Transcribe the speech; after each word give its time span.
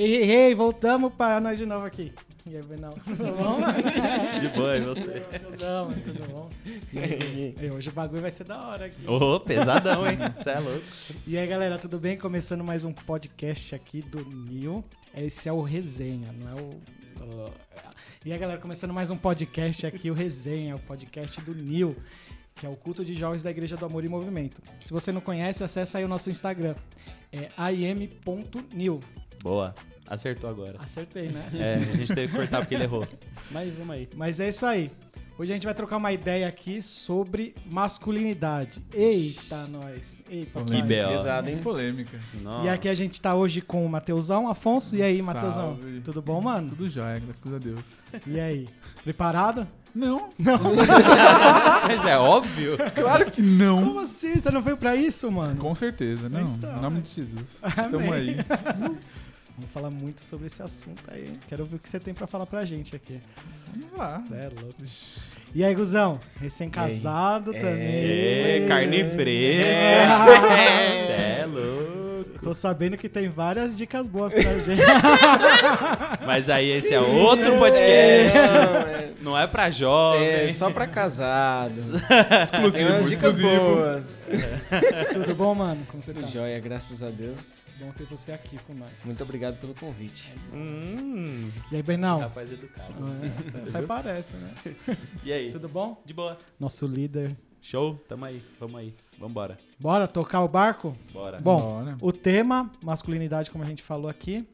Ei, 0.00 0.14
ei, 0.14 0.30
ei, 0.30 0.54
voltamos 0.54 1.12
para 1.12 1.38
nós 1.42 1.58
de 1.58 1.66
novo 1.66 1.84
aqui. 1.84 2.10
E 2.46 2.56
aí, 2.56 2.62
Benal? 2.62 2.94
Tudo 3.04 3.22
bom? 3.34 3.58
De 4.40 4.48
boa, 4.56 4.74
e 4.74 4.80
você? 4.80 5.20
Tudo 5.20 5.58
bom, 5.58 5.92
tudo 6.02 6.26
bom? 6.32 6.50
E 6.90 7.70
hoje 7.70 7.90
o 7.90 7.92
bagulho 7.92 8.22
vai 8.22 8.30
ser 8.30 8.44
da 8.44 8.66
hora 8.66 8.86
aqui. 8.86 9.06
Ô, 9.06 9.38
pesadão, 9.38 10.10
hein? 10.10 10.16
Você 10.34 10.48
é 10.48 10.58
louco. 10.58 10.82
E 11.26 11.36
aí, 11.36 11.46
galera, 11.46 11.76
tudo 11.76 11.98
bem? 11.98 12.16
Começando 12.16 12.64
mais 12.64 12.82
um 12.82 12.94
podcast 12.94 13.74
aqui 13.74 14.00
do 14.00 14.24
Nil. 14.24 14.82
Esse 15.14 15.50
é 15.50 15.52
o 15.52 15.60
Resenha, 15.60 16.32
não 16.32 16.48
é 16.48 16.62
o... 16.62 16.80
E 18.24 18.32
aí, 18.32 18.38
galera, 18.38 18.58
começando 18.58 18.94
mais 18.94 19.10
um 19.10 19.18
podcast 19.18 19.86
aqui, 19.86 20.10
o 20.10 20.14
Resenha, 20.14 20.76
o 20.76 20.80
podcast 20.80 21.42
do 21.42 21.54
Nil, 21.54 21.94
que 22.54 22.64
é 22.64 22.70
o 22.70 22.74
culto 22.74 23.04
de 23.04 23.14
jovens 23.14 23.42
da 23.42 23.50
Igreja 23.50 23.76
do 23.76 23.84
Amor 23.84 24.02
e 24.02 24.08
Movimento. 24.08 24.62
Se 24.80 24.94
você 24.94 25.12
não 25.12 25.20
conhece, 25.20 25.62
acessa 25.62 25.98
aí 25.98 26.06
o 26.06 26.08
nosso 26.08 26.30
Instagram, 26.30 26.74
é 27.30 27.50
im.nil. 27.70 29.00
Boa. 29.42 29.74
Acertou 30.08 30.50
agora. 30.50 30.76
Acertei, 30.80 31.28
né? 31.28 31.48
É, 31.54 31.74
a 31.74 31.78
gente 31.78 32.14
teve 32.14 32.28
que 32.28 32.36
cortar 32.36 32.60
porque 32.60 32.74
ele 32.74 32.84
errou. 32.84 33.06
Mas 33.50 33.72
vamos 33.74 33.94
aí. 33.94 34.08
Mas 34.16 34.40
é 34.40 34.48
isso 34.48 34.66
aí. 34.66 34.90
Hoje 35.38 35.52
a 35.52 35.54
gente 35.54 35.64
vai 35.64 35.72
trocar 35.74 35.96
uma 35.96 36.12
ideia 36.12 36.46
aqui 36.46 36.82
sobre 36.82 37.54
masculinidade. 37.64 38.82
Eita, 38.92 39.66
nós. 39.68 40.20
Eita, 40.28 40.62
Que 40.64 40.82
B.O. 40.82 41.08
Pesado, 41.08 41.48
hein? 41.48 41.58
Polêmica. 41.62 42.18
Nossa. 42.42 42.66
E 42.66 42.68
aqui 42.68 42.88
a 42.90 42.94
gente 42.94 43.18
tá 43.22 43.34
hoje 43.34 43.62
com 43.62 43.86
o 43.86 43.88
Mateusão, 43.88 44.48
Afonso. 44.48 44.96
E 44.96 45.02
aí, 45.02 45.16
Salve. 45.16 45.32
Mateusão? 45.32 45.78
Tudo 46.04 46.20
bom, 46.20 46.42
mano? 46.42 46.68
Tudo 46.68 46.90
jóia, 46.90 47.20
graças 47.20 47.54
a 47.54 47.58
Deus. 47.58 47.80
E 48.26 48.38
aí? 48.38 48.68
Preparado? 49.02 49.66
Não, 49.94 50.28
Mas 50.38 52.04
é 52.04 52.16
óbvio. 52.16 52.76
claro 52.94 53.30
que 53.30 53.42
não. 53.42 53.82
Como 53.84 54.00
assim? 54.00 54.34
Você 54.38 54.50
não 54.50 54.62
veio 54.62 54.76
pra 54.76 54.94
isso, 54.94 55.30
mano? 55.32 55.56
Com 55.56 55.74
certeza, 55.74 56.28
não. 56.28 56.54
Então, 56.54 56.76
em 56.76 56.80
nome 56.80 57.00
de 57.00 57.10
Jesus. 57.10 57.58
Amém. 57.76 57.90
Tamo 57.90 58.12
aí. 58.12 58.36
Vamos 59.60 59.74
falar 59.74 59.90
muito 59.90 60.22
sobre 60.22 60.46
esse 60.46 60.62
assunto 60.62 61.02
aí. 61.12 61.38
Quero 61.46 61.66
ver 61.66 61.76
o 61.76 61.78
que 61.78 61.86
você 61.86 62.00
tem 62.00 62.14
pra 62.14 62.26
falar 62.26 62.46
pra 62.46 62.64
gente 62.64 62.96
aqui. 62.96 63.20
Vamos 63.74 63.98
lá. 63.98 64.18
Você 64.18 64.34
é 64.34 64.48
louco. 64.48 64.82
E 65.54 65.62
aí, 65.62 65.74
Guzão? 65.74 66.18
Recém-casado 66.40 67.54
É. 67.54 67.58
também. 67.60 68.64
Ê, 68.64 68.64
carne 68.66 69.04
fresca. 69.04 69.60
É. 70.56 71.40
É 71.42 71.46
louco. 71.46 72.09
Tô 72.42 72.54
sabendo 72.54 72.96
que 72.96 73.08
tem 73.08 73.28
várias 73.28 73.76
dicas 73.76 74.08
boas 74.08 74.32
pra 74.32 74.42
gente. 74.42 74.80
Mas 76.26 76.48
aí 76.48 76.70
esse 76.70 76.94
é 76.94 77.00
outro 77.00 77.58
podcast. 77.58 78.38
Não, 78.38 78.76
é, 78.80 79.12
Não 79.20 79.38
é 79.38 79.46
pra 79.46 79.70
jovem. 79.70 80.26
é 80.26 80.52
só 80.52 80.70
pra 80.70 80.86
casado. 80.86 81.74
Exclusivo, 82.42 82.72
Tem 82.72 82.86
umas 82.86 83.08
dicas 83.10 83.36
exclusivo. 83.36 83.74
boas. 83.76 84.26
Tudo 85.12 85.34
bom, 85.34 85.54
mano? 85.54 85.84
Como 85.90 86.02
você 86.02 86.14
tá? 86.14 86.20
Tudo 86.20 86.30
jóia, 86.32 86.58
graças 86.60 87.02
a 87.02 87.10
Deus. 87.10 87.62
Bom 87.78 87.90
ter 87.92 88.04
você 88.04 88.32
aqui 88.32 88.58
com 88.66 88.72
nós. 88.74 88.90
Muito 89.04 89.22
obrigado 89.22 89.56
pelo 89.60 89.74
convite. 89.74 90.32
Hum, 90.52 91.50
E 91.70 91.76
aí, 91.76 91.82
Bernal? 91.82 92.18
rapaz 92.20 92.50
educado. 92.52 92.92
É, 93.64 93.68
até 93.70 93.86
parece, 93.86 94.34
né? 94.36 94.50
E 95.24 95.32
aí? 95.32 95.50
Tudo 95.50 95.68
bom? 95.68 96.00
De 96.06 96.12
boa. 96.14 96.38
Nosso 96.58 96.86
líder. 96.86 97.36
Show? 97.62 98.02
Tamo 98.08 98.24
aí. 98.24 98.42
Vamos 98.58 98.80
aí. 98.80 98.94
Vambora. 99.20 99.58
Bora 99.78 100.08
tocar 100.08 100.40
o 100.42 100.48
barco? 100.48 100.96
Bora. 101.12 101.38
Bom, 101.40 101.58
Bora. 101.84 101.96
o 102.00 102.10
tema, 102.10 102.70
masculinidade, 102.82 103.50
como 103.50 103.62
a 103.62 103.66
gente 103.66 103.82
falou 103.82 104.08
aqui. 104.08 104.46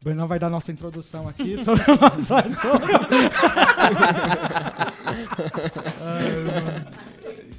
O 0.00 0.04
Bernal 0.04 0.26
vai 0.26 0.38
dar 0.38 0.48
nossa 0.48 0.72
introdução 0.72 1.28
aqui 1.28 1.58
sobre 1.62 1.84
o 1.90 1.96
nosso 2.00 2.34
assunto. 2.34 2.88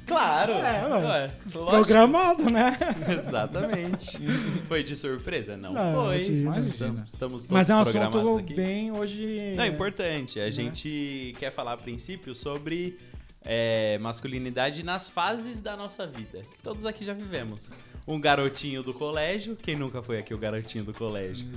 Claro. 0.06 0.52
É, 0.54 0.88
ué. 0.88 1.30
Programado, 1.52 2.50
né? 2.50 2.76
Exatamente. 3.16 4.18
Foi 4.66 4.82
de 4.82 4.96
surpresa? 4.96 5.56
Não, 5.56 5.72
Não, 5.72 6.06
foi. 6.06 6.24
imagina. 6.24 6.66
estamos, 6.66 7.12
estamos 7.12 7.42
todos 7.42 7.46
Mas 7.48 7.70
é 7.70 7.76
um 7.76 7.82
programados 7.82 8.16
assunto 8.20 8.38
aqui. 8.40 8.54
bem 8.54 8.90
hoje. 8.90 9.54
Não, 9.56 9.62
é 9.62 9.66
importante. 9.68 10.40
A 10.40 10.50
gente 10.50 11.32
quer 11.38 11.52
falar 11.52 11.74
a 11.74 11.76
princípio 11.76 12.34
sobre 12.34 12.98
é, 13.44 13.98
masculinidade 13.98 14.82
nas 14.82 15.08
fases 15.08 15.60
da 15.60 15.76
nossa 15.76 16.06
vida. 16.06 16.40
Que 16.40 16.62
todos 16.62 16.84
aqui 16.86 17.04
já 17.04 17.12
vivemos. 17.14 17.72
Um 18.06 18.20
garotinho 18.20 18.82
do 18.82 18.92
colégio. 18.94 19.56
Quem 19.56 19.76
nunca 19.76 20.02
foi 20.02 20.18
aqui 20.18 20.34
o 20.34 20.38
garotinho 20.38 20.84
do 20.84 20.92
colégio? 20.94 21.48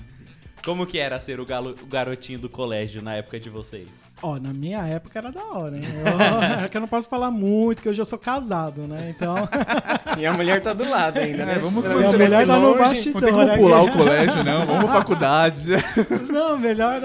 Como 0.63 0.85
que 0.85 0.97
era 0.97 1.19
ser 1.19 1.41
o, 1.41 1.45
galo- 1.45 1.75
o 1.81 1.85
garotinho 1.85 2.39
do 2.39 2.47
colégio 2.47 3.01
na 3.01 3.15
época 3.15 3.37
de 3.37 3.49
vocês? 3.49 4.13
Ó, 4.21 4.39
na 4.39 4.53
minha 4.53 4.79
época 4.87 5.19
era 5.19 5.29
da 5.29 5.43
hora, 5.43 5.75
hein? 5.75 5.83
Eu, 5.83 6.63
é 6.65 6.69
que 6.69 6.77
eu 6.77 6.79
não 6.81 6.87
posso 6.87 7.09
falar 7.09 7.29
muito, 7.29 7.81
que 7.81 7.89
hoje 7.89 7.99
eu 7.99 8.05
sou 8.05 8.17
casado, 8.17 8.87
né? 8.87 9.13
Então. 9.15 9.35
E 10.17 10.25
a 10.27 10.31
mulher 10.31 10.61
tá 10.61 10.73
do 10.73 10.87
lado 10.87 11.17
ainda, 11.17 11.43
né? 11.43 11.55
É, 11.55 11.59
vamos 11.59 11.83
Se 11.83 11.89
manter 11.89 12.03
ela 12.03 12.07
a 12.07 12.11
mulher 12.17 12.47
tá 12.47 12.59
no 12.59 12.77
bastidor. 12.77 13.21
Não 13.21 13.21
tem 13.21 13.31
como 13.33 13.57
pular 13.57 13.81
aqui. 13.81 13.89
o 13.89 13.93
colégio, 13.93 14.43
não. 14.43 14.65
Vamos 14.67 14.83
pra 14.85 14.93
faculdade. 14.93 15.65
Não, 16.31 16.57
melhor. 16.59 17.01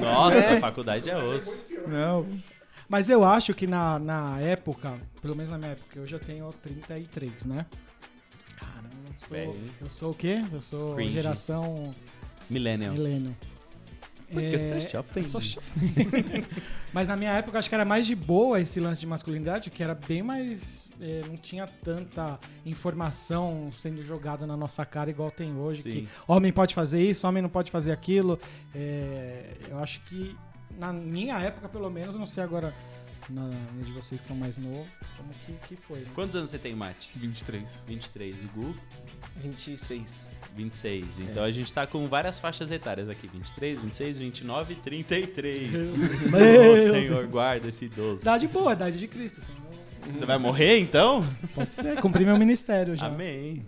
Nossa, 0.00 0.52
a 0.54 0.60
faculdade 0.60 1.10
é 1.10 1.16
osso. 1.16 1.64
Não. 1.86 2.26
Mas 2.88 3.10
eu 3.10 3.22
acho 3.24 3.52
que 3.54 3.66
na, 3.66 3.98
na 3.98 4.38
época, 4.40 4.94
pelo 5.20 5.34
menos 5.36 5.50
na 5.50 5.58
minha 5.58 5.72
época, 5.72 6.00
hoje 6.00 6.14
eu 6.14 6.18
tenho 6.20 6.50
33, 6.62 7.44
né? 7.44 7.66
Caramba, 8.56 8.88
eu 9.06 9.28
sou, 9.28 9.56
eu 9.82 9.90
sou 9.90 10.10
o 10.10 10.14
quê? 10.14 10.42
Eu 10.52 10.62
sou 10.62 10.94
Cringe. 10.94 11.12
geração 11.12 11.94
Millennial. 12.48 12.94
milênio. 12.94 13.36
Porque 14.30 14.58
você 14.58 14.74
é 14.74 14.80
jovem. 14.88 15.10
eu 15.16 15.24
sou 15.24 15.40
jovem. 15.40 15.64
Mas 16.92 17.08
na 17.08 17.16
minha 17.16 17.32
época, 17.32 17.58
acho 17.58 17.68
que 17.68 17.74
era 17.74 17.84
mais 17.84 18.06
de 18.06 18.14
boa 18.14 18.60
esse 18.60 18.78
lance 18.80 19.00
de 19.00 19.06
masculinidade, 19.06 19.70
que 19.70 19.82
era 19.82 19.94
bem 19.94 20.22
mais. 20.22 20.86
eh, 21.00 21.22
não 21.26 21.36
tinha 21.36 21.66
tanta 21.66 22.38
informação 22.64 23.70
sendo 23.72 24.02
jogada 24.02 24.46
na 24.46 24.56
nossa 24.56 24.84
cara 24.84 25.08
igual 25.08 25.30
tem 25.30 25.54
hoje. 25.56 25.82
Sim. 25.82 25.90
Que 25.90 26.08
homem 26.26 26.52
pode 26.52 26.74
fazer 26.74 27.02
isso, 27.02 27.26
homem 27.26 27.42
não 27.42 27.48
pode 27.50 27.70
fazer 27.70 27.92
aquilo. 27.92 28.38
Eh, 28.74 29.56
eu 29.70 29.78
acho 29.78 30.00
que 30.04 30.36
na 30.78 30.92
minha 30.92 31.38
época, 31.40 31.68
pelo 31.68 31.90
menos, 31.90 32.14
eu 32.14 32.18
não 32.18 32.26
sei 32.26 32.42
agora 32.42 32.72
na, 33.28 33.42
na 33.48 33.82
de 33.84 33.92
vocês 33.92 34.20
que 34.20 34.26
são 34.26 34.36
mais 34.36 34.56
novos, 34.56 34.86
como 35.16 35.28
que, 35.44 35.52
que 35.68 35.76
foi. 35.76 35.98
Né? 36.00 36.06
Quantos 36.14 36.36
anos 36.36 36.50
você 36.50 36.58
tem, 36.58 36.74
Mate? 36.74 37.10
23. 37.16 37.82
23. 37.86 38.36
O 38.44 38.46
Gu? 38.54 38.74
26. 39.36 40.28
26. 40.56 41.18
Então 41.20 41.42
a 41.44 41.50
gente 41.50 41.72
tá 41.74 41.86
com 41.86 42.06
várias 42.08 42.38
faixas 42.40 42.70
etárias 42.70 43.08
aqui: 43.08 43.26
23, 43.26 43.80
26, 43.80 44.18
29 44.18 44.72
e 44.72 44.76
33. 44.76 45.96
Meu 46.30 46.78
Senhor, 46.92 47.26
guarda 47.26 47.68
esse 47.68 47.84
idoso. 47.86 48.22
Idade 48.22 48.46
boa, 48.46 48.72
idade 48.72 48.98
de 48.98 49.06
Cristo. 49.08 49.40
não- 50.06 50.12
Você 50.16 50.24
vai 50.24 50.38
morrer 50.38 50.78
então? 50.78 51.22
Pode 51.54 51.74
ser, 51.74 52.00
cumprir 52.00 52.24
meu 52.24 52.38
ministério 52.38 52.96
já. 52.96 53.06
Amém. 53.08 53.62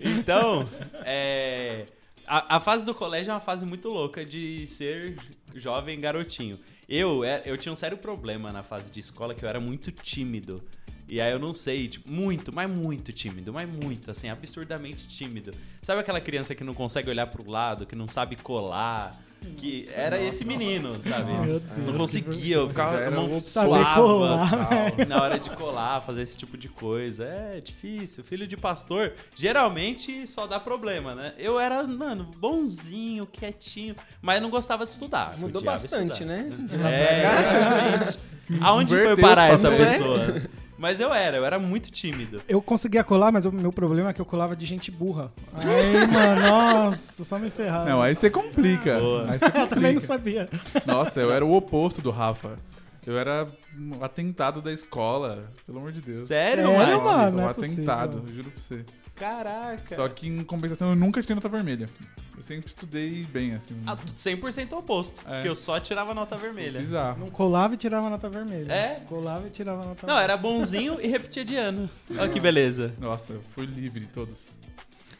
então, 0.00 0.68
é, 1.04 1.86
a, 2.26 2.56
a 2.56 2.60
fase 2.60 2.84
do 2.84 2.94
colégio 2.94 3.30
é 3.30 3.34
uma 3.34 3.40
fase 3.40 3.66
muito 3.66 3.88
louca 3.88 4.24
de 4.24 4.66
ser 4.68 5.16
jovem 5.60 6.00
garotinho. 6.00 6.58
Eu, 6.88 7.24
é- 7.24 7.42
eu 7.44 7.56
tinha 7.58 7.72
um 7.72 7.76
sério 7.76 7.96
problema 7.98 8.52
na 8.52 8.62
fase 8.62 8.90
de 8.90 9.00
escola 9.00 9.34
que 9.34 9.44
eu 9.44 9.48
era 9.48 9.58
muito 9.60 9.90
tímido. 9.90 10.62
E 11.08 11.20
aí 11.20 11.30
eu 11.32 11.38
não 11.38 11.54
sei, 11.54 11.86
tipo, 11.88 12.10
muito, 12.10 12.52
mas 12.52 12.68
muito 12.68 13.12
tímido, 13.12 13.52
mas 13.52 13.68
muito, 13.68 14.10
assim, 14.10 14.28
absurdamente 14.28 15.06
tímido. 15.06 15.52
Sabe 15.80 16.00
aquela 16.00 16.20
criança 16.20 16.54
que 16.54 16.64
não 16.64 16.74
consegue 16.74 17.08
olhar 17.08 17.26
pro 17.28 17.48
lado, 17.48 17.86
que 17.86 17.94
não 17.94 18.08
sabe 18.08 18.34
colar? 18.36 19.16
Que 19.56 19.88
era 19.94 20.20
esse 20.20 20.44
menino, 20.44 20.94
sabe? 21.02 21.32
Meu 21.32 21.44
Deus, 21.60 21.76
não 21.78 21.94
conseguia, 21.94 22.56
eu 22.56 22.68
ficava 22.68 23.06
a 23.06 23.10
mão 23.10 23.40
suava 23.40 23.94
colar, 23.94 24.50
tal, 24.96 25.06
na 25.08 25.22
hora 25.22 25.38
de 25.38 25.50
colar, 25.50 26.00
fazer 26.02 26.22
esse 26.22 26.36
tipo 26.36 26.56
de 26.56 26.68
coisa. 26.68 27.24
É 27.24 27.60
difícil. 27.60 28.24
Filho 28.24 28.46
de 28.46 28.56
pastor, 28.56 29.12
geralmente 29.34 30.26
só 30.26 30.46
dá 30.46 30.58
problema, 30.58 31.14
né? 31.14 31.32
Eu 31.38 31.58
era, 31.58 31.82
mano, 31.84 32.24
bonzinho, 32.38 33.26
quietinho, 33.26 33.94
mas 34.20 34.40
não 34.40 34.50
gostava 34.50 34.84
de 34.84 34.92
estudar. 34.92 35.38
Mudou 35.38 35.62
bastante, 35.62 36.12
estudar. 36.12 36.26
né? 36.26 36.56
De 36.60 36.76
É. 36.76 38.14
Aonde 38.60 38.94
foi 38.94 39.16
parar 39.16 39.52
essa 39.52 39.70
pessoa? 39.70 40.42
Mas 40.78 41.00
eu 41.00 41.12
era, 41.12 41.36
eu 41.38 41.44
era 41.44 41.58
muito 41.58 41.90
tímido. 41.90 42.42
Eu 42.48 42.60
conseguia 42.60 43.02
colar, 43.02 43.32
mas 43.32 43.46
o 43.46 43.52
meu 43.52 43.72
problema 43.72 44.10
é 44.10 44.12
que 44.12 44.20
eu 44.20 44.26
colava 44.26 44.54
de 44.54 44.66
gente 44.66 44.90
burra. 44.90 45.32
Aí, 45.54 46.06
mano, 46.06 46.48
nossa, 46.48 47.24
só 47.24 47.38
me 47.38 47.48
ferrava. 47.50 47.88
Não, 47.88 48.02
aí 48.02 48.14
você 48.14 48.28
complica. 48.28 48.96
Aí 49.28 49.38
você 49.40 49.46
eu 49.46 49.66
também 49.68 49.94
não 49.94 50.00
complica. 50.00 50.00
sabia. 50.00 50.48
Nossa, 50.84 51.20
eu 51.20 51.32
era 51.32 51.44
o 51.44 51.54
oposto 51.54 52.02
do 52.02 52.10
Rafa. 52.10 52.58
Eu 53.06 53.16
era 53.16 53.48
um 53.78 54.02
atentado 54.04 54.60
da 54.60 54.72
escola, 54.72 55.50
pelo 55.64 55.78
amor 55.78 55.92
de 55.92 56.00
Deus. 56.00 56.26
Sério, 56.26 56.66
Sério, 56.66 56.76
mano? 56.76 57.04
mano? 57.04 57.36
Não 57.36 57.44
um 57.44 57.46
é 57.46 57.50
atentado, 57.50 58.18
possível. 58.18 58.34
juro 58.34 58.50
pra 58.50 58.60
você. 58.60 58.84
Caraca. 59.16 59.94
Só 59.94 60.06
que 60.08 60.28
em 60.28 60.44
compensação 60.44 60.90
eu 60.90 60.96
nunca 60.96 61.20
tirei 61.22 61.34
nota 61.34 61.48
vermelha. 61.48 61.88
Eu 62.36 62.42
sempre 62.42 62.68
estudei 62.68 63.24
bem, 63.24 63.54
assim. 63.54 63.74
Ah, 63.86 63.96
tu- 63.96 64.12
100% 64.14 64.72
oposto. 64.74 65.20
É. 65.26 65.36
Porque 65.36 65.48
eu 65.48 65.56
só 65.56 65.80
tirava 65.80 66.12
nota 66.14 66.36
vermelha. 66.36 66.80
Bizarro. 66.80 67.18
Não 67.18 67.30
colava 67.30 67.72
e 67.74 67.76
tirava 67.78 68.10
nota 68.10 68.28
vermelha. 68.28 68.70
É? 68.70 69.00
Colava 69.08 69.46
e 69.46 69.50
tirava 69.50 69.84
nota 69.86 70.06
Não, 70.06 70.18
era 70.18 70.36
bonzinho 70.36 71.00
e 71.00 71.06
repetia 71.06 71.44
de 71.46 71.56
ano. 71.56 71.88
Olha 72.18 72.28
que 72.28 72.38
beleza. 72.38 72.92
Nossa, 72.98 73.32
eu 73.32 73.42
fui 73.54 73.64
livre 73.64 74.00
de 74.00 74.06
todos. 74.08 74.38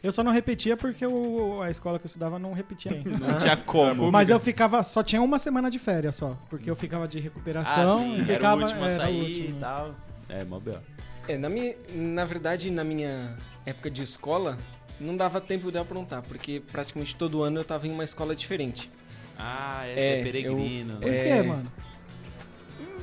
Eu 0.03 0.11
só 0.11 0.23
não 0.23 0.31
repetia 0.31 0.77
porque 0.77 1.07
o- 1.07 1.59
a 1.63 1.71
escola 1.71 1.97
que 1.97 2.05
eu 2.05 2.07
estudava 2.07 2.37
não 2.37 2.53
repetia 2.53 2.91
ainda. 2.93 3.09
Não 3.17 3.37
tinha 3.39 3.57
como. 3.57 4.11
Mas 4.11 4.29
eu 4.29 4.39
ficava, 4.39 4.83
só 4.83 5.01
tinha 5.01 5.19
uma 5.21 5.39
semana 5.39 5.71
de 5.71 5.79
férias 5.79 6.15
só. 6.15 6.37
Porque 6.51 6.69
eu 6.69 6.75
ficava 6.75 7.07
de 7.07 7.17
Ah, 7.17 7.21
recuperação 7.21 7.97
sim, 7.97 8.15
e 8.17 8.21
era 8.21 8.35
ficava. 8.35 8.57
o 8.57 8.61
último 8.61 8.83
a 8.83 8.87
era 8.89 8.95
sair 8.95 9.49
e 9.49 9.53
tal. 9.59 9.95
É, 10.29 10.43
mó. 10.43 10.61
É, 11.27 11.35
na, 11.35 11.49
minha, 11.49 11.75
na 11.93 12.23
verdade, 12.25 12.69
na 12.69 12.83
minha 12.83 13.35
época 13.67 13.91
de 13.91 14.01
escola, 14.01 14.57
não 14.99 15.17
dava 15.17 15.41
tempo 15.41 15.69
de 15.69 15.77
eu 15.77 15.81
aprontar, 15.81 16.23
porque 16.23 16.61
praticamente 16.71 17.15
todo 17.15 17.43
ano 17.43 17.59
eu 17.59 17.65
tava 17.65 17.85
em 17.85 17.91
uma 17.91 18.03
escola 18.03 18.33
diferente. 18.33 18.89
Ah, 19.37 19.85
esse 19.89 19.99
é, 19.99 20.19
É, 20.19 20.23
peregrino. 20.23 20.97
Por 20.97 21.09
né? 21.09 21.17
É. 21.17 21.41
quê, 21.41 21.47
mano? 21.47 21.71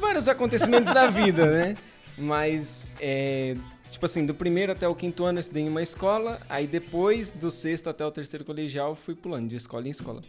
Vários 0.01 0.27
acontecimentos 0.27 0.93
da 0.93 1.07
vida, 1.07 1.47
né? 1.47 1.77
Mas, 2.17 2.89
é, 2.99 3.57
tipo 3.91 4.07
assim, 4.07 4.25
do 4.25 4.35
primeiro 4.35 4.73
até 4.73 4.89
o 4.89 4.95
quinto 4.95 5.25
ano 5.25 5.39
eu 5.39 5.41
estudei 5.41 5.65
em 5.65 5.69
uma 5.69 5.83
escola, 5.83 6.41
aí 6.49 6.67
depois 6.67 7.31
do 7.31 7.51
sexto 7.51 7.89
até 7.89 8.05
o 8.05 8.11
terceiro 8.11 8.45
colegial 8.45 8.91
eu 8.91 8.97
fui 8.97 9.15
pulando 9.15 9.49
de 9.49 9.57
escola 9.57 9.87
em 9.87 9.91
escola. 9.91 10.23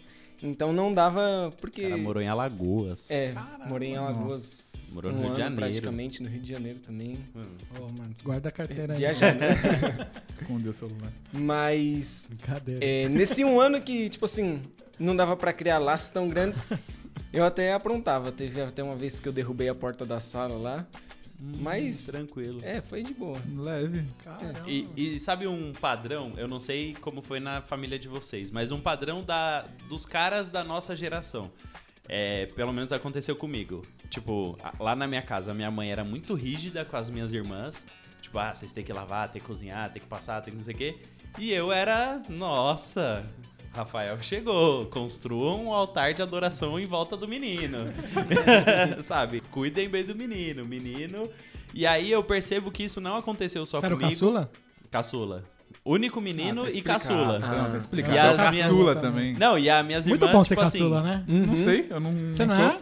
Então 0.43 0.73
não 0.73 0.93
dava, 0.93 1.53
porque... 1.61 1.83
Cara 1.83 1.97
morou 1.97 2.21
em 2.21 2.27
Alagoas. 2.27 3.09
É, 3.09 3.33
morei 3.67 3.91
em 3.91 3.95
Alagoas 3.95 4.67
Morou 4.95 5.11
um 5.11 5.15
no 5.15 5.19
Rio 5.19 5.27
ano 5.27 5.35
de 5.35 5.41
Janeiro. 5.41 5.61
praticamente, 5.61 6.23
no 6.23 6.29
Rio 6.29 6.39
de 6.41 6.47
Janeiro 6.53 6.79
também. 6.79 7.19
Hum. 7.35 7.45
Ô, 7.77 7.81
mano, 7.91 8.15
guarda 8.23 8.47
a 8.47 8.51
carteira 8.51 8.93
aí. 8.93 8.99
Viajando. 8.99 9.39
Escondeu 10.31 10.71
o 10.71 10.73
celular. 10.73 11.11
Mas 11.33 12.27
Brincadeira. 12.29 12.83
é, 12.85 13.09
nesse 13.09 13.43
um 13.43 13.59
ano 13.59 13.81
que, 13.81 14.09
tipo 14.09 14.23
assim, 14.23 14.61
não 14.97 15.13
dava 15.13 15.35
pra 15.35 15.51
criar 15.51 15.79
laços 15.79 16.11
tão 16.11 16.29
grandes, 16.29 16.65
eu 17.33 17.43
até 17.43 17.73
aprontava. 17.73 18.31
Teve 18.31 18.61
até 18.61 18.81
uma 18.81 18.95
vez 18.95 19.19
que 19.19 19.27
eu 19.27 19.33
derrubei 19.33 19.67
a 19.67 19.75
porta 19.75 20.05
da 20.05 20.21
sala 20.21 20.55
lá. 20.57 20.87
Mas, 21.37 22.05
Tranquilo. 22.05 22.61
é, 22.63 22.81
foi 22.81 23.03
de 23.03 23.13
boa. 23.13 23.37
Leve. 23.57 24.05
Caramba. 24.23 24.63
E, 24.65 24.87
e 24.95 25.19
sabe 25.19 25.45
um 25.45 25.73
padrão? 25.73 26.31
Eu 26.37 26.47
não 26.47 26.61
sei 26.61 26.95
como 27.01 27.21
foi 27.21 27.41
na 27.41 27.61
família 27.61 27.99
de 27.99 28.07
vocês, 28.07 28.49
mas 28.49 28.71
um 28.71 28.79
padrão 28.79 29.21
da, 29.21 29.65
dos 29.89 30.05
caras 30.05 30.49
da 30.49 30.63
nossa 30.63 30.95
geração. 30.95 31.51
É, 32.07 32.45
pelo 32.55 32.71
menos 32.71 32.93
aconteceu 32.93 33.35
comigo. 33.35 33.81
Tipo, 34.15 34.57
lá 34.79 34.95
na 34.95 35.05
minha 35.07 35.21
casa, 35.21 35.51
a 35.51 35.53
minha 35.53 35.69
mãe 35.69 35.91
era 35.91 36.01
muito 36.05 36.33
rígida 36.35 36.85
com 36.85 36.95
as 36.95 37.09
minhas 37.09 37.33
irmãs. 37.33 37.85
Tipo, 38.21 38.39
ah, 38.39 38.55
vocês 38.55 38.71
têm 38.71 38.81
que 38.81 38.93
lavar, 38.93 39.27
tem 39.29 39.41
que 39.41 39.47
cozinhar, 39.47 39.91
tem 39.91 40.01
que 40.01 40.07
passar, 40.07 40.41
tem 40.41 40.51
que 40.53 40.57
não 40.57 40.63
sei 40.63 40.73
o 40.73 40.77
quê. 40.77 40.95
E 41.37 41.51
eu 41.51 41.69
era, 41.69 42.21
nossa, 42.29 43.25
Rafael 43.73 44.17
chegou, 44.23 44.85
construam 44.85 45.65
um 45.65 45.73
altar 45.73 46.13
de 46.13 46.21
adoração 46.21 46.79
em 46.79 46.85
volta 46.85 47.17
do 47.17 47.27
menino. 47.27 47.79
Sabe? 49.03 49.41
Cuidem 49.51 49.89
bem 49.89 50.05
do 50.05 50.15
menino, 50.15 50.65
menino. 50.65 51.29
E 51.73 51.85
aí 51.85 52.09
eu 52.09 52.23
percebo 52.23 52.71
que 52.71 52.83
isso 52.83 53.01
não 53.01 53.17
aconteceu 53.17 53.65
só 53.65 53.79
Você 53.79 53.85
era 53.85 53.95
o 53.95 53.97
comigo. 53.97 54.13
caçula? 54.13 54.49
Caçula. 54.89 55.43
Único 55.83 56.21
menino 56.21 56.61
Ah, 56.63 56.65
tá 56.67 56.71
e 56.71 56.81
caçula. 56.81 57.37
Não, 57.39 57.69
tá 57.71 57.77
explicado. 57.77 58.15
E 58.15 58.17
E 58.17 58.19
as 58.19 58.39
as 58.39 58.51
minhas- 58.53 58.67
caçula 58.69 58.95
também. 58.95 59.33
Não, 59.35 59.59
e 59.59 59.69
as 59.69 59.85
minhas 59.85 60.07
Muito 60.07 60.21
irmãs, 60.23 60.37
bom 60.37 60.43
ser 60.45 60.55
tipo 60.55 60.61
assim, 60.61 60.77
caçula, 60.79 61.01
né? 61.03 61.23
Não 61.27 61.57
sei, 61.57 61.87
eu 61.89 61.99
não, 61.99 62.33
Você 62.33 62.45
não 62.45 62.55
é? 62.55 62.79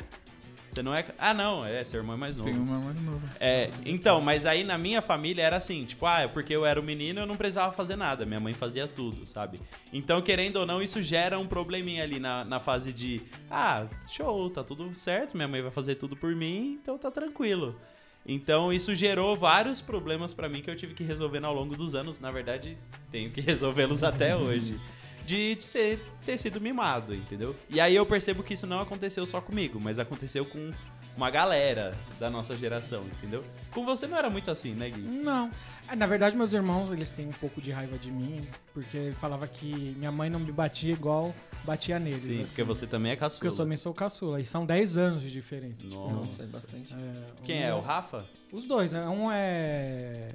Você 0.73 0.81
não 0.81 0.93
é. 0.93 1.05
Ah, 1.19 1.33
não, 1.35 1.63
é, 1.63 1.85
seu 1.85 1.99
irmão 1.99 2.15
é 2.15 2.17
mais 2.17 2.35
novo. 2.35 2.49
Tenho 2.49 2.63
uma 2.63 2.79
mais 2.79 2.99
nova. 2.99 3.21
É, 3.39 3.69
então, 3.85 4.19
mas 4.19 4.43
aí 4.45 4.63
na 4.63 4.75
minha 4.75 5.03
família 5.03 5.43
era 5.43 5.57
assim, 5.57 5.85
tipo, 5.85 6.05
ah, 6.05 6.27
porque 6.27 6.55
eu 6.55 6.65
era 6.65 6.79
o 6.79 6.83
menino, 6.83 7.19
eu 7.19 7.27
não 7.27 7.37
precisava 7.37 7.71
fazer 7.71 7.95
nada, 7.95 8.25
minha 8.25 8.39
mãe 8.39 8.53
fazia 8.53 8.87
tudo, 8.87 9.27
sabe? 9.27 9.61
Então, 9.91 10.19
querendo 10.21 10.57
ou 10.57 10.65
não, 10.65 10.81
isso 10.81 11.01
gera 11.01 11.37
um 11.37 11.45
probleminha 11.45 12.03
ali 12.03 12.19
na, 12.19 12.43
na 12.43 12.59
fase 12.59 12.91
de, 12.91 13.21
ah, 13.51 13.85
show, 14.09 14.49
tá 14.49 14.63
tudo 14.63 14.93
certo, 14.95 15.35
minha 15.35 15.47
mãe 15.47 15.61
vai 15.61 15.71
fazer 15.71 15.95
tudo 15.95 16.15
por 16.15 16.35
mim, 16.35 16.79
então 16.81 16.97
tá 16.97 17.11
tranquilo. 17.11 17.79
Então, 18.25 18.71
isso 18.71 18.95
gerou 18.95 19.35
vários 19.35 19.81
problemas 19.81 20.33
pra 20.33 20.49
mim 20.49 20.61
que 20.61 20.69
eu 20.71 20.75
tive 20.75 20.93
que 20.93 21.03
resolver 21.03 21.43
ao 21.45 21.53
longo 21.53 21.75
dos 21.75 21.93
anos, 21.93 22.19
na 22.19 22.31
verdade, 22.31 22.77
tenho 23.11 23.29
que 23.29 23.41
resolvê-los 23.41 24.01
até 24.01 24.35
hoje. 24.35 24.79
De 25.25 25.57
ser, 25.61 25.99
ter 26.25 26.37
sido 26.37 26.59
mimado, 26.59 27.13
entendeu? 27.15 27.55
E 27.69 27.79
aí 27.79 27.95
eu 27.95 28.05
percebo 28.05 28.43
que 28.43 28.53
isso 28.53 28.67
não 28.67 28.81
aconteceu 28.81 29.25
só 29.25 29.39
comigo, 29.39 29.79
mas 29.79 29.97
aconteceu 29.99 30.45
com 30.45 30.71
uma 31.15 31.29
galera 31.29 31.93
da 32.19 32.29
nossa 32.29 32.55
geração, 32.57 33.03
entendeu? 33.17 33.43
Com 33.71 33.85
você 33.85 34.07
não 34.07 34.17
era 34.17 34.29
muito 34.29 34.49
assim, 34.49 34.73
né, 34.73 34.89
Gui? 34.89 34.99
Não. 35.01 35.49
É, 35.87 35.95
Na 35.95 36.07
verdade, 36.07 36.35
meus 36.35 36.51
irmãos, 36.53 36.91
eles 36.91 37.11
têm 37.11 37.27
um 37.27 37.31
pouco 37.33 37.61
de 37.61 37.71
raiva 37.71 37.97
de 37.99 38.11
mim, 38.11 38.47
porque 38.73 39.13
falava 39.21 39.47
que 39.47 39.93
minha 39.97 40.11
mãe 40.11 40.29
não 40.29 40.39
me 40.39 40.51
batia 40.51 40.91
igual 40.91 41.33
batia 41.63 41.99
neles. 41.99 42.23
Sim, 42.23 42.39
assim. 42.39 42.47
porque 42.47 42.63
você 42.63 42.87
também 42.87 43.11
é 43.11 43.15
Porque 43.15 43.29
caçula. 43.29 43.51
eu 43.51 43.55
também 43.55 43.77
sou 43.77 43.93
caçula. 43.93 44.41
E 44.41 44.45
são 44.45 44.65
10 44.65 44.97
anos 44.97 45.21
de 45.21 45.31
diferença. 45.31 45.85
Nossa. 45.85 46.13
Nossa, 46.13 46.43
é 46.43 46.47
bastante. 46.47 46.93
É, 46.93 47.43
Quem 47.45 47.61
um 47.61 47.63
é? 47.67 47.75
O 47.75 47.79
Rafa? 47.81 48.25
Os 48.51 48.65
dois, 48.65 48.91
né? 48.91 49.07
Um 49.07 49.31
é, 49.31 50.31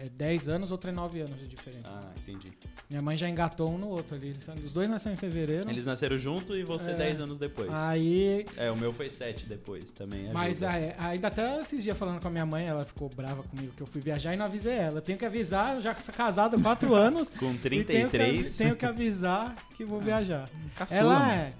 é 0.00 0.08
10 0.08 0.48
anos, 0.48 0.70
outro 0.70 0.88
é 0.88 0.92
9 0.92 1.20
anos 1.20 1.38
de 1.38 1.46
diferença. 1.46 1.88
Ah, 1.88 2.10
entendi. 2.16 2.50
Minha 2.88 3.02
mãe 3.02 3.16
já 3.16 3.28
engatou 3.28 3.70
um 3.70 3.76
no 3.76 3.88
outro 3.88 4.16
ali. 4.16 4.34
Os 4.64 4.72
dois 4.72 4.88
nasceram 4.88 5.14
em 5.14 5.18
fevereiro. 5.18 5.68
Eles 5.68 5.84
nasceram 5.84 6.16
junto 6.16 6.56
e 6.56 6.64
você 6.64 6.90
É. 6.92 6.94
10 6.94 7.20
anos 7.20 7.38
depois. 7.38 7.68
Aí. 7.70 8.46
É, 8.56 8.70
o 8.70 8.76
meu 8.76 8.92
foi 8.94 9.10
7 9.10 9.44
depois 9.46 9.90
também. 9.90 10.20
Ajuda. 10.22 10.34
Mas 10.34 10.62
é, 10.62 10.94
ainda 10.98 11.28
até 11.28 11.60
esses 11.60 11.82
dias 11.84 11.96
falando 11.98 12.20
com 12.20 12.28
a 12.28 12.30
minha 12.30 12.46
mãe, 12.46 12.66
ela 12.66 12.84
ficou 12.84 13.08
brava 13.10 13.42
comigo 13.42 13.72
que 13.76 13.82
eu 13.82 13.86
fui 13.86 14.00
viajar 14.00 14.32
e 14.32 14.36
não 14.38 14.46
avisei 14.46 14.72
ela. 14.74 14.98
Eu 14.98 15.02
tenho 15.02 15.18
que 15.18 15.26
avisar, 15.26 15.74
eu 15.76 15.82
já 15.82 15.94
sou 15.94 16.14
casado 16.14 16.56
há 16.56 16.60
4 16.60 16.94
anos. 16.96 17.28
Com 17.30 17.52
e 17.52 17.58
tenho 17.58 17.84
que, 17.84 17.92
33. 17.92 18.56
tenho 18.56 18.76
que 18.76 18.86
avisar 18.86 19.54
que 19.76 19.84
vou 19.84 20.00
viajar. 20.00 20.48
Caçula, 20.76 20.98
ela 21.00 21.18
mano. 21.18 21.32
é. 21.32 21.52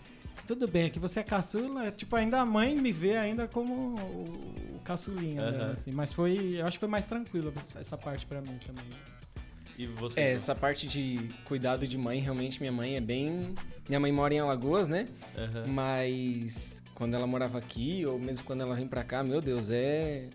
Tudo 0.51 0.67
bem, 0.67 0.87
é 0.87 0.91
que 0.91 0.99
você 0.99 1.21
é 1.21 1.23
caçula, 1.23 1.87
é, 1.87 1.91
tipo, 1.93 2.17
ainda 2.17 2.41
a 2.41 2.45
mãe 2.45 2.75
me 2.75 2.91
vê 2.91 3.17
ainda 3.17 3.47
como 3.47 3.95
o, 3.95 4.75
o 4.75 4.81
caçulinha 4.81 5.49
dela, 5.49 5.71
assim. 5.71 5.93
Mas 5.93 6.13
foi, 6.13 6.57
eu 6.59 6.67
acho 6.67 6.77
que 6.77 6.81
foi 6.81 6.89
mais 6.89 7.05
tranquilo 7.05 7.55
essa 7.79 7.97
parte 7.97 8.27
pra 8.27 8.41
mim 8.41 8.59
também. 8.67 8.85
E 9.79 9.87
você? 9.87 10.19
É, 10.19 10.33
essa 10.33 10.53
parte 10.53 10.89
de 10.89 11.31
cuidado 11.45 11.87
de 11.87 11.97
mãe, 11.97 12.19
realmente 12.19 12.59
minha 12.59 12.73
mãe 12.73 12.97
é 12.97 13.01
bem. 13.01 13.55
Minha 13.89 14.01
mãe 14.01 14.11
mora 14.11 14.35
em 14.35 14.41
Alagoas, 14.41 14.89
né? 14.89 15.07
Aham. 15.39 15.67
Mas 15.69 16.83
quando 16.97 17.15
ela 17.15 17.29
morava 17.29 17.57
aqui, 17.57 18.05
ou 18.05 18.19
mesmo 18.19 18.45
quando 18.45 18.63
ela 18.63 18.75
vem 18.75 18.89
pra 18.89 19.05
cá, 19.05 19.23
meu 19.23 19.41
Deus, 19.41 19.71
é. 19.71 20.31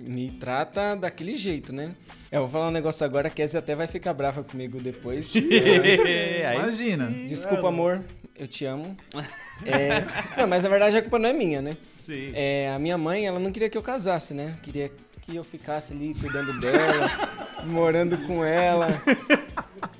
Me 0.00 0.30
trata 0.30 0.94
daquele 0.94 1.34
jeito, 1.34 1.72
né? 1.72 1.96
É, 2.30 2.36
eu 2.36 2.42
vou 2.42 2.48
falar 2.48 2.68
um 2.68 2.72
negócio 2.72 3.04
agora, 3.04 3.26
a 3.26 3.30
Kézia 3.30 3.58
até 3.58 3.74
vai 3.74 3.88
ficar 3.88 4.14
brava 4.14 4.44
comigo 4.44 4.80
depois. 4.80 5.34
É, 5.34 6.54
Imagina. 6.54 7.10
Desculpa, 7.26 7.68
amor, 7.68 8.04
eu 8.36 8.46
te 8.46 8.64
amo. 8.64 8.96
É, 9.64 10.04
Não, 10.36 10.48
mas 10.48 10.60
na 10.64 10.68
verdade 10.68 10.96
a 10.96 11.02
culpa 11.02 11.20
não 11.20 11.28
é 11.28 11.32
minha, 11.32 11.62
né? 11.62 11.76
Sim. 11.96 12.32
É, 12.34 12.72
a 12.74 12.80
minha 12.80 12.98
mãe, 12.98 13.26
ela 13.26 13.38
não 13.38 13.52
queria 13.52 13.70
que 13.70 13.78
eu 13.78 13.82
casasse, 13.82 14.34
né? 14.34 14.56
Queria 14.60 14.90
que 15.20 15.36
eu 15.36 15.44
ficasse 15.44 15.92
ali 15.92 16.14
cuidando 16.14 16.58
dela, 16.58 17.08
morando 17.64 18.18
com 18.26 18.44
ela, 18.44 18.88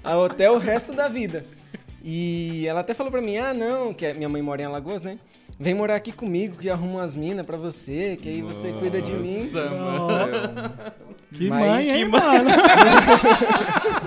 até 0.02 0.50
o 0.50 0.58
resto 0.58 0.92
da 0.92 1.06
vida. 1.06 1.44
E 2.02 2.66
ela 2.66 2.80
até 2.80 2.92
falou 2.92 3.12
pra 3.12 3.22
mim, 3.22 3.36
ah, 3.36 3.54
não, 3.54 3.94
que 3.94 4.12
minha 4.14 4.28
mãe 4.28 4.42
mora 4.42 4.60
em 4.62 4.64
Alagoas, 4.64 5.04
né? 5.04 5.16
Vem 5.60 5.74
morar 5.74 5.94
aqui 5.94 6.10
comigo, 6.10 6.56
que 6.56 6.66
eu 6.66 6.72
arrumo 6.72 6.98
umas 6.98 7.14
minas 7.14 7.46
pra 7.46 7.56
você, 7.56 8.18
que 8.20 8.28
aí 8.28 8.42
você 8.42 8.72
cuida 8.72 9.00
de 9.00 9.12
mim. 9.12 9.44
Nossa, 9.44 9.70
mano. 9.70 10.72
Que 11.32 11.48
Mas- 11.48 11.60
mãe, 11.60 11.88
hein, 11.90 11.98
que 11.98 12.04
mano? 12.10 12.50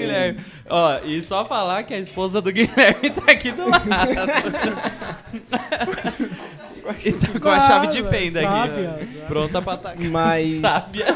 Guilherme? 0.00 0.40
Ó, 0.68 0.98
e 1.04 1.22
só 1.22 1.44
falar 1.44 1.82
que 1.84 1.94
a 1.94 1.98
esposa 1.98 2.40
do 2.40 2.50
Guilherme 2.52 3.10
tá 3.10 3.30
aqui 3.32 3.50
do 3.52 3.68
lado. 3.68 3.88
e 7.04 7.12
tá 7.12 7.38
com 7.40 7.48
a 7.48 7.60
chave 7.60 7.86
de 7.88 8.02
fenda 8.04 8.40
aqui. 8.40 8.48
Sábia. 8.48 8.98
Pronta 9.28 9.62
pra 9.62 9.72
atacar. 9.74 10.04
Mas- 10.08 10.56
Sábia. 10.60 11.06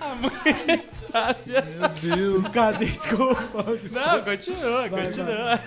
a 0.00 0.14
mãe 0.14 0.30
é 0.68 0.78
sábia. 0.86 1.62
Meu 1.62 1.88
Deus. 2.16 2.48
Cadê? 2.52 2.86
Desculpa, 2.86 3.62
desculpa. 3.80 4.16
Não, 4.16 4.24
continua, 4.24 4.88
Vai, 4.88 5.06
continua. 5.06 5.60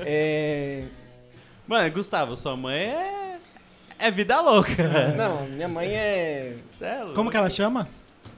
É... 0.00 0.82
Mano, 1.66 1.90
Gustavo, 1.92 2.36
sua 2.36 2.56
mãe 2.56 2.76
é. 2.76 3.36
É 3.98 4.10
vida 4.10 4.40
louca. 4.40 5.12
Não, 5.16 5.46
minha 5.46 5.68
mãe 5.68 5.88
é... 5.94 6.56
Cê 6.70 6.84
é 6.84 6.98
louco. 6.98 7.14
Como 7.14 7.30
que 7.30 7.36
ela 7.36 7.48
chama? 7.48 7.88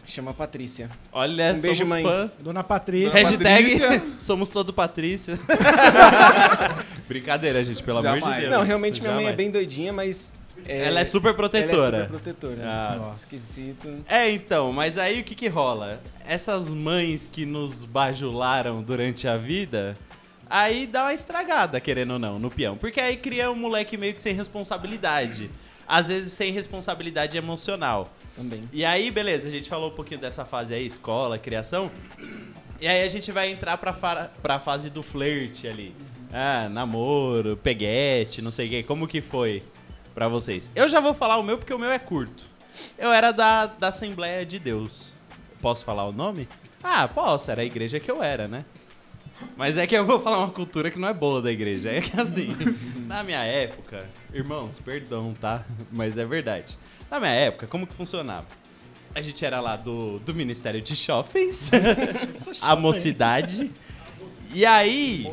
Chama 0.07 0.33
Patrícia. 0.33 0.89
Olha, 1.13 1.53
Um 1.53 1.61
beijo, 1.61 1.85
somos 1.85 1.89
mãe. 1.89 2.03
fã. 2.05 2.31
Dona 2.39 2.63
Patrícia. 2.65 3.13
Hashtag 3.23 3.79
Patrícia. 3.79 4.03
somos 4.23 4.49
todo 4.49 4.73
Patrícia. 4.73 5.39
Brincadeira, 7.09 7.63
gente, 7.65 7.83
pelo 7.83 7.99
amor 7.99 8.15
de 8.15 8.21
Jamais. 8.21 8.43
Deus. 8.43 8.53
Não, 8.55 8.63
realmente 8.63 9.01
minha 9.01 9.13
mãe 9.13 9.23
é 9.25 9.31
Jamais. 9.31 9.37
bem 9.37 9.51
doidinha, 9.51 9.93
mas... 9.93 10.33
Ela 10.69 11.01
é 11.01 11.05
super 11.05 11.29
Ela 11.29 11.35
é 11.35 11.37
protetora. 11.37 11.97
super 11.99 12.09
protetora. 12.09 12.57
Ah, 12.65 12.97
Nossa. 12.99 13.19
Esquisito. 13.25 14.03
É, 14.09 14.31
então, 14.31 14.73
mas 14.73 14.99
aí 14.99 15.21
o 15.21 15.25
que 15.25 15.35
que 15.35 15.47
rola? 15.47 16.01
Essas 16.27 16.73
mães 16.73 17.29
que 17.31 17.47
nos 17.47 17.85
bajularam 17.85 18.83
durante 18.83 19.29
a 19.29 19.37
vida, 19.37 19.97
aí 20.51 20.87
dá 20.87 21.05
uma 21.05 21.15
estragada, 21.15 21.79
querendo 21.79 22.15
ou 22.15 22.19
não, 22.19 22.39
no 22.41 22.51
peão. 22.51 22.77
Porque 22.77 23.01
aí 23.01 23.17
cria 23.17 23.49
um 23.51 23.55
moleque 23.55 23.97
meio 23.97 24.13
que 24.15 24.21
sem 24.21 24.35
responsabilidade. 24.35 25.51
Às 25.87 26.09
vezes 26.09 26.33
sem 26.33 26.51
responsabilidade 26.53 27.37
emocional. 27.37 28.13
Também. 28.37 28.62
E 28.73 28.85
aí, 28.85 29.11
beleza, 29.11 29.49
a 29.49 29.50
gente 29.50 29.69
falou 29.69 29.90
um 29.90 29.95
pouquinho 29.95 30.21
dessa 30.21 30.45
fase 30.45 30.75
aí, 30.75 30.87
escola, 30.87 31.38
criação. 31.38 31.90
E 32.81 32.87
aí 32.87 33.02
a 33.02 33.09
gente 33.09 33.33
vai 33.33 33.50
entrar 33.50 33.78
pra, 33.78 33.95
fa 33.95 34.31
pra 34.43 34.61
fase 34.61 34.90
do 34.90 35.02
flerte 35.02 35.66
ali. 35.66 35.95
Ah, 36.31 36.69
namoro, 36.69 37.57
peguete, 37.57 38.43
não 38.43 38.50
sei 38.50 38.66
o 38.66 38.71
que. 38.71 38.83
Como 38.83 39.09
que 39.09 39.23
foi 39.23 39.62
pra 40.14 40.28
vocês? 40.28 40.71
Eu 40.75 40.88
já 40.88 41.00
vou 41.00 41.14
falar 41.14 41.38
o 41.38 41.43
meu 41.43 41.57
porque 41.57 41.73
o 41.73 41.78
meu 41.78 41.90
é 41.90 41.99
curto. 41.99 42.45
Eu 42.99 43.11
era 43.11 43.33
da, 43.33 43.66
da 43.66 43.88
Assembleia 43.88 44.45
de 44.45 44.59
Deus. 44.59 45.14
Posso 45.62 45.85
falar 45.85 46.05
o 46.05 46.12
nome? 46.12 46.47
Ah, 46.83 47.09
posso, 47.09 47.50
era 47.50 47.62
a 47.62 47.64
igreja 47.64 47.99
que 47.99 48.11
eu 48.11 48.23
era, 48.23 48.47
né? 48.47 48.66
Mas 49.57 49.76
é 49.76 49.87
que 49.87 49.95
eu 49.95 50.05
vou 50.05 50.21
falar 50.21 50.38
uma 50.38 50.50
cultura 50.50 50.90
que 50.90 50.99
não 50.99 51.09
é 51.09 51.14
boa 51.14 51.40
da 51.40 51.50
igreja. 51.50 51.90
É 51.90 52.00
que 52.00 52.19
assim, 52.21 52.55
na 53.07 53.23
minha 53.23 53.43
época, 53.43 54.09
irmãos, 54.33 54.78
perdão, 54.78 55.35
tá? 55.40 55.64
Mas 55.90 56.19
é 56.19 56.25
verdade. 56.25 56.78
Na 57.11 57.19
minha 57.19 57.33
época, 57.33 57.66
como 57.66 57.87
que 57.87 57.95
funcionava? 57.95 58.47
A 59.14 59.23
gente 59.23 59.45
era 59.45 59.61
lá 59.61 59.76
do, 59.76 60.19
do 60.19 60.35
Ministério 60.35 60.83
de 60.83 60.93
é 60.93 61.14
a 62.61 62.76
mocidade. 62.76 63.71
E 64.52 64.64
aí, 64.64 65.26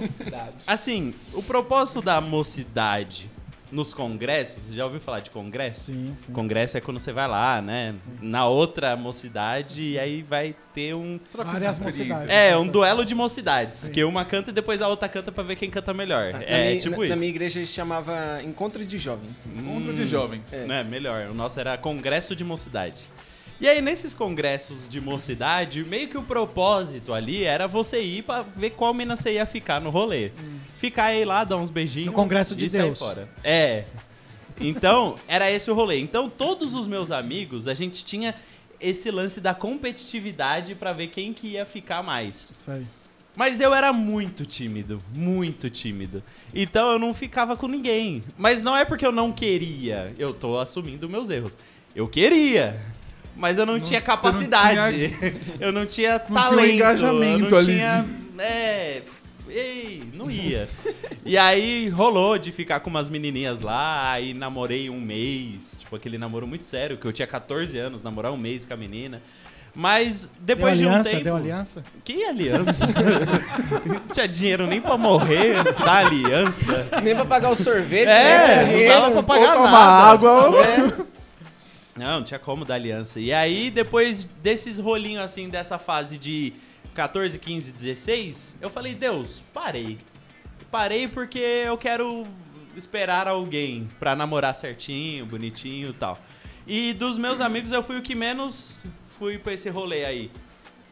assim, 0.65 1.13
o 1.33 1.43
propósito 1.43 2.01
da 2.01 2.19
mocidade 2.21 3.29
nos 3.73 3.93
congressos, 3.93 4.63
você 4.63 4.73
já 4.75 4.85
ouviu 4.85 4.99
falar 5.01 5.19
de 5.19 5.29
congresso? 5.31 5.91
Sim, 5.91 6.13
sim. 6.15 6.31
Congresso 6.31 6.77
é 6.77 6.81
quando 6.81 6.99
você 6.99 7.11
vai 7.11 7.27
lá, 7.27 7.61
né? 7.61 7.95
Na 8.21 8.47
outra 8.47 8.95
mocidade, 8.95 9.81
e 9.81 9.99
aí 9.99 10.21
vai 10.21 10.55
ter 10.73 10.93
um. 10.93 11.17
Troca 11.31 11.47
de 11.49 11.53
Várias 11.59 11.79
mocidades. 11.79 12.25
É, 12.29 12.55
um 12.55 12.67
duelo 12.67 13.03
de 13.03 13.15
mocidades. 13.15 13.89
Que 13.89 14.03
uma 14.03 14.23
canta 14.25 14.51
e 14.51 14.53
depois 14.53 14.81
a 14.81 14.87
outra 14.87 15.09
canta 15.09 15.31
pra 15.31 15.43
ver 15.43 15.55
quem 15.55 15.69
canta 15.69 15.93
melhor. 15.93 16.33
Na 16.33 16.43
é 16.43 16.67
minha- 16.69 16.79
tipo 16.79 16.97
na, 16.97 17.01
isso. 17.05 17.09
Na 17.09 17.15
minha 17.15 17.29
igreja 17.29 17.65
chamava 17.65 18.41
Encontro 18.43 18.85
de 18.85 18.97
Jovens. 18.99 19.55
Encontro 19.55 19.91
Hum. 19.91 19.95
de 19.95 20.07
jovens. 20.07 20.51
Né, 20.51 20.83
melhor. 20.83 21.27
O 21.29 21.33
nosso 21.33 21.59
era 21.59 21.77
Congresso 21.77 22.35
de 22.35 22.43
Mocidade. 22.43 23.01
E 23.63 23.67
aí, 23.69 23.81
nesses 23.81 24.13
congressos 24.13 24.89
de 24.89 24.99
mocidade, 24.99 25.85
meio 25.85 26.09
que 26.09 26.17
o 26.17 26.23
propósito 26.23 27.13
ali 27.13 27.45
era 27.45 27.65
você 27.65 28.01
ir 28.01 28.23
pra 28.23 28.41
ver 28.41 28.71
qual 28.71 28.93
mina 28.93 29.15
você 29.15 29.35
ia 29.35 29.45
ficar 29.45 29.79
no 29.79 29.89
rolê. 29.89 30.33
Ficar 30.75 31.05
aí 31.05 31.23
lá, 31.23 31.45
dar 31.45 31.55
uns 31.55 31.71
beijinhos. 31.71 32.07
No 32.07 32.11
Congresso 32.11 32.57
de 32.57 32.67
Deus. 32.67 32.99
Fora. 32.99 33.29
É. 33.41 33.85
Então, 34.59 35.15
era 35.29 35.49
esse 35.49 35.71
o 35.71 35.73
rolê. 35.73 35.97
Então, 35.99 36.29
todos 36.29 36.73
os 36.73 36.87
meus 36.87 37.09
amigos, 37.09 37.69
a 37.69 37.73
gente 37.73 38.03
tinha 38.03 38.35
esse 38.81 39.09
lance 39.09 39.39
da 39.39 39.53
competitividade 39.53 40.75
pra 40.75 40.91
ver 40.91 41.07
quem 41.07 41.31
que 41.31 41.47
ia 41.47 41.65
ficar 41.65 42.03
mais. 42.03 42.51
Isso 42.51 42.69
aí. 42.69 42.85
Mas 43.33 43.61
eu 43.61 43.73
era 43.73 43.93
muito 43.93 44.45
tímido, 44.45 45.01
muito 45.13 45.69
tímido. 45.69 46.21
Então 46.53 46.91
eu 46.91 46.99
não 46.99 47.13
ficava 47.13 47.55
com 47.55 47.69
ninguém. 47.69 48.25
Mas 48.37 48.61
não 48.61 48.75
é 48.75 48.83
porque 48.83 49.05
eu 49.05 49.11
não 49.13 49.31
queria, 49.31 50.13
eu 50.19 50.33
tô 50.33 50.59
assumindo 50.59 51.09
meus 51.09 51.29
erros. 51.29 51.57
Eu 51.95 52.07
queria, 52.07 52.79
mas 53.35 53.57
eu 53.57 53.65
não, 53.65 53.79
tinha 53.79 53.99
você 53.99 54.07
não 54.09 54.15
capacidade. 54.15 55.15
eu 55.59 55.71
não 55.71 55.85
tinha 55.85 56.13
Não 56.13 56.25
tinha 56.25 56.29
um 56.29 56.33
talento. 56.49 56.73
engajamento 56.73 57.43
eu 57.45 57.49
não 57.51 57.57
ali 57.57 57.65
tinha. 57.75 58.05
É. 58.39 59.01
Ei, 59.49 60.03
não 60.13 60.31
ia. 60.31 60.67
e 61.23 61.37
aí 61.37 61.87
rolou 61.89 62.39
de 62.39 62.51
ficar 62.51 62.79
com 62.79 62.89
umas 62.89 63.07
menininhas 63.07 63.61
lá, 63.61 64.11
aí 64.11 64.33
namorei 64.33 64.89
um 64.89 64.99
mês, 64.99 65.75
tipo 65.77 65.95
aquele 65.95 66.17
namoro 66.17 66.47
muito 66.47 66.65
sério, 66.65 66.97
que 66.97 67.05
eu 67.05 67.13
tinha 67.13 67.27
14 67.27 67.77
anos, 67.77 68.01
namorar 68.01 68.31
um 68.31 68.37
mês 68.37 68.65
com 68.65 68.73
a 68.73 68.77
menina. 68.77 69.21
Mas 69.75 70.29
depois 70.39 70.77
deu 70.79 70.87
de 70.87 70.91
um 70.91 70.91
aliança, 70.93 71.09
tempo. 71.09 71.23
deu 71.23 71.35
aliança? 71.35 71.83
Que 72.03 72.23
aliança? 72.23 72.79
não 73.85 73.99
tinha 74.13 74.27
dinheiro 74.27 74.65
nem 74.67 74.79
pra 74.79 74.97
morrer 74.97 75.63
da 75.63 75.97
aliança. 75.97 76.87
Nem 77.03 77.15
pra 77.15 77.25
pagar 77.25 77.49
o 77.49 77.55
sorvete, 77.55 78.05
né? 78.05 78.61
É, 78.61 78.63
Tinha 78.65 78.77
não 78.77 78.87
dava 78.87 79.11
pra 79.11 79.23
pagar 79.23 79.57
Ou 79.57 79.63
nada. 79.63 79.77
água. 80.11 80.51
É. 80.65 81.12
Não, 81.95 82.19
não 82.19 82.23
tinha 82.23 82.39
como 82.39 82.65
dar 82.65 82.75
aliança. 82.75 83.19
E 83.19 83.31
aí, 83.31 83.69
depois 83.69 84.25
desses 84.41 84.79
rolinhos 84.79 85.23
assim, 85.23 85.49
dessa 85.49 85.77
fase 85.77 86.17
de 86.17 86.53
14, 86.93 87.37
15, 87.37 87.71
16, 87.71 88.55
eu 88.61 88.69
falei, 88.69 88.93
Deus, 88.93 89.43
parei. 89.53 89.99
Parei 90.71 91.07
porque 91.07 91.39
eu 91.39 91.77
quero 91.77 92.25
esperar 92.75 93.27
alguém 93.27 93.87
pra 93.99 94.15
namorar 94.15 94.55
certinho, 94.55 95.25
bonitinho 95.25 95.89
e 95.89 95.93
tal. 95.93 96.19
E 96.65 96.93
dos 96.93 97.17
meus 97.17 97.39
amigos 97.41 97.71
eu 97.71 97.83
fui 97.83 97.97
o 97.97 98.01
que 98.01 98.15
menos 98.15 98.83
fui 99.17 99.37
pra 99.37 99.53
esse 99.53 99.69
rolê 99.69 100.05
aí. 100.05 100.31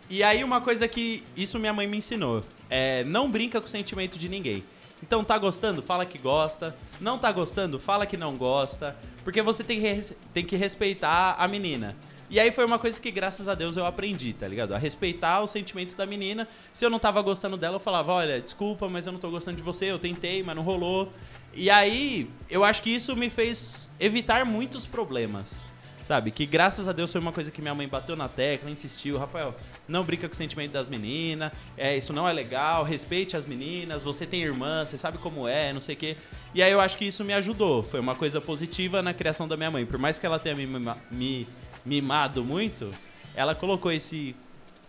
E 0.10 0.24
aí 0.24 0.44
uma 0.44 0.62
coisa 0.62 0.88
que 0.88 1.24
isso 1.36 1.58
minha 1.58 1.74
mãe 1.74 1.88
me 1.88 1.98
ensinou, 1.98 2.44
é 2.70 3.04
não 3.06 3.32
brinca 3.32 3.60
com 3.60 3.68
o 3.68 3.70
sentimento 3.70 4.18
de 4.18 4.30
ninguém. 4.30 4.64
Então 5.02 5.24
tá 5.24 5.38
gostando? 5.38 5.82
Fala 5.82 6.06
que 6.06 6.18
gosta. 6.18 6.76
Não 7.00 7.18
tá 7.18 7.32
gostando? 7.32 7.80
Fala 7.80 8.06
que 8.06 8.18
não 8.18 8.38
gosta. 8.38 8.96
Porque 9.24 9.42
você 9.42 9.64
tem 9.64 9.80
que, 9.80 10.16
tem 10.34 10.46
que 10.46 10.56
respeitar 10.56 11.36
a 11.38 11.48
menina. 11.48 11.96
E 12.32 12.40
aí 12.40 12.50
foi 12.50 12.64
uma 12.64 12.80
coisa 12.80 12.98
que, 12.98 13.12
graças 13.12 13.50
a 13.50 13.56
Deus, 13.56 13.76
eu 13.76 13.86
aprendi, 13.86 14.32
tá 14.32 14.48
ligado? 14.48 14.74
A 14.74 14.78
respeitar 14.78 15.42
o 15.42 15.48
sentimento 15.48 15.98
da 15.98 16.06
menina. 16.06 16.48
Se 16.72 16.86
eu 16.86 16.90
não 16.90 16.98
tava 16.98 17.22
gostando 17.22 17.58
dela, 17.58 17.76
eu 17.76 17.80
falava, 17.80 18.14
olha, 18.14 18.40
desculpa, 18.40 18.88
mas 18.88 19.06
eu 19.06 19.12
não 19.12 19.20
tô 19.20 19.30
gostando 19.30 19.58
de 19.58 19.64
você, 19.64 19.92
eu 19.92 20.00
tentei, 20.00 20.42
mas 20.42 20.56
não 20.56 20.64
rolou. 20.64 21.12
E 21.54 21.70
aí, 21.70 22.30
eu 22.50 22.64
acho 22.64 22.82
que 22.82 22.90
isso 22.90 23.14
me 23.18 23.30
fez 23.30 23.92
evitar 24.00 24.46
muitos 24.46 24.86
problemas. 24.86 25.66
Sabe? 26.06 26.32
Que 26.32 26.46
graças 26.46 26.88
a 26.88 26.94
Deus 26.94 27.12
foi 27.12 27.20
uma 27.20 27.34
coisa 27.34 27.52
que 27.52 27.62
minha 27.62 27.76
mãe 27.76 27.88
bateu 27.88 28.16
na 28.16 28.30
tecla, 28.30 28.70
insistiu. 28.70 29.18
Rafael, 29.18 29.54
não 29.92 30.04
brinca 30.04 30.28
com 30.28 30.34
o 30.34 30.38
sentimento 30.38 30.72
das 30.72 30.88
meninas. 30.88 31.52
É, 31.78 31.96
isso 31.96 32.14
não 32.14 32.28
é 32.28 32.34
legal. 32.34 32.84
Respeite 32.84 33.36
as 33.38 33.46
meninas. 33.46 34.04
Você 34.04 34.26
tem 34.26 34.42
irmã, 34.42 34.86
você 34.86 34.98
sabe 34.98 35.18
como 35.18 35.48
é, 35.48 35.74
não 35.74 35.82
sei 35.82 35.96
o 35.96 35.98
quê. 35.98 36.18
E 36.56 36.64
aí 36.64 36.72
eu 36.72 36.80
acho 36.80 36.98
que 36.98 37.06
isso 37.06 37.24
me 37.24 37.34
ajudou. 37.34 37.84
Foi 37.84 38.00
uma 38.00 38.16
coisa 38.16 38.40
positiva 38.42 39.02
na 39.02 39.14
criação 39.14 39.48
da 39.48 39.56
minha 39.58 39.70
mãe. 39.70 39.86
Por 39.86 39.98
mais 40.00 40.18
que 40.18 40.26
ela 40.26 40.40
tenha 40.40 40.56
me, 40.56 40.68
me 41.12 41.48
mimado 41.86 42.44
muito, 42.44 42.92
ela 43.36 43.54
colocou 43.56 43.92
esse, 43.92 44.36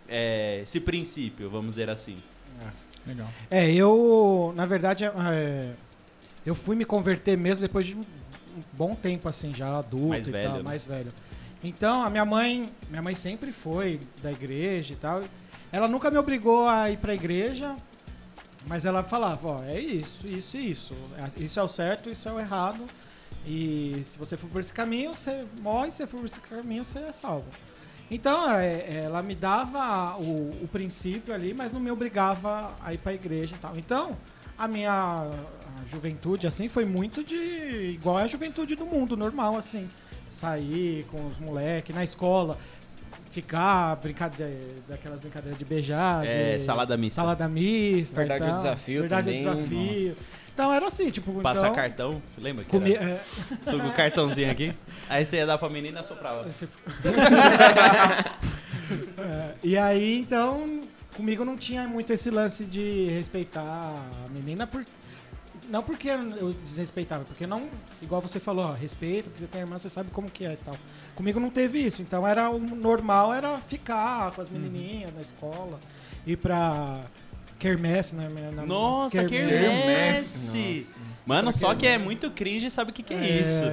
é, 0.07 0.61
esse 0.63 0.79
princípio, 0.79 1.49
vamos 1.49 1.71
dizer 1.71 1.89
assim. 1.89 2.17
Legal. 3.05 3.27
É, 3.51 3.71
eu, 3.71 4.53
na 4.55 4.65
verdade, 4.65 5.03
é, 5.03 5.71
eu 6.45 6.55
fui 6.55 6.75
me 6.75 6.85
converter 6.85 7.37
mesmo 7.37 7.61
depois 7.61 7.85
de 7.85 7.95
um 7.95 8.03
bom 8.71 8.95
tempo, 8.95 9.27
assim, 9.27 9.53
já 9.53 9.79
adulto 9.79 10.09
Mais 10.09 10.27
e 10.27 10.31
velho, 10.31 10.47
tal, 10.47 10.57
né? 10.57 10.63
mais 10.63 10.85
velho. 10.85 11.13
Então, 11.63 12.03
a 12.03 12.09
minha 12.09 12.25
mãe, 12.25 12.71
minha 12.89 13.01
mãe 13.01 13.15
sempre 13.15 13.53
foi 13.53 14.01
da 14.21 14.31
igreja 14.31 14.93
e 14.93 14.97
tal. 14.97 15.23
Ela 15.71 15.87
nunca 15.87 16.11
me 16.11 16.17
obrigou 16.17 16.67
a 16.67 16.91
ir 16.91 16.97
pra 16.97 17.15
igreja, 17.15 17.75
mas 18.67 18.85
ela 18.85 19.01
falava, 19.01 19.47
ó, 19.47 19.63
é 19.63 19.79
isso, 19.79 20.27
isso 20.27 20.57
e 20.57 20.71
isso. 20.71 20.93
Isso 21.37 21.59
é 21.59 21.63
o 21.63 21.67
certo, 21.67 22.09
isso 22.09 22.27
é 22.27 22.33
o 22.33 22.39
errado. 22.39 22.85
E 23.45 24.01
se 24.03 24.17
você 24.17 24.35
for 24.35 24.49
por 24.49 24.61
esse 24.61 24.73
caminho, 24.73 25.15
você 25.15 25.45
morre, 25.61 25.91
se 25.91 25.97
você 25.97 26.07
for 26.07 26.19
por 26.19 26.25
esse 26.27 26.39
caminho, 26.41 26.83
você 26.83 26.99
é 26.99 27.13
salvo. 27.13 27.47
Então, 28.11 28.49
é, 28.51 29.03
ela 29.05 29.23
me 29.23 29.33
dava 29.33 30.17
o, 30.17 30.63
o 30.63 30.67
princípio 30.67 31.33
ali, 31.33 31.53
mas 31.53 31.71
não 31.71 31.79
me 31.79 31.89
obrigava 31.89 32.75
a 32.81 32.93
ir 32.93 32.97
pra 32.97 33.13
igreja 33.13 33.55
e 33.55 33.59
tal. 33.59 33.77
Então, 33.77 34.17
a 34.57 34.67
minha 34.67 34.91
a 34.91 35.85
juventude, 35.89 36.45
assim, 36.45 36.69
foi 36.69 36.85
muito 36.85 37.23
de... 37.23 37.35
igual 37.93 38.17
a 38.17 38.27
juventude 38.27 38.75
do 38.75 38.85
mundo, 38.85 39.17
normal, 39.17 39.55
assim. 39.57 39.89
Sair 40.33 41.05
com 41.11 41.27
os 41.27 41.37
moleques 41.39 41.95
na 41.95 42.03
escola, 42.03 42.57
ficar, 43.31 43.95
brincar 43.97 44.29
de, 44.29 44.43
daquelas 44.87 45.19
brincadeiras 45.19 45.57
de 45.57 45.65
beijar, 45.65 46.25
É, 46.25 46.57
de 46.57 46.63
salada 46.63 46.97
mista. 46.97 47.21
salada 47.21 47.47
mista 47.47 48.17
Verdade 48.17 48.41
ou 48.41 48.47
tal. 48.47 48.55
desafio 48.55 49.01
Verdade 49.01 49.27
também, 49.27 49.47
ou 49.47 49.55
desafio. 49.55 50.17
Então, 50.53 50.71
era 50.71 50.85
assim, 50.85 51.09
tipo... 51.09 51.33
Passar 51.41 51.61
então, 51.69 51.73
cartão, 51.75 52.21
lembra? 52.37 52.63
Que 52.63 52.69
comi- 52.69 52.93
era? 52.93 53.05
é, 53.11 53.21
Suga 53.63 53.87
o 53.87 53.91
cartãozinho 53.93 54.51
aqui. 54.51 54.71
Aí 55.09 55.25
você 55.25 55.37
ia 55.37 55.45
dar 55.47 55.57
pra 55.57 55.67
menina 55.69 56.01
e 56.01 56.03
soprava. 56.05 56.47
Esse- 56.47 56.67
É, 59.17 59.53
e 59.63 59.77
aí, 59.77 60.19
então, 60.19 60.81
comigo 61.15 61.43
não 61.45 61.55
tinha 61.57 61.87
muito 61.87 62.11
esse 62.13 62.29
lance 62.29 62.65
de 62.65 63.07
respeitar 63.09 63.61
a 63.63 64.29
menina, 64.29 64.67
por... 64.67 64.85
não 65.73 65.81
porque 65.83 66.07
eu 66.07 66.53
desrespeitava, 66.63 67.23
porque 67.25 67.47
não, 67.47 67.67
igual 68.01 68.21
você 68.21 68.39
falou, 68.39 68.65
ó, 68.65 68.71
respeita, 68.73 69.29
porque 69.29 69.39
você 69.39 69.47
tem 69.47 69.61
irmã, 69.61 69.77
você 69.77 69.89
sabe 69.89 70.11
como 70.11 70.29
que 70.29 70.45
é 70.45 70.53
e 70.53 70.57
tal. 70.57 70.75
Comigo 71.15 71.39
não 71.39 71.49
teve 71.49 71.79
isso, 71.79 72.01
então 72.01 72.25
era 72.27 72.49
o 72.49 72.59
normal 72.59 73.33
era 73.33 73.57
ficar 73.57 74.31
com 74.31 74.41
as 74.41 74.49
menininhas 74.49 75.13
na 75.13 75.21
escola, 75.21 75.79
ir 76.27 76.37
pra 76.37 77.01
quermesse, 77.57 78.13
né? 78.15 78.27
na- 78.55 78.65
Nossa, 78.65 79.23
quermesse! 79.25 80.95
Mano, 81.25 81.53
só 81.53 81.73
que 81.73 81.87
é 81.87 81.97
muito 81.97 82.29
cringe 82.29 82.69
sabe 82.69 82.91
o 82.91 82.93
que, 82.93 83.01
que 83.01 83.13
é, 83.13 83.41
isso. 83.41 83.63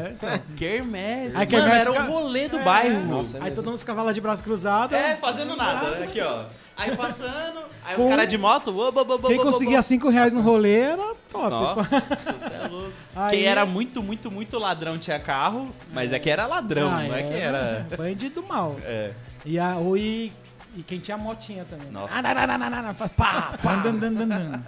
Quermesse. 0.57 1.37
Aí 1.37 1.47
Mano, 1.47 1.49
quermesse 1.50 1.80
era 1.88 1.92
fica- 1.92 2.04
o 2.04 2.07
rolê 2.12 2.49
do 2.49 2.59
É. 2.59 2.62
bairro. 2.62 3.04
Nossa, 3.07 3.37
é 3.37 3.40
Aí 3.40 3.45
mesmo. 3.45 3.57
todo 3.57 3.66
mundo 3.73 3.78
ficava 3.80 4.02
lá 4.02 4.12
de 4.12 4.21
braço 4.21 4.42
cruzado. 4.42 4.95
É, 4.95 5.16
fazendo 5.16 5.57
nada, 5.57 5.90
né? 5.99 6.07
Aqui, 6.07 6.21
ó. 6.21 6.45
Aí 6.81 6.97
passando, 6.97 7.61
aí 7.85 7.97
os 7.97 8.03
Com- 8.03 8.09
caras 8.09 8.29
de 8.29 8.39
moto. 8.39 8.69
oba, 8.77 9.03
oba, 9.03 9.15
oba, 9.15 9.29
Quem 9.29 9.37
conseguia 9.39 9.75
oba. 9.77 9.83
5 9.83 10.09
reais 10.09 10.33
no 10.33 10.41
rolê 10.41 10.81
era 10.81 11.15
top. 11.31 11.51
Nossa, 11.51 12.01
você 12.01 12.55
é 12.55 12.69
louco. 12.69 12.93
Aí- 13.15 13.37
Quem 13.39 13.47
era 13.47 13.67
muito, 13.67 14.03
muito, 14.03 14.31
muito 14.31 14.59
ladrão 14.59 14.99
tinha 14.99 15.19
carro, 15.21 15.71
mas 15.93 16.13
é 16.13 16.19
que 16.19 16.31
era 16.31 16.47
ladrão, 16.47 16.89
Ah, 16.91 17.03
não 17.03 17.15
é 17.15 17.23
que 17.23 17.35
era. 17.35 17.87
Bandido 17.97 18.43
mal. 18.43 18.77
É. 18.83 19.13
E, 19.45 19.59
a, 19.59 19.77
ou 19.77 19.97
e, 19.97 20.33
e 20.77 20.83
quem 20.83 20.99
tinha 20.99 21.17
motinha 21.17 21.65
também. 21.69 21.91
Nossa. 21.91 22.15
Ah, 22.17 22.23
não, 22.23 22.35
não, 22.35 22.59
não, 22.59 22.71
não, 22.71 22.83
não, 22.83 22.95
pá, 22.95 23.09
pá, 23.09 23.59
pá. 23.63 23.77
Dan, 23.77 23.97
dan, 23.97 24.13
dan, 24.13 24.29
dan. 24.29 24.63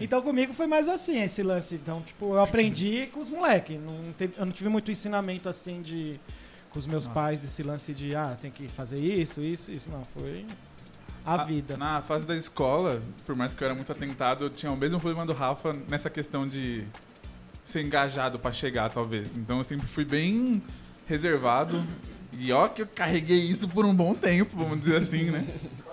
Então 0.00 0.20
comigo 0.22 0.52
foi 0.52 0.66
mais 0.66 0.88
assim 0.88 1.22
esse 1.22 1.42
lance. 1.42 1.74
Então, 1.76 2.00
tipo, 2.02 2.34
eu 2.34 2.40
aprendi 2.40 3.08
com 3.12 3.20
os 3.20 3.28
moleques. 3.28 3.78
Não 3.78 4.12
teve- 4.18 4.34
eu 4.36 4.44
não 4.46 4.52
tive 4.52 4.68
muito 4.68 4.90
ensinamento 4.90 5.48
assim 5.48 5.80
de. 5.80 6.18
Com 6.70 6.78
os 6.78 6.86
meus 6.86 7.06
pais 7.06 7.38
desse 7.38 7.62
lance 7.62 7.92
de 7.92 8.16
ah, 8.16 8.34
tem 8.40 8.50
que 8.50 8.66
fazer 8.66 8.98
isso, 8.98 9.42
isso, 9.42 9.70
isso. 9.70 9.90
Não, 9.90 10.04
foi 10.14 10.46
a 11.24 11.34
Ah, 11.34 11.44
vida. 11.44 11.76
Na 11.76 12.02
fase 12.02 12.24
da 12.26 12.36
escola, 12.36 13.00
por 13.26 13.34
mais 13.36 13.54
que 13.54 13.62
eu 13.62 13.66
era 13.66 13.74
muito 13.74 13.90
atentado, 13.92 14.44
eu 14.44 14.50
tinha 14.50 14.70
o 14.72 14.76
mesmo 14.76 14.98
problema 15.00 15.24
do 15.26 15.32
Rafa 15.32 15.72
nessa 15.88 16.10
questão 16.10 16.46
de 16.48 16.84
ser 17.64 17.82
engajado 17.82 18.38
pra 18.38 18.52
chegar, 18.52 18.90
talvez. 18.90 19.34
Então 19.36 19.58
eu 19.58 19.64
sempre 19.64 19.86
fui 19.86 20.04
bem 20.04 20.62
reservado. 21.06 21.84
E 22.32 22.50
ó 22.50 22.66
que 22.68 22.82
eu 22.82 22.86
carreguei 22.86 23.38
isso 23.38 23.68
por 23.68 23.84
um 23.84 23.94
bom 23.94 24.14
tempo, 24.14 24.56
vamos 24.56 24.80
dizer 24.80 24.96
assim, 25.02 25.30
né? 25.30 25.46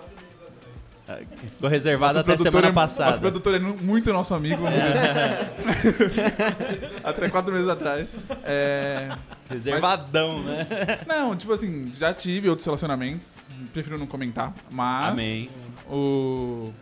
Ficou 1.36 1.68
reservado 1.68 2.18
até 2.18 2.36
semana 2.36 2.68
é- 2.68 2.72
passada. 2.72 3.10
Nosso 3.10 3.20
produtor 3.20 3.54
é 3.54 3.58
muito 3.58 4.12
nosso 4.12 4.34
amigo, 4.34 4.64
assim. 4.66 4.76
Até 7.02 7.28
quatro 7.28 7.52
meses 7.52 7.68
atrás. 7.68 8.16
É, 8.44 9.10
Reservadão, 9.48 10.42
né? 10.42 10.66
Não, 11.06 11.34
tipo 11.36 11.52
assim, 11.52 11.92
já 11.96 12.12
tive 12.14 12.48
outros 12.48 12.66
relacionamentos. 12.66 13.36
Prefiro 13.72 13.98
não 13.98 14.06
comentar. 14.06 14.54
Mas. 14.70 15.12
Amém. 15.12 15.48
O. 15.88 16.72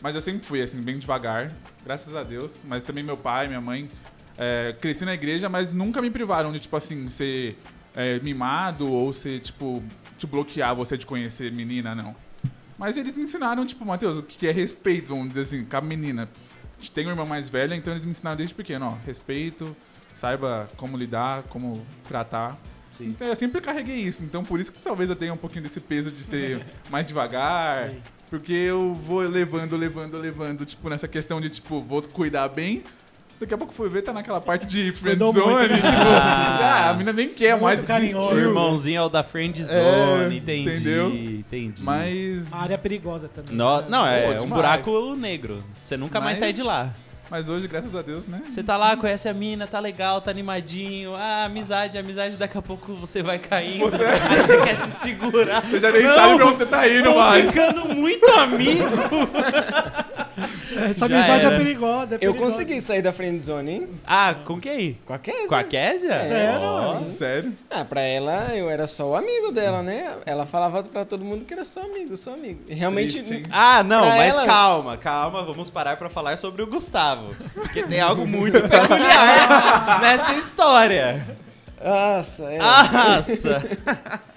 Mas 0.00 0.14
eu 0.14 0.20
sempre 0.20 0.46
fui, 0.46 0.62
assim, 0.62 0.80
bem 0.80 0.98
devagar. 0.98 1.50
Graças 1.84 2.14
a 2.14 2.22
Deus. 2.22 2.62
Mas 2.64 2.82
também 2.82 3.02
meu 3.02 3.16
pai, 3.16 3.48
minha 3.48 3.60
mãe. 3.60 3.88
é, 4.36 4.74
cresci 4.80 5.04
na 5.04 5.14
igreja, 5.14 5.48
mas 5.48 5.72
nunca 5.72 6.00
me 6.00 6.10
privaram 6.10 6.52
de, 6.52 6.60
tipo 6.60 6.76
assim, 6.76 7.08
ser 7.08 7.58
é, 7.94 8.20
mimado 8.20 8.90
ou 8.90 9.12
ser, 9.12 9.40
tipo, 9.40 9.82
te 10.16 10.26
bloquear 10.26 10.74
você 10.76 10.96
de 10.96 11.04
conhecer 11.04 11.50
menina, 11.50 11.94
não. 11.94 12.14
Mas 12.78 12.96
eles 12.96 13.16
me 13.16 13.24
ensinaram, 13.24 13.66
tipo, 13.66 13.84
Matheus, 13.84 14.18
o 14.18 14.22
que 14.22 14.46
é 14.46 14.52
respeito, 14.52 15.08
vamos 15.08 15.28
dizer 15.28 15.40
assim, 15.40 15.64
com 15.64 15.76
a 15.76 15.80
menina. 15.80 16.28
A 16.78 16.80
gente 16.80 16.92
tem 16.92 17.04
uma 17.04 17.12
irmã 17.12 17.24
mais 17.24 17.48
velha, 17.48 17.74
então 17.74 17.92
eles 17.92 18.04
me 18.04 18.12
ensinaram 18.12 18.36
desde 18.36 18.54
pequeno, 18.54 18.86
ó, 18.86 19.04
respeito, 19.04 19.76
saiba 20.14 20.70
como 20.76 20.96
lidar, 20.96 21.42
como 21.44 21.84
tratar. 22.06 22.56
Sim. 22.92 23.08
Então 23.08 23.26
eu 23.26 23.34
sempre 23.34 23.60
carreguei 23.60 23.96
isso, 23.96 24.22
então 24.22 24.44
por 24.44 24.60
isso 24.60 24.70
que 24.70 24.78
talvez 24.78 25.10
eu 25.10 25.16
tenha 25.16 25.34
um 25.34 25.36
pouquinho 25.36 25.64
desse 25.64 25.80
peso 25.80 26.10
de 26.10 26.22
ser 26.22 26.64
mais 26.88 27.04
devagar, 27.04 27.90
Sim. 27.90 28.00
porque 28.30 28.52
eu 28.52 28.94
vou 28.94 29.20
levando, 29.20 29.76
levando, 29.76 30.16
levando, 30.16 30.64
tipo, 30.64 30.88
nessa 30.88 31.08
questão 31.08 31.40
de, 31.40 31.50
tipo, 31.50 31.82
vou 31.82 32.00
cuidar 32.02 32.48
bem. 32.48 32.84
Daqui 33.40 33.54
a 33.54 33.58
pouco 33.58 33.72
fui 33.72 33.88
ver, 33.88 34.02
tá 34.02 34.12
naquela 34.12 34.40
parte 34.40 34.66
de 34.66 34.90
friendzone, 34.90 35.68
tipo, 35.74 35.86
ah, 36.20 36.90
a 36.90 36.94
mina 36.94 37.12
nem 37.12 37.28
quer 37.28 37.50
Muito 37.52 37.62
mais. 37.62 37.80
carinhoso. 37.82 38.34
O 38.34 38.38
irmãozinho 38.38 38.98
é 38.98 39.02
o 39.02 39.08
da 39.08 39.22
friend 39.22 39.62
zone, 39.64 39.78
É, 39.78 40.36
entendi. 40.38 40.70
entendeu? 40.70 41.08
Entendi. 41.14 41.82
Mas, 41.84 42.52
A 42.52 42.62
área 42.62 42.74
é 42.74 42.76
perigosa 42.78 43.28
também. 43.28 43.54
No- 43.56 43.80
né? 43.82 43.86
não, 43.88 44.04
é 44.04 44.36
Pô, 44.38 44.44
um 44.44 44.48
buraco 44.48 45.14
negro. 45.14 45.62
Você 45.80 45.96
nunca 45.96 46.18
mais 46.18 46.30
Mas- 46.32 46.38
sai 46.48 46.52
de 46.52 46.64
lá. 46.64 46.92
mas 47.30 47.48
hoje, 47.48 47.68
graças 47.68 47.94
a 47.94 48.02
Deus, 48.02 48.26
né? 48.26 48.40
Você 48.50 48.60
tá 48.60 48.76
lá, 48.76 48.96
conhece 48.96 49.28
a 49.28 49.34
mina, 49.34 49.68
tá 49.68 49.78
legal, 49.78 50.20
tá 50.20 50.32
animadinho. 50.32 51.14
Ah, 51.14 51.44
amizade, 51.44 51.96
amizade, 51.96 52.36
daqui 52.36 52.58
a 52.58 52.62
pouco 52.62 52.92
você 52.94 53.22
vai 53.22 53.38
caindo. 53.38 53.84
Aí 53.84 54.42
você 54.42 54.56
quer 54.64 54.76
se 54.76 54.90
segurar. 54.94 55.62
Você 55.62 55.78
já 55.78 55.92
nem 55.92 56.02
Não, 56.02 56.14
sabe 56.16 56.34
pra 56.36 56.46
onde 56.46 56.58
você 56.58 56.66
tá 56.66 56.88
indo 56.88 57.04
Tô 57.04 57.14
mais. 57.16 57.46
ficando 57.46 57.94
muito 57.94 58.26
amigo. 58.32 58.84
Essa 60.70 61.08
Já 61.08 61.16
amizade 61.18 61.46
era. 61.46 61.54
é 61.54 61.58
perigosa, 61.58 62.14
é 62.14 62.16
Eu 62.16 62.32
perigosa. 62.32 62.50
consegui 62.52 62.80
sair 62.82 63.00
da 63.02 63.12
friendzone, 63.12 63.70
hein? 63.72 63.88
Ah, 64.06 64.34
com 64.44 64.60
quem? 64.60 64.98
Com 65.06 65.12
a 65.14 65.18
Kézia. 65.18 65.48
Com 65.48 65.54
a 65.54 65.64
Késia? 65.64 66.20
Sério? 66.26 66.60
Ó. 66.60 67.00
Sério? 67.18 67.52
Ah, 67.70 67.84
pra 67.84 68.00
ela, 68.02 68.54
eu 68.54 68.68
era 68.68 68.86
só 68.86 69.08
o 69.10 69.16
amigo 69.16 69.50
dela, 69.52 69.82
né? 69.82 70.16
Ela 70.26 70.44
falava 70.46 70.82
pra 70.82 71.04
todo 71.04 71.24
mundo 71.24 71.44
que 71.44 71.54
era 71.54 71.64
só 71.64 71.80
amigo, 71.82 72.16
só 72.16 72.34
amigo. 72.34 72.60
E 72.68 72.74
realmente... 72.74 73.14
Triste, 73.22 73.34
hein? 73.34 73.42
Ah, 73.50 73.82
não, 73.82 74.06
Pra 74.06 74.16
mas 74.16 74.34
ela- 74.36 74.46
calma, 74.46 74.96
calma, 74.96 75.42
vamos 75.42 75.70
parar 75.70 75.96
pra 75.96 76.10
falar 76.10 76.36
sobre 76.38 76.62
o 76.62 76.66
Gustavo. 76.66 77.34
Porque 77.54 77.82
tem 77.84 78.00
algo 78.00 78.26
muito 78.26 78.60
peculiar 78.60 80.00
nessa 80.02 80.34
história. 80.34 81.26
Nossa, 81.84 82.44
é. 82.44 82.58
Nossa! 82.58 83.62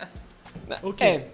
O 0.82 0.94
quê? 0.94 1.04
É, 1.04 1.26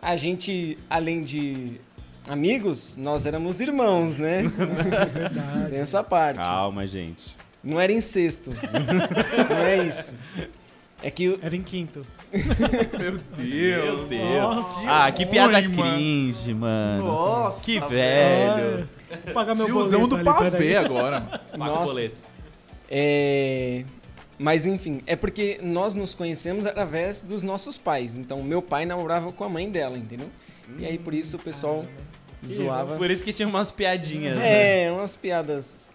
a 0.00 0.14
gente, 0.16 0.78
além 0.88 1.24
de 1.24 1.80
amigos, 2.28 2.96
nós 2.96 3.26
éramos 3.26 3.60
irmãos, 3.60 4.16
né? 4.16 4.42
Verdade. 5.12 5.70
Tem 5.70 5.80
essa 5.80 6.02
parte. 6.02 6.38
Calma, 6.40 6.86
gente. 6.86 7.36
Não 7.62 7.80
era 7.80 7.92
incesto. 7.92 8.50
Não 8.50 9.56
é 9.56 9.84
isso. 9.84 10.16
É 11.02 11.10
que 11.10 11.28
o- 11.28 11.38
Era 11.42 11.54
em 11.54 11.62
quinto. 11.62 12.06
Meu 12.98 13.12
Meu 13.12 13.18
Deus. 13.36 14.08
Deus. 14.08 14.32
Nossa. 14.42 15.04
ah, 15.06 15.12
que 15.12 15.24
piada 15.26 15.60
mano. 15.60 15.76
cringe, 15.82 16.54
mano. 16.54 17.04
Nossa, 17.06 17.64
que 17.64 17.78
velho. 17.80 18.88
Vou 19.24 19.34
pagar 19.34 19.54
meu 19.54 19.66
Tiozão 19.66 20.00
boleto 20.00 20.08
do 20.08 20.16
ali, 20.16 20.24
pavê 20.50 20.76
agora, 20.76 21.20
mano. 21.20 21.30
Paga 21.52 21.64
o 21.64 21.74
Nossa. 21.74 21.84
boleto. 21.86 22.20
É... 22.90 23.84
Mas 24.38 24.66
enfim, 24.66 25.00
é 25.06 25.14
porque 25.14 25.60
nós 25.62 25.94
nos 25.94 26.12
conhecemos 26.14 26.66
através 26.66 27.22
dos 27.22 27.42
nossos 27.42 27.78
pais. 27.78 28.16
Então, 28.16 28.42
meu 28.42 28.60
pai 28.60 28.84
namorava 28.84 29.30
com 29.30 29.44
a 29.44 29.48
mãe 29.48 29.70
dela, 29.70 29.96
entendeu? 29.96 30.28
E 30.78 30.84
aí, 30.84 30.98
por 30.98 31.14
isso, 31.14 31.36
o 31.36 31.40
pessoal 31.40 31.84
zoava. 32.46 32.96
Por 32.96 33.10
isso 33.10 33.24
que 33.24 33.32
tinha 33.32 33.48
umas 33.48 33.70
piadinhas, 33.70 34.36
né? 34.36 34.84
É, 34.86 34.92
umas 34.92 35.16
piadas. 35.16 35.90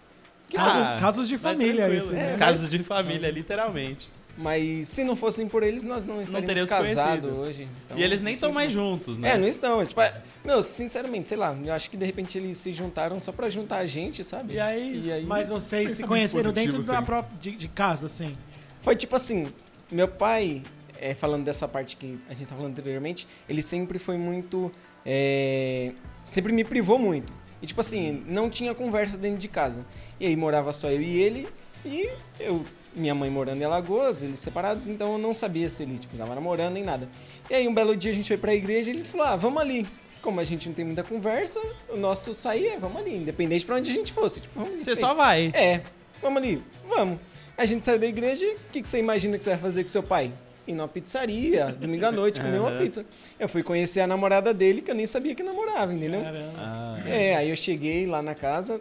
Casos, 0.52 0.86
Ah, 0.86 0.96
casos 0.98 1.28
de 1.28 1.38
família 1.38 1.86
tranquilo. 1.88 1.98
esse, 2.02 2.12
É, 2.12 2.32
né? 2.32 2.36
Casos 2.36 2.68
de 2.68 2.78
família, 2.82 3.30
literalmente. 3.30 4.08
Mas 4.36 4.88
se 4.88 5.04
não 5.04 5.14
fossem 5.14 5.46
por 5.46 5.62
eles, 5.62 5.84
nós 5.84 6.06
não 6.06 6.20
estaríamos 6.22 6.70
casados 6.70 7.30
hoje. 7.30 7.68
Então, 7.84 7.98
e 7.98 8.02
eles 8.02 8.22
nem 8.22 8.34
estão 8.34 8.50
mais 8.52 8.72
juntos, 8.72 9.18
né? 9.18 9.32
É, 9.32 9.36
não 9.38 9.46
estão. 9.46 9.84
Tipo, 9.84 10.00
é- 10.00 10.14
meu, 10.44 10.62
sinceramente, 10.62 11.28
sei 11.28 11.36
lá, 11.36 11.54
eu 11.62 11.72
acho 11.72 11.90
que 11.90 11.96
de 11.96 12.06
repente 12.06 12.38
eles 12.38 12.56
se 12.56 12.72
juntaram 12.72 13.20
só 13.20 13.32
pra 13.32 13.50
juntar 13.50 13.78
a 13.78 13.86
gente, 13.86 14.24
sabe? 14.24 14.54
E 14.54 14.60
aí? 14.60 15.02
E 15.04 15.12
aí 15.12 15.26
Mas 15.26 15.50
vocês 15.50 15.92
se 15.92 16.02
conheceram 16.04 16.52
positivo, 16.52 16.78
dentro 16.78 16.90
da 16.92 17.02
própria, 17.02 17.36
de, 17.38 17.52
de 17.52 17.68
casa, 17.68 18.06
assim. 18.06 18.36
Foi 18.82 18.96
tipo 18.96 19.14
assim, 19.14 19.52
meu 19.90 20.08
pai, 20.08 20.62
é, 20.98 21.14
falando 21.14 21.44
dessa 21.44 21.68
parte 21.68 21.96
que 21.96 22.18
a 22.28 22.32
gente 22.32 22.48
tá 22.48 22.54
falando 22.56 22.70
anteriormente, 22.72 23.26
ele 23.48 23.60
sempre 23.62 23.98
foi 23.98 24.16
muito. 24.16 24.72
É, 25.04 25.92
sempre 26.24 26.52
me 26.52 26.64
privou 26.64 26.98
muito. 26.98 27.32
E 27.62 27.66
tipo 27.66 27.80
assim, 27.80 28.24
não 28.26 28.48
tinha 28.48 28.74
conversa 28.74 29.16
dentro 29.16 29.38
de 29.38 29.48
casa. 29.48 29.84
E 30.18 30.26
aí 30.26 30.36
morava 30.36 30.72
só 30.72 30.88
eu 30.88 31.00
e 31.00 31.20
ele, 31.20 31.48
e 31.84 32.08
eu, 32.38 32.64
minha 32.94 33.14
mãe 33.14 33.30
morando 33.30 33.60
em 33.60 33.64
Alagoas, 33.64 34.22
eles 34.22 34.40
separados, 34.40 34.88
então 34.88 35.12
eu 35.12 35.18
não 35.18 35.34
sabia 35.34 35.68
se 35.68 35.82
ele 35.82 35.98
tipo, 35.98 36.16
tava 36.16 36.34
namorando 36.34 36.74
nem 36.74 36.84
nada. 36.84 37.08
E 37.48 37.54
aí 37.54 37.68
um 37.68 37.74
belo 37.74 37.96
dia 37.96 38.10
a 38.10 38.14
gente 38.14 38.28
foi 38.28 38.38
pra 38.38 38.54
igreja 38.54 38.90
e 38.90 38.94
ele 38.94 39.04
falou: 39.04 39.26
ah, 39.26 39.36
vamos 39.36 39.60
ali. 39.60 39.86
Como 40.22 40.38
a 40.38 40.44
gente 40.44 40.68
não 40.68 40.74
tem 40.74 40.84
muita 40.84 41.02
conversa, 41.02 41.58
o 41.88 41.96
nosso 41.96 42.34
sair 42.34 42.68
é 42.68 42.78
vamos 42.78 43.00
ali, 43.00 43.16
independente 43.16 43.64
pra 43.64 43.76
onde 43.76 43.90
a 43.90 43.94
gente 43.94 44.12
fosse. 44.12 44.40
Tipo, 44.40 44.60
vamos 44.60 44.74
ali. 44.74 44.84
Você 44.84 44.96
só 44.96 45.14
vai. 45.14 45.50
É, 45.54 45.80
vamos 46.20 46.42
ali, 46.42 46.62
vamos. 46.86 47.18
A 47.56 47.64
gente 47.64 47.84
saiu 47.84 47.98
da 47.98 48.06
igreja, 48.06 48.46
o 48.46 48.72
que, 48.72 48.82
que 48.82 48.88
você 48.88 48.98
imagina 48.98 49.38
que 49.38 49.44
você 49.44 49.50
vai 49.50 49.58
fazer 49.58 49.82
com 49.82 49.88
seu 49.88 50.02
pai? 50.02 50.32
Ir 50.70 50.74
numa 50.74 50.88
pizzaria, 50.88 51.66
domingo 51.78 52.06
à 52.06 52.12
noite, 52.12 52.40
comer 52.40 52.58
uma 52.58 52.70
Aham. 52.70 52.78
pizza. 52.78 53.04
Eu 53.38 53.48
fui 53.48 53.62
conhecer 53.62 54.00
a 54.00 54.06
namorada 54.06 54.52
dele, 54.54 54.80
que 54.80 54.90
eu 54.90 54.94
nem 54.94 55.06
sabia 55.06 55.34
que 55.34 55.42
namorava, 55.42 55.92
entendeu? 55.92 56.22
Caramba. 56.22 56.52
Ah, 56.58 56.98
É, 57.06 57.36
aí 57.36 57.50
eu 57.50 57.56
cheguei 57.56 58.06
lá 58.06 58.22
na 58.22 58.34
casa 58.34 58.80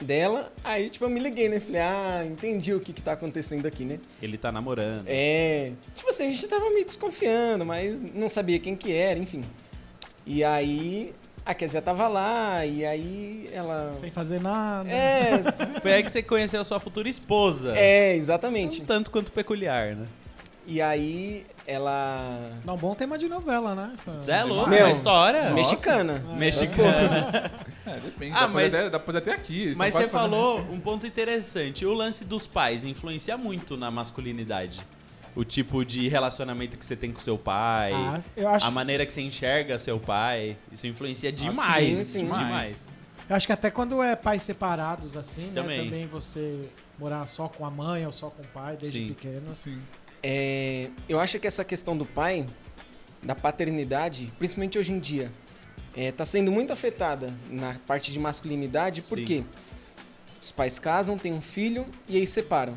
dela, 0.00 0.52
aí 0.62 0.90
tipo 0.90 1.04
eu 1.04 1.08
me 1.08 1.18
liguei, 1.20 1.48
né? 1.48 1.58
Falei, 1.58 1.80
ah, 1.80 2.22
entendi 2.26 2.74
o 2.74 2.80
que 2.80 2.92
que 2.92 3.00
tá 3.00 3.12
acontecendo 3.12 3.64
aqui, 3.66 3.84
né? 3.84 3.98
ele 4.20 4.36
tá 4.36 4.52
namorando. 4.52 5.06
É, 5.08 5.72
tipo 5.94 6.10
assim, 6.10 6.24
a 6.26 6.30
gente 6.30 6.46
tava 6.48 6.68
meio 6.70 6.84
desconfiando, 6.84 7.64
mas 7.64 8.02
não 8.02 8.28
sabia 8.28 8.58
quem 8.58 8.76
que 8.76 8.92
era, 8.92 9.18
enfim. 9.18 9.44
E 10.26 10.44
aí 10.44 11.14
a 11.46 11.54
Kézia 11.54 11.80
tava 11.80 12.08
lá, 12.08 12.66
e 12.66 12.84
aí 12.84 13.48
ela... 13.52 13.94
Sem 14.00 14.10
fazer 14.10 14.40
nada. 14.40 14.90
É, 14.90 15.80
Foi 15.80 15.92
aí 15.94 16.02
que 16.02 16.10
você 16.10 16.20
conheceu 16.22 16.60
a 16.60 16.64
sua 16.64 16.80
futura 16.80 17.08
esposa. 17.08 17.72
é, 17.78 18.14
exatamente. 18.16 18.82
Um 18.82 18.84
tanto 18.84 19.10
quanto 19.12 19.30
peculiar, 19.30 19.94
né? 19.94 20.06
E 20.66 20.82
aí 20.82 21.46
ela. 21.66 22.50
Não, 22.64 22.76
bom 22.76 22.94
tema 22.94 23.16
de 23.16 23.28
novela, 23.28 23.74
né? 23.74 23.90
Essa- 23.94 24.12
Você 24.20 24.32
é 24.32 24.42
louco, 24.42 24.68
Meu, 24.68 24.86
uma 24.86 24.90
história. 24.92 25.42
Nossa. 25.44 25.54
Mexicana. 25.54 26.24
Mexicana. 26.36 27.50
É, 27.86 28.00
depende. 28.00 28.32
Ah, 28.32 28.40
dá, 28.40 28.44
pra 28.46 28.48
mas- 28.48 28.74
fazer 28.74 28.86
até, 28.88 29.12
dá 29.12 29.18
até 29.20 29.32
aqui. 29.32 29.72
Mas 29.76 29.94
você 29.94 30.08
falou 30.08 30.58
isso. 30.58 30.72
um 30.72 30.80
ponto 30.80 31.06
interessante. 31.06 31.86
O 31.86 31.94
lance 31.94 32.24
dos 32.24 32.44
pais 32.44 32.82
influencia 32.82 33.36
muito 33.38 33.76
na 33.76 33.92
masculinidade. 33.92 34.80
O 35.36 35.44
tipo 35.44 35.84
de 35.84 36.08
relacionamento 36.08 36.76
que 36.76 36.84
você 36.84 36.96
tem 36.96 37.12
com 37.12 37.20
seu 37.20 37.38
pai. 37.38 37.92
Ah, 37.94 38.18
eu 38.36 38.48
acho, 38.48 38.66
A 38.66 38.72
maneira 38.72 39.06
que 39.06 39.12
você 39.12 39.20
enxerga 39.20 39.78
seu 39.78 40.00
pai. 40.00 40.56
Isso 40.72 40.84
influencia 40.88 41.30
sim, 41.30 41.36
demais. 41.36 41.98
sim. 42.08 42.24
demais. 42.24 42.90
eu 43.30 43.36
acho 43.36 43.46
que 43.46 43.52
até 43.52 43.70
quando 43.70 44.02
é 44.02 44.16
pais 44.16 44.42
separados, 44.42 45.16
assim, 45.16 45.52
Também. 45.54 45.78
né? 45.78 45.84
Também 45.84 46.06
você 46.08 46.68
morar 46.98 47.24
só 47.28 47.46
com 47.48 47.64
a 47.64 47.70
mãe 47.70 48.04
ou 48.04 48.10
só 48.10 48.30
com 48.30 48.42
o 48.42 48.46
pai 48.48 48.76
desde 48.76 48.98
Sim. 48.98 49.08
pequeno. 49.14 49.54
Sim. 49.54 49.78
É, 50.22 50.88
eu 51.08 51.20
acho 51.20 51.38
que 51.38 51.46
essa 51.46 51.64
questão 51.64 51.96
do 51.96 52.04
pai, 52.04 52.46
da 53.22 53.34
paternidade, 53.34 54.32
principalmente 54.38 54.78
hoje 54.78 54.92
em 54.92 54.98
dia, 54.98 55.30
está 55.94 56.24
sendo 56.24 56.50
muito 56.52 56.72
afetada 56.72 57.32
na 57.50 57.76
parte 57.86 58.12
de 58.12 58.18
masculinidade, 58.18 59.02
Sim. 59.02 59.08
porque 59.08 59.44
os 60.40 60.50
pais 60.52 60.78
casam, 60.78 61.16
têm 61.16 61.32
um 61.32 61.40
filho 61.40 61.86
e 62.08 62.16
aí 62.16 62.26
separam. 62.26 62.76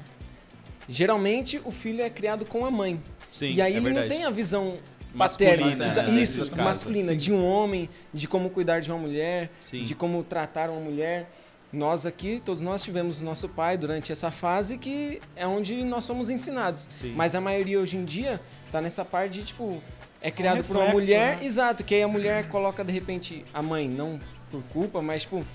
Geralmente 0.88 1.62
o 1.64 1.72
filho 1.72 2.02
é 2.02 2.10
criado 2.10 2.46
com 2.46 2.66
a 2.66 2.72
mãe. 2.72 3.02
Sim, 3.32 3.54
e 3.54 3.62
aí 3.62 3.74
é 3.74 3.76
ele 3.78 3.86
verdade. 3.86 4.08
não 4.10 4.16
tem 4.16 4.26
a 4.26 4.32
visão 4.32 4.78
Masculina, 5.14 5.88
paterna. 5.88 6.12
né, 6.12 6.22
Isso, 6.22 6.56
masculina, 6.56 7.16
de 7.16 7.32
um 7.32 7.44
homem, 7.46 7.90
de 8.14 8.28
como 8.28 8.50
cuidar 8.50 8.80
de 8.80 8.92
uma 8.92 9.00
mulher, 9.00 9.50
Sim. 9.60 9.84
de 9.84 9.96
como 9.96 10.24
tratar 10.24 10.70
uma 10.70 10.80
mulher. 10.80 11.30
Nós 11.72 12.06
aqui, 12.06 12.42
todos 12.44 12.62
nós 12.62 12.82
tivemos 12.84 13.22
nosso 13.22 13.48
pai 13.48 13.78
durante 13.78 14.12
essa 14.12 14.32
fase 14.32 14.78
que 14.78 15.22
é 15.36 15.46
onde 15.46 15.84
nós 15.84 16.04
somos 16.04 16.30
ensinados. 16.30 16.90
Sim. 16.92 17.14
Mas 17.16 17.36
a 17.36 17.42
maioria 17.42 17.80
hoje 17.80 17.96
em 17.98 18.04
dia 18.06 18.42
tá 18.72 18.82
nessa 18.82 19.06
parte 19.06 19.40
de, 19.40 19.46
tipo, 19.46 19.82
é 20.20 20.32
criado 20.32 20.64
por 20.64 20.76
uma 20.76 20.86
reflexo, 20.86 21.08
mulher, 21.08 21.38
né? 21.38 21.46
exato, 21.46 21.84
que 21.84 21.94
aí 21.94 22.02
a 22.02 22.08
mulher 22.08 22.48
coloca 22.48 22.84
de 22.84 22.92
repente 22.92 23.46
a 23.54 23.62
mãe, 23.62 23.88
não 23.88 24.20
por 24.50 24.64
culpa, 24.74 25.00
mas 25.00 25.22
tipo, 25.22 25.46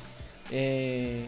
é, 0.52 1.24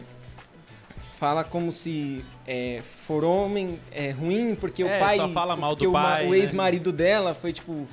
fala 1.19 1.43
como 1.43 1.73
se 1.73 2.25
é, 2.47 2.81
for 2.83 3.25
homem 3.25 3.81
é 3.91 4.11
ruim, 4.11 4.55
porque 4.55 4.85
o 4.85 4.89
É, 4.89 5.01
pai. 5.01 5.17
só 5.17 5.29
fala 5.31 5.57
mal 5.57 5.75
do 5.75 5.89
o 5.89 5.93
pai, 5.93 6.27
O 6.29 6.31
né? 6.31 6.39
ex-marido 6.39 6.93
dela 6.93 7.35
foi, 7.35 7.53
tipo, 7.53 7.89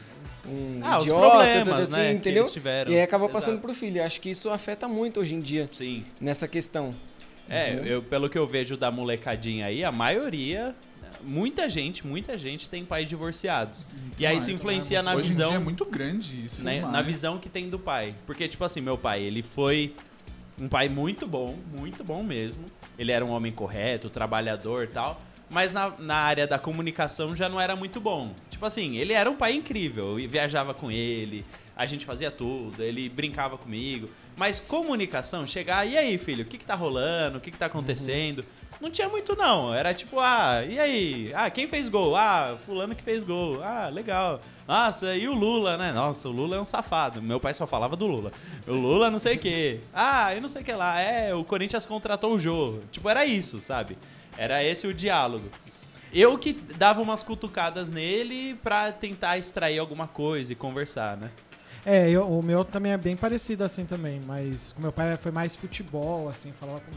um 0.45 0.79
Ah, 0.83 0.97
os 0.99 1.05
idiota, 1.05 1.29
problemas, 1.29 1.79
assim, 1.93 2.01
né, 2.01 2.09
que 2.11 2.15
entendeu? 2.17 2.43
eles 2.43 2.51
tiveram. 2.51 2.91
E 2.91 2.95
aí 2.95 3.01
acaba 3.01 3.25
Exato. 3.25 3.33
passando 3.33 3.61
pro 3.61 3.73
filho. 3.73 3.99
Eu 3.99 4.03
acho 4.05 4.19
que 4.21 4.29
isso 4.29 4.49
afeta 4.49 4.87
muito 4.87 5.19
hoje 5.19 5.35
em 5.35 5.41
dia 5.41 5.69
Sim. 5.71 6.03
nessa 6.19 6.47
questão. 6.47 6.93
É, 7.49 7.81
eu, 7.85 8.01
pelo 8.01 8.29
que 8.29 8.37
eu 8.37 8.47
vejo 8.47 8.77
da 8.77 8.89
molecadinha 8.89 9.65
aí, 9.65 9.83
a 9.83 9.91
maioria, 9.91 10.73
muita 11.21 11.69
gente, 11.69 12.05
muita 12.05 12.37
gente 12.37 12.69
tem 12.69 12.85
pais 12.85 13.07
divorciados. 13.07 13.85
e 14.17 14.25
aí 14.25 14.33
demais, 14.33 14.43
se 14.43 14.51
influencia 14.51 15.01
na 15.01 15.13
Hoje 15.13 15.27
em 15.27 15.29
visão, 15.29 15.49
dia 15.49 15.57
é 15.57 15.59
muito 15.61 15.85
grande 15.85 16.45
isso. 16.45 16.63
né, 16.63 16.81
na 16.81 17.01
visão 17.01 17.37
que 17.37 17.49
tem 17.49 17.69
do 17.69 17.77
pai. 17.79 18.15
Porque, 18.25 18.47
tipo 18.47 18.63
assim, 18.63 18.81
meu 18.81 18.97
pai, 18.97 19.21
ele 19.21 19.43
foi 19.43 19.93
um 20.59 20.67
pai 20.69 20.87
muito 20.87 21.27
bom, 21.27 21.55
muito 21.77 22.03
bom 22.03 22.23
mesmo. 22.23 22.63
Ele 22.97 23.11
era 23.11 23.25
um 23.25 23.29
homem 23.31 23.51
correto, 23.51 24.09
trabalhador 24.09 24.83
e 24.85 24.87
tal. 24.87 25.21
Mas 25.49 25.73
na, 25.73 25.91
na 25.99 26.15
área 26.15 26.47
da 26.47 26.57
comunicação 26.57 27.35
já 27.35 27.47
não 27.49 27.59
era 27.59 27.75
muito 27.75 27.99
bom. 27.99 28.31
Tipo 28.63 28.67
assim, 28.69 28.95
ele 28.95 29.11
era 29.11 29.29
um 29.29 29.35
pai 29.35 29.51
incrível. 29.55 30.17
Eu 30.17 30.29
viajava 30.29 30.73
com 30.73 30.89
ele, 30.89 31.45
a 31.75 31.85
gente 31.85 32.05
fazia 32.05 32.31
tudo, 32.31 32.81
ele 32.81 33.09
brincava 33.09 33.57
comigo. 33.57 34.09
Mas 34.37 34.61
comunicação, 34.61 35.45
chegar, 35.45 35.85
e 35.85 35.97
aí, 35.97 36.17
filho, 36.17 36.45
o 36.45 36.47
que, 36.47 36.57
que 36.57 36.63
tá 36.63 36.73
rolando? 36.73 37.39
O 37.39 37.41
que, 37.41 37.51
que 37.51 37.57
tá 37.57 37.65
acontecendo? 37.65 38.45
Não 38.79 38.89
tinha 38.89 39.09
muito, 39.09 39.35
não. 39.35 39.73
Era 39.73 39.93
tipo, 39.93 40.17
ah, 40.17 40.63
e 40.65 40.79
aí? 40.79 41.33
Ah, 41.35 41.49
quem 41.49 41.67
fez 41.67 41.89
gol? 41.89 42.15
Ah, 42.15 42.55
fulano 42.57 42.95
que 42.95 43.03
fez 43.03 43.21
gol. 43.21 43.61
Ah, 43.61 43.89
legal. 43.89 44.39
Nossa, 44.65 45.13
e 45.13 45.27
o 45.27 45.33
Lula, 45.33 45.77
né? 45.77 45.91
Nossa, 45.91 46.29
o 46.29 46.31
Lula 46.31 46.55
é 46.55 46.61
um 46.61 46.65
safado. 46.65 47.21
Meu 47.21 47.41
pai 47.41 47.53
só 47.53 47.67
falava 47.67 47.97
do 47.97 48.07
Lula. 48.07 48.31
O 48.65 48.71
Lula 48.71 49.11
não 49.11 49.19
sei 49.19 49.35
o 49.35 49.39
quê. 49.39 49.81
Ah, 49.93 50.33
eu 50.33 50.39
não 50.39 50.47
sei 50.47 50.61
o 50.61 50.65
que 50.65 50.71
lá. 50.71 51.01
É, 51.01 51.35
o 51.35 51.43
Corinthians 51.43 51.85
contratou 51.85 52.33
o 52.33 52.39
Jô. 52.39 52.79
Tipo, 52.93 53.09
era 53.09 53.25
isso, 53.25 53.59
sabe? 53.59 53.97
Era 54.37 54.63
esse 54.63 54.87
o 54.87 54.93
diálogo. 54.93 55.49
Eu 56.13 56.37
que 56.37 56.53
dava 56.53 57.01
umas 57.01 57.23
cutucadas 57.23 57.89
nele 57.89 58.55
pra 58.61 58.91
tentar 58.91 59.37
extrair 59.37 59.79
alguma 59.79 60.07
coisa 60.07 60.53
e 60.53 60.55
conversar, 60.55 61.17
né? 61.17 61.31
É, 61.85 62.09
eu- 62.09 62.27
o 62.29 62.41
meu 62.41 62.63
também 62.63 62.91
é 62.91 62.97
bem 62.97 63.17
parecido 63.17 63.63
assim 63.63 63.85
também, 63.85 64.21
mas 64.25 64.71
com 64.73 64.81
meu 64.81 64.91
pai 64.91 65.17
foi 65.17 65.31
mais 65.31 65.55
futebol, 65.55 66.29
assim, 66.29 66.53
falava 66.53 66.79
com... 66.81 66.91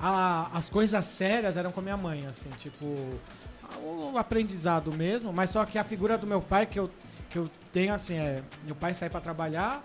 Ah, 0.00 0.48
as 0.52 0.68
coisas 0.68 1.04
sérias 1.06 1.56
eram 1.56 1.70
com 1.70 1.80
minha 1.80 1.96
mãe, 1.96 2.26
assim, 2.26 2.50
tipo, 2.58 2.84
o 3.78 4.14
aprendizado 4.18 4.92
mesmo, 4.92 5.32
mas 5.32 5.50
só 5.50 5.64
que 5.64 5.78
a 5.78 5.84
figura 5.84 6.18
do 6.18 6.26
meu 6.26 6.40
pai 6.40 6.66
que 6.66 6.78
eu, 6.78 6.90
que 7.30 7.38
eu 7.38 7.48
tenho, 7.72 7.94
assim, 7.94 8.16
é, 8.16 8.42
meu 8.64 8.74
pai 8.74 8.92
sai 8.94 9.08
pra 9.08 9.20
trabalhar, 9.20 9.84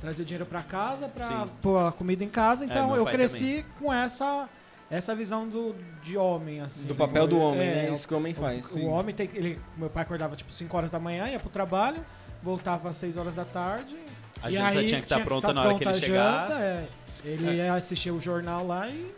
trazer 0.00 0.22
o 0.22 0.24
dinheiro 0.24 0.46
pra 0.46 0.62
casa, 0.62 1.06
pra 1.06 1.24
Sim. 1.26 1.50
pôr 1.60 1.76
a 1.86 1.92
comida 1.92 2.24
em 2.24 2.28
casa, 2.30 2.64
então 2.64 2.86
meu 2.88 2.96
eu 2.98 3.04
cresci 3.06 3.66
com 3.78 3.92
essa... 3.92 4.48
Essa 4.90 5.14
visão 5.14 5.46
do, 5.46 5.74
de 6.02 6.16
homem, 6.16 6.60
assim. 6.60 6.88
Do 6.88 6.94
papel 6.94 7.26
do 7.26 7.38
homem, 7.38 7.68
É, 7.68 7.74
né? 7.84 7.90
o- 7.90 7.92
Isso 7.92 8.08
que 8.08 8.14
o 8.14 8.16
homem 8.16 8.32
o- 8.32 8.36
faz. 8.36 8.72
O, 8.72 8.86
homem 8.86 9.14
tem. 9.14 9.28
Ele, 9.34 9.60
meu 9.76 9.90
pai 9.90 10.02
acordava 10.02 10.34
tipo 10.34 10.50
5 10.52 10.74
horas 10.76 10.90
da 10.90 10.98
manhã, 10.98 11.28
ia 11.28 11.38
pro 11.38 11.50
trabalho, 11.50 12.04
voltava 12.42 12.88
às 12.88 12.96
6 12.96 13.16
horas 13.18 13.34
da 13.34 13.44
tarde. 13.44 13.94
A 14.42 14.50
e 14.50 14.54
janta 14.54 14.68
aí 14.78 14.86
tinha 14.86 15.00
que 15.00 15.06
estar 15.06 15.24
pronta 15.24 15.48
tá 15.48 15.52
na 15.54 15.62
hora 15.64 15.74
que 15.78 15.84
ele 15.84 15.94
chegasse. 15.94 16.52
janta, 16.52 16.64
é. 16.64 16.88
Ele 17.24 17.54
ia 17.56 17.74
assistir 17.74 18.10
o 18.10 18.20
jornal 18.20 18.66
lá 18.66 18.88
e. 18.88 19.12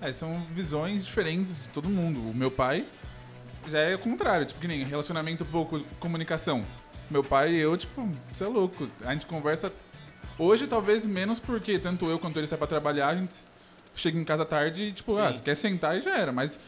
É, 0.00 0.12
são 0.12 0.40
visões 0.52 1.04
diferentes 1.06 1.60
de 1.60 1.68
todo 1.68 1.88
mundo. 1.88 2.18
O 2.30 2.34
meu 2.34 2.50
pai 2.50 2.84
já 3.70 3.78
é 3.78 3.94
o 3.94 3.98
contrário, 3.98 4.44
tipo, 4.46 4.58
que 4.60 4.66
nem 4.66 4.82
relacionamento 4.84 5.44
pouco, 5.44 5.80
comunicação. 6.00 6.64
Meu 7.08 7.22
pai 7.22 7.52
e 7.52 7.58
eu, 7.58 7.76
tipo, 7.76 8.08
você 8.32 8.44
é 8.44 8.48
louco. 8.48 8.88
A 9.04 9.12
gente 9.12 9.26
conversa. 9.26 9.70
Hoje, 10.38 10.66
talvez 10.66 11.06
menos 11.06 11.38
porque 11.38 11.78
tanto 11.78 12.06
eu 12.06 12.18
quanto 12.18 12.36
ele 12.38 12.46
sai 12.46 12.58
pra 12.58 12.66
trabalhar, 12.66 13.08
a 13.08 13.16
gente 13.16 13.34
chega 13.94 14.18
em 14.18 14.24
casa 14.24 14.44
tarde 14.44 14.82
e, 14.84 14.92
tipo, 14.92 15.16
ah, 15.18 15.30
Sim. 15.32 15.38
você 15.38 15.44
quer 15.44 15.54
sentar 15.54 15.96
e 15.96 16.00
já 16.02 16.16
era. 16.18 16.32
Mas 16.32 16.58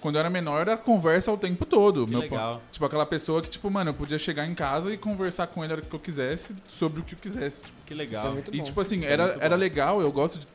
quando 0.00 0.16
eu 0.16 0.20
era 0.20 0.30
menor, 0.30 0.60
era 0.60 0.76
conversa 0.76 1.32
o 1.32 1.36
tempo 1.36 1.64
todo. 1.64 2.04
Que 2.04 2.10
meu 2.10 2.20
legal. 2.20 2.54
pai- 2.56 2.62
tipo, 2.72 2.84
aquela 2.84 3.06
pessoa 3.06 3.42
que, 3.42 3.50
tipo, 3.50 3.70
mano, 3.70 3.90
eu 3.90 3.94
podia 3.94 4.18
chegar 4.18 4.46
em 4.46 4.54
casa 4.54 4.92
e 4.92 4.96
conversar 4.96 5.46
com 5.48 5.64
ele 5.64 5.72
a 5.72 5.76
hora 5.76 5.82
que 5.84 5.92
eu 5.94 5.98
quisesse 6.00 6.54
sobre 6.68 7.00
o 7.00 7.02
que 7.04 7.14
eu 7.14 7.18
quisesse. 7.18 7.64
Tipo, 7.64 7.76
Que 7.86 7.94
legal. 7.94 8.18
Isso 8.20 8.26
é 8.26 8.30
muito 8.30 8.54
e, 8.54 8.60
tipo 8.62 8.80
assim, 8.80 8.98
Isso 8.98 9.08
é 9.08 9.12
era, 9.12 9.36
era 9.40 9.56
legal, 9.56 10.00
eu 10.00 10.10
gosto 10.12 10.38
de 10.38 10.46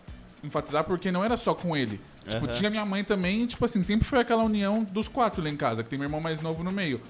enfatizar, 0.43 0.83
porque 0.83 1.11
não 1.11 1.23
era 1.23 1.35
só 1.37 1.53
com 1.53 1.75
ele. 1.75 1.99
Tipo, 2.27 2.45
Aham. 2.45 2.53
tinha 2.53 2.69
minha 2.69 2.85
mãe 2.85 3.03
também, 3.03 3.43
e, 3.43 3.47
tipo 3.47 3.63
assim, 3.65 3.81
sempre 3.83 4.07
foi 4.07 4.19
aquela 4.19 4.43
união 4.43 4.83
dos 4.83 5.07
quatro 5.07 5.43
lá 5.43 5.49
em 5.49 5.57
casa, 5.57 5.83
que 5.83 5.89
tem 5.89 5.97
meu 5.99 6.05
irmão 6.07 6.21
mais 6.21 6.39
novo 6.41 6.63
no 6.63 6.71
meio. 6.71 7.01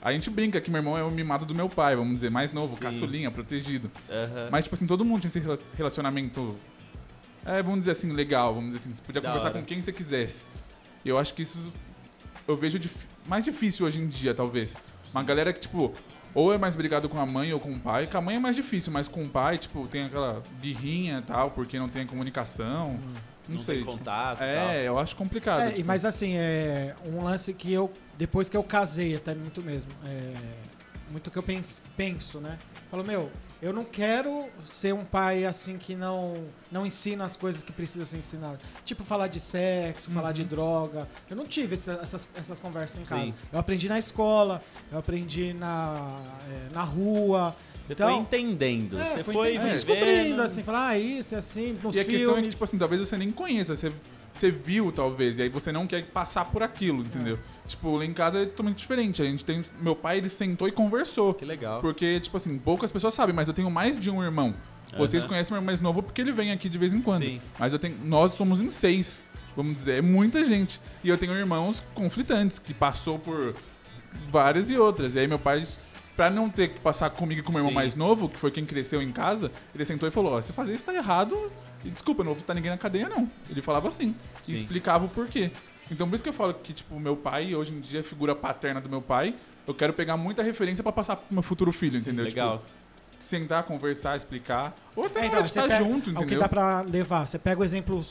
A 0.00 0.12
gente 0.12 0.30
brinca 0.30 0.60
que 0.60 0.70
meu 0.70 0.78
irmão 0.78 0.96
é 0.96 1.02
o 1.02 1.10
mimado 1.10 1.44
do 1.44 1.54
meu 1.54 1.68
pai, 1.68 1.96
vamos 1.96 2.14
dizer, 2.14 2.30
mais 2.30 2.52
novo, 2.52 2.74
Sim. 2.76 2.82
caçulinha, 2.84 3.30
protegido. 3.30 3.90
Aham. 4.08 4.48
Mas, 4.50 4.64
tipo 4.64 4.76
assim, 4.76 4.86
todo 4.86 5.04
mundo 5.04 5.20
tinha 5.22 5.28
esse 5.28 5.40
rela- 5.40 5.58
relacionamento, 5.76 6.54
é, 7.48 7.62
vamos 7.62 7.80
dizer 7.80 7.92
assim, 7.92 8.12
legal, 8.12 8.54
vamos 8.54 8.70
dizer 8.70 8.82
assim, 8.82 8.92
você 8.92 9.02
podia 9.02 9.20
Da 9.20 9.28
conversar 9.28 9.48
hora. 9.50 9.58
com 9.60 9.64
quem 9.64 9.80
você 9.82 9.92
quisesse. 9.92 10.46
E 11.04 11.08
eu 11.08 11.18
acho 11.18 11.34
que 11.34 11.42
isso 11.42 11.72
eu 12.46 12.56
vejo 12.56 12.78
dif- 12.78 13.06
mais 13.26 13.44
difícil 13.44 13.86
hoje 13.86 14.00
em 14.00 14.06
dia, 14.08 14.34
talvez. 14.34 14.76
Uma 15.12 15.22
galera 15.22 15.52
que, 15.52 15.60
tipo, 15.60 15.92
ou 16.34 16.52
é 16.52 16.58
mais 16.58 16.76
brigado 16.76 17.08
com 17.08 17.18
a 17.18 17.26
mãe 17.26 17.52
ou 17.52 17.60
com 17.60 17.72
o 17.72 17.78
pai. 17.80 18.06
Com 18.06 18.18
a 18.18 18.20
mãe 18.20 18.36
é 18.36 18.38
mais 18.38 18.54
difícil, 18.56 18.92
mas 18.92 19.08
com 19.08 19.22
o 19.22 19.28
pai, 19.28 19.58
tipo, 19.58 19.86
tem 19.88 20.04
aquela 20.04 20.42
birrinha 20.60 21.18
e 21.18 21.22
tal, 21.22 21.50
porque 21.50 21.78
não 21.78 21.88
tem 21.88 22.06
comunicação. 22.06 22.98
Não, 23.48 23.54
Não 23.54 23.58
sei. 23.58 23.76
tem 23.76 23.84
tipo, 23.84 23.96
contato 23.98 24.42
é, 24.42 24.86
eu 24.86 24.98
acho 24.98 25.16
complicado. 25.16 25.60
É, 25.62 25.70
e- 25.70 25.74
tipo. 25.76 25.86
mas 25.86 26.04
assim, 26.04 26.34
é 26.36 26.94
um 27.06 27.22
lance 27.24 27.54
que 27.54 27.72
eu. 27.72 27.90
Depois 28.18 28.48
que 28.48 28.56
eu 28.56 28.62
casei, 28.62 29.14
até 29.16 29.34
muito 29.34 29.62
mesmo. 29.62 29.90
É, 30.04 30.34
muito 31.10 31.30
que 31.30 31.38
eu 31.38 31.42
penso, 31.42 31.80
penso, 31.96 32.40
né? 32.40 32.58
Falo, 32.90 33.02
meu, 33.04 33.30
eu 33.60 33.72
não 33.72 33.84
quero 33.84 34.46
ser 34.60 34.94
um 34.94 35.04
pai 35.04 35.44
assim 35.44 35.78
que 35.78 35.94
não, 35.96 36.44
não 36.70 36.86
ensina 36.86 37.24
as 37.24 37.36
coisas 37.36 37.62
que 37.62 37.72
precisa 37.72 38.04
ser 38.04 38.18
ensinado. 38.18 38.58
Tipo, 38.84 39.04
falar 39.04 39.26
de 39.28 39.40
sexo, 39.40 40.10
falar 40.10 40.32
de 40.32 40.44
droga. 40.44 41.08
Eu 41.28 41.36
não 41.36 41.44
tive 41.46 41.74
essa- 41.74 41.98
essas, 42.02 42.28
essas 42.36 42.60
conversas 42.60 42.98
em 43.02 43.04
casa. 43.04 43.26
Sim. 43.26 43.34
Eu 43.52 43.58
aprendi 43.58 43.88
na 43.88 43.98
escola, 43.98 44.62
eu 44.92 44.98
aprendi 44.98 45.52
na, 45.52 46.22
é, 46.48 46.72
na 46.74 46.82
rua. 46.82 47.54
Você 47.84 47.94
Então, 47.94 48.08
foi 48.08 48.16
entendendo. 48.20 49.00
É, 49.00 49.08
você 49.08 49.24
foi 49.24 49.54
entendendo, 49.54 49.72
descobrindo, 49.72 50.42
assim, 50.42 50.62
falar, 50.62 50.88
ah, 50.88 50.98
isso 50.98 51.34
é 51.34 51.38
assim, 51.38 51.78
nos 51.82 51.96
E 51.96 52.00
a 52.00 52.04
filmes. 52.04 52.20
questão 52.20 52.36
é 52.38 52.42
que, 52.42 52.48
tipo 52.50 52.64
assim, 52.64 52.78
talvez 52.78 53.00
você 53.00 53.16
nem 53.16 53.32
conheça, 53.32 53.74
você, 53.74 53.90
você 54.30 54.50
viu, 54.50 54.92
talvez, 54.92 55.38
e 55.38 55.42
aí 55.42 55.48
você 55.48 55.72
não 55.72 55.86
quer 55.86 56.04
passar 56.04 56.44
por 56.44 56.62
aquilo, 56.62 57.00
entendeu? 57.02 57.38
Tipo, 57.68 57.96
lá 57.96 58.04
em 58.04 58.12
casa 58.12 58.42
é 58.42 58.46
totalmente 58.46 58.78
diferente. 58.78 59.22
A 59.22 59.24
gente 59.24 59.44
tem. 59.44 59.64
Meu 59.80 59.94
pai, 59.94 60.18
ele 60.18 60.28
sentou 60.28 60.66
e 60.66 60.72
conversou. 60.72 61.34
Que 61.34 61.44
legal. 61.44 61.80
Porque, 61.80 62.18
tipo 62.20 62.36
assim, 62.36 62.58
poucas 62.58 62.90
pessoas 62.90 63.14
sabem, 63.14 63.34
mas 63.34 63.46
eu 63.46 63.54
tenho 63.54 63.70
mais 63.70 63.98
de 64.00 64.10
um 64.10 64.22
irmão. 64.22 64.54
Vocês 64.96 65.22
conhecem 65.24 65.52
meu 65.52 65.58
irmão 65.58 65.66
mais 65.66 65.80
novo 65.80 66.02
porque 66.02 66.20
ele 66.20 66.32
vem 66.32 66.50
aqui 66.50 66.68
de 66.68 66.78
vez 66.78 66.92
em 66.92 67.02
quando. 67.02 67.22
Sim. 67.22 67.40
Mas 67.58 67.72
eu 67.72 67.78
tenho. 67.78 67.96
Nós 68.04 68.32
somos 68.32 68.62
em 68.62 68.70
seis, 68.70 69.22
vamos 69.54 69.74
dizer, 69.74 69.98
é 69.98 70.02
muita 70.02 70.44
gente. 70.44 70.80
E 71.04 71.08
eu 71.08 71.18
tenho 71.18 71.34
irmãos 71.34 71.82
conflitantes, 71.94 72.58
que 72.58 72.72
passou 72.72 73.18
por 73.18 73.54
várias 74.30 74.70
e 74.70 74.78
outras. 74.78 75.14
E 75.14 75.18
aí 75.18 75.26
meu 75.26 75.38
pai, 75.38 75.66
pra 76.16 76.30
não 76.30 76.48
ter 76.48 76.68
que 76.68 76.80
passar 76.80 77.10
comigo 77.10 77.40
e 77.40 77.44
com 77.44 77.52
meu 77.52 77.60
irmão 77.60 77.70
Sim. 77.70 77.74
mais 77.74 77.94
novo, 77.94 78.28
que 78.28 78.38
foi 78.38 78.50
quem 78.50 78.64
cresceu 78.64 79.02
em 79.02 79.12
casa, 79.12 79.52
ele 79.74 79.84
sentou 79.84 80.08
e 80.08 80.12
falou, 80.12 80.32
ó, 80.32 80.40
você 80.40 80.52
fazer 80.52 80.72
isso 80.72 80.84
tá 80.84 80.94
errado. 80.94 81.52
E 81.84 81.90
desculpa, 81.90 82.22
eu 82.22 82.24
não 82.24 82.30
vou 82.30 82.36
visitar 82.36 82.54
ninguém 82.54 82.70
na 82.70 82.78
cadeia, 82.78 83.08
não. 83.08 83.30
Ele 83.48 83.62
falava 83.62 83.88
assim. 83.88 84.14
Sim. 84.42 84.52
E 84.52 84.56
explicava 84.56 85.04
o 85.04 85.08
porquê. 85.08 85.50
Então 85.90 86.08
por 86.08 86.14
isso 86.14 86.22
que 86.22 86.28
eu 86.30 86.34
falo 86.34 86.52
que, 86.54 86.72
tipo, 86.72 86.98
meu 87.00 87.16
pai, 87.16 87.54
hoje 87.54 87.72
em 87.72 87.80
dia, 87.80 88.00
é 88.00 88.02
a 88.02 88.04
figura 88.04 88.34
paterna 88.34 88.80
do 88.80 88.88
meu 88.88 89.00
pai, 89.00 89.34
eu 89.66 89.74
quero 89.74 89.92
pegar 89.92 90.16
muita 90.16 90.42
referência 90.42 90.82
pra 90.82 90.92
passar 90.92 91.16
pro 91.16 91.26
meu 91.30 91.42
futuro 91.42 91.72
filho, 91.72 91.92
Sim, 91.94 91.98
entendeu? 92.00 92.24
legal. 92.24 92.58
Tipo, 92.58 93.22
sentar, 93.24 93.62
conversar, 93.64 94.16
explicar. 94.16 94.74
Ou 94.94 95.06
até 95.06 95.20
É, 95.20 95.26
então, 95.26 95.44
estar 95.44 95.62
pega- 95.62 95.78
junto, 95.78 96.10
o 96.10 96.14
que 96.14 96.20
entendeu? 96.20 96.40
dá 96.40 96.48
pra 96.48 96.82
levar. 96.82 97.26
Você 97.26 97.38
pega 97.38 97.60
o 97.60 97.64
exemplo 97.64 98.04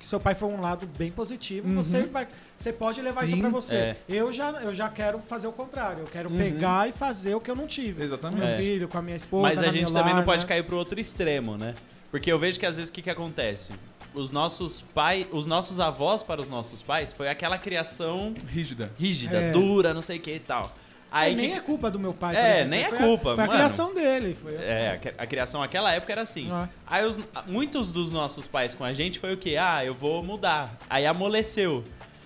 que 0.00 0.06
seu 0.06 0.20
pai 0.20 0.34
foi 0.34 0.48
um 0.48 0.60
lado 0.60 0.86
bem 0.86 1.10
positivo, 1.10 1.68
Uhum. 1.68 1.76
você 1.82 2.02
vai, 2.02 2.28
você 2.56 2.72
pode 2.72 3.00
levar 3.02 3.24
isso 3.24 3.34
Sim, 3.34 3.40
pra 3.40 3.50
você. 3.50 3.74
é. 3.76 3.96
Eu 4.08 4.30
já 4.30 4.50
eu 4.62 4.72
já 4.72 4.88
quero 4.88 5.18
fazer 5.20 5.46
o 5.48 5.52
contrário, 5.52 6.00
eu 6.02 6.06
quero 6.06 6.30
Uhum. 6.30 6.36
pegar 6.36 6.88
e 6.88 6.92
fazer 6.92 7.34
o 7.34 7.40
que 7.40 7.50
eu 7.50 7.56
não 7.56 7.66
tive. 7.66 7.94
Com 7.98 8.02
Exatamente. 8.04 8.38
meu 8.38 8.46
É. 8.48 8.58
filho, 8.58 8.88
com 8.88 8.98
a 8.98 9.02
minha 9.02 9.16
esposa, 9.16 9.42
Mas 9.48 9.58
a 9.58 9.70
gente 9.70 9.92
também 9.92 10.12
não 10.12 10.20
lar, 10.20 10.24
pode 10.26 10.42
né? 10.42 10.48
cair 10.48 10.62
pro 10.64 10.76
outro 10.76 11.00
extremo, 11.00 11.56
né? 11.56 11.74
Porque 12.10 12.30
eu 12.30 12.38
vejo 12.38 12.58
que 12.58 12.64
às 12.66 12.76
vezes 12.76 12.88
o 12.90 12.92
que, 12.92 13.02
que 13.02 13.10
acontece? 13.10 13.72
Os 14.16 14.30
nossos 14.30 14.80
pais, 14.80 15.26
os 15.30 15.44
nossos 15.46 15.78
avós 15.78 16.22
para 16.22 16.40
os 16.40 16.48
nossos 16.48 16.80
pais 16.82 17.12
foi 17.12 17.28
aquela 17.28 17.58
criação 17.58 18.34
Rígida. 18.48 18.90
rígida, 18.98 19.36
É. 19.36 19.50
dura, 19.52 19.92
não 19.92 20.00
sei 20.02 20.16
o 20.16 20.20
que 20.20 20.34
e 20.34 20.40
tal. 20.40 20.74
Aí 21.12 21.32
É, 21.32 21.36
nem 21.36 21.50
que- 21.50 21.56
é 21.56 21.60
culpa 21.60 21.88
do 21.90 22.00
meu 22.00 22.12
pai. 22.12 22.34
É, 22.34 22.50
exemplo, 22.54 22.70
nem 22.70 22.82
é 22.84 22.90
culpa, 22.90 23.32
A, 23.32 23.34
foi 23.36 23.44
a 23.44 23.46
mano. 23.46 23.52
criação 23.52 23.94
dele. 23.94 24.36
Foi 24.42 24.56
assim. 24.56 24.64
É, 24.66 25.00
a 25.18 25.22
a 25.22 25.26
criação 25.26 25.60
naquela 25.60 25.92
época 25.92 26.12
era 26.12 26.22
assim. 26.22 26.50
Ah. 26.50 26.68
Aí 26.86 27.06
os- 27.06 27.20
muitos 27.46 27.92
dos 27.92 28.10
nossos 28.10 28.46
pais 28.48 28.74
com 28.74 28.82
a 28.84 28.92
gente 28.92 29.18
foi 29.20 29.32
o 29.32 29.36
quê? 29.36 29.56
Ah, 29.56 29.84
eu 29.84 29.94
vou 29.94 30.22
mudar. 30.22 30.76
Aí 30.90 31.06
amoleceu. 31.06 31.84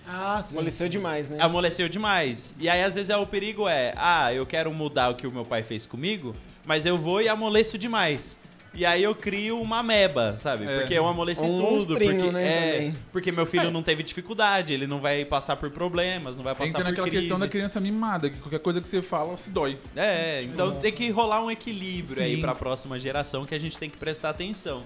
Ah, 0.09 0.41
sim. 0.43 0.57
Amoleceu 0.57 0.89
demais, 0.89 1.29
né? 1.29 1.37
Amoleceu 1.41 1.89
demais. 1.89 2.55
E 2.59 2.69
aí 2.71 2.83
às 2.83 2.95
vezes 2.95 3.11
é 3.11 3.17
o 3.17 3.27
perigo 3.27 3.69
é, 3.69 3.93
ah, 3.97 4.33
eu 4.33 4.47
quero 4.47 4.73
mudar 4.73 5.11
o 5.11 5.15
que 5.15 5.27
o 5.27 5.31
meu 5.31 5.45
pai 5.45 5.63
fez 5.63 5.87
comigo, 5.87 6.35
mas 6.65 6.87
eu 6.87 6.97
vou 6.97 7.21
e 7.21 7.29
amoleço 7.29 7.77
demais. 7.77 8.40
E 8.73 8.87
aí 8.87 9.03
eu 9.03 9.15
crio 9.15 9.61
uma 9.61 9.83
meba, 9.83 10.37
sabe? 10.37 10.65
É. 10.65 10.79
Porque 10.79 10.95
eu 10.95 11.07
amoleci 11.07 11.43
Um 11.43 11.59
tudo. 11.59 11.95
Porque, 11.95 12.13
né, 12.13 12.47
é, 12.47 12.73
também. 12.73 12.97
porque 13.13 13.33
meu 13.33 13.45
filho 13.45 13.71
não 13.71 13.83
teve 13.83 14.03
dificuldade, 14.03 14.73
ele 14.73 14.87
não 14.87 15.01
vai 15.01 15.25
passar 15.25 15.57
por 15.57 15.71
problemas, 15.71 16.37
não 16.37 16.45
vai 16.45 16.55
passar 16.55 16.69
Entra 16.69 16.85
por 16.85 16.89
naquela 16.91 17.09
crise. 17.09 17.23
questão 17.23 17.39
da 17.39 17.49
criança 17.49 17.81
mimada, 17.81 18.31
que 18.31 18.39
qualquer 18.39 18.61
coisa 18.61 18.81
que 18.81 18.87
você 18.87 19.03
fala 19.03 19.37
se 19.37 19.51
dói. 19.51 19.77
É, 19.97 20.43
então 20.45 20.77
tem 20.77 20.93
que 20.93 21.11
rolar 21.11 21.43
um 21.43 21.51
equilíbrio 21.51 22.23
aí 22.23 22.37
Sim. 22.37 22.41
pra 22.41 22.55
próxima 22.55 22.99
geração 22.99 23.45
que 23.45 23.55
a 23.55 23.59
gente 23.59 23.77
tem 23.77 23.91
que 23.91 23.97
prestar 23.97 24.31
atenção. 24.31 24.85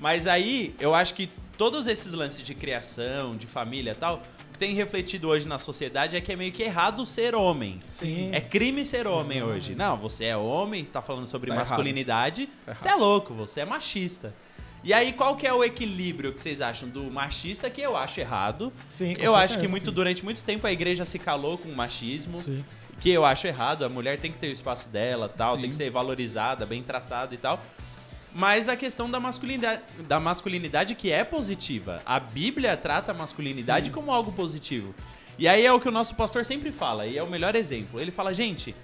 Mas 0.00 0.26
aí, 0.26 0.74
eu 0.78 0.94
acho 0.94 1.14
que 1.14 1.28
todos 1.56 1.86
esses 1.86 2.12
lances 2.12 2.42
de 2.44 2.54
criação, 2.54 3.36
de 3.36 3.46
família 3.46 3.92
e 3.92 3.94
tal, 3.94 4.22
que 4.54 4.58
tem 4.58 4.72
refletido 4.72 5.28
hoje 5.28 5.48
na 5.48 5.58
sociedade 5.58 6.16
é 6.16 6.20
que 6.20 6.32
é 6.32 6.36
meio 6.36 6.52
que 6.52 6.62
errado 6.62 7.04
ser 7.04 7.34
homem. 7.34 7.80
Sim. 7.88 8.30
É 8.32 8.40
crime 8.40 8.84
ser 8.84 9.04
homem 9.06 9.38
Exatamente. 9.38 9.52
hoje. 9.52 9.74
Não, 9.74 9.96
você 9.96 10.26
é 10.26 10.36
homem, 10.36 10.84
tá 10.84 11.02
falando 11.02 11.26
sobre 11.26 11.50
Tá 11.50 11.56
masculinidade, 11.56 12.48
Tá 12.64 12.74
você 12.78 12.88
é 12.88 12.94
louco, 12.94 13.34
você 13.34 13.60
é 13.60 13.64
machista. 13.64 14.32
E 14.84 14.92
aí, 14.92 15.12
qual 15.12 15.34
que 15.34 15.44
é 15.46 15.52
o 15.52 15.64
equilíbrio 15.64 16.32
que 16.32 16.40
vocês 16.40 16.60
acham 16.60 16.88
do 16.88 17.04
machista, 17.10 17.68
que 17.68 17.80
eu 17.80 17.96
acho 17.96 18.20
errado? 18.20 18.72
Sim, 18.88 19.14
eu 19.18 19.34
acho 19.34 19.54
certeza, 19.54 19.60
que 19.60 19.68
muito 19.68 19.86
sim. 19.86 19.92
durante 19.94 20.24
muito 20.24 20.42
tempo 20.42 20.66
a 20.66 20.72
igreja 20.72 21.04
se 21.04 21.18
calou 21.18 21.58
com 21.58 21.68
o 21.68 21.74
machismo, 21.74 22.40
Sim. 22.42 22.64
que 23.00 23.10
eu 23.10 23.24
acho 23.24 23.46
errado. 23.46 23.84
A 23.84 23.88
mulher 23.88 24.20
tem 24.20 24.30
que 24.30 24.38
ter 24.38 24.48
o 24.48 24.52
espaço 24.52 24.88
dela, 24.88 25.28
tal, 25.28 25.56
Sim. 25.56 25.62
tem 25.62 25.70
que 25.70 25.76
ser 25.76 25.90
valorizada, 25.90 26.64
bem 26.64 26.82
tratada 26.82 27.34
e 27.34 27.38
tal. 27.38 27.60
Mas 28.34 28.68
a 28.68 28.76
questão 28.76 29.08
da 29.08 29.20
masculinidade, 29.20 29.82
da 30.08 30.18
masculinidade 30.18 30.94
que 30.94 31.12
é 31.12 31.22
positiva. 31.22 32.02
A 32.04 32.18
Bíblia 32.18 32.76
trata 32.76 33.12
a 33.12 33.14
masculinidade 33.14 33.86
Sim. 33.86 33.92
como 33.92 34.10
algo 34.10 34.32
positivo. 34.32 34.92
E 35.38 35.46
aí 35.46 35.64
é 35.64 35.72
o 35.72 35.78
que 35.78 35.88
o 35.88 35.92
nosso 35.92 36.14
pastor 36.14 36.44
sempre 36.44 36.72
fala, 36.72 37.06
e 37.06 37.16
é 37.16 37.22
o 37.22 37.30
melhor 37.30 37.54
exemplo. 37.54 38.00
Ele 38.00 38.10
fala, 38.10 38.34
gente, 38.34 38.74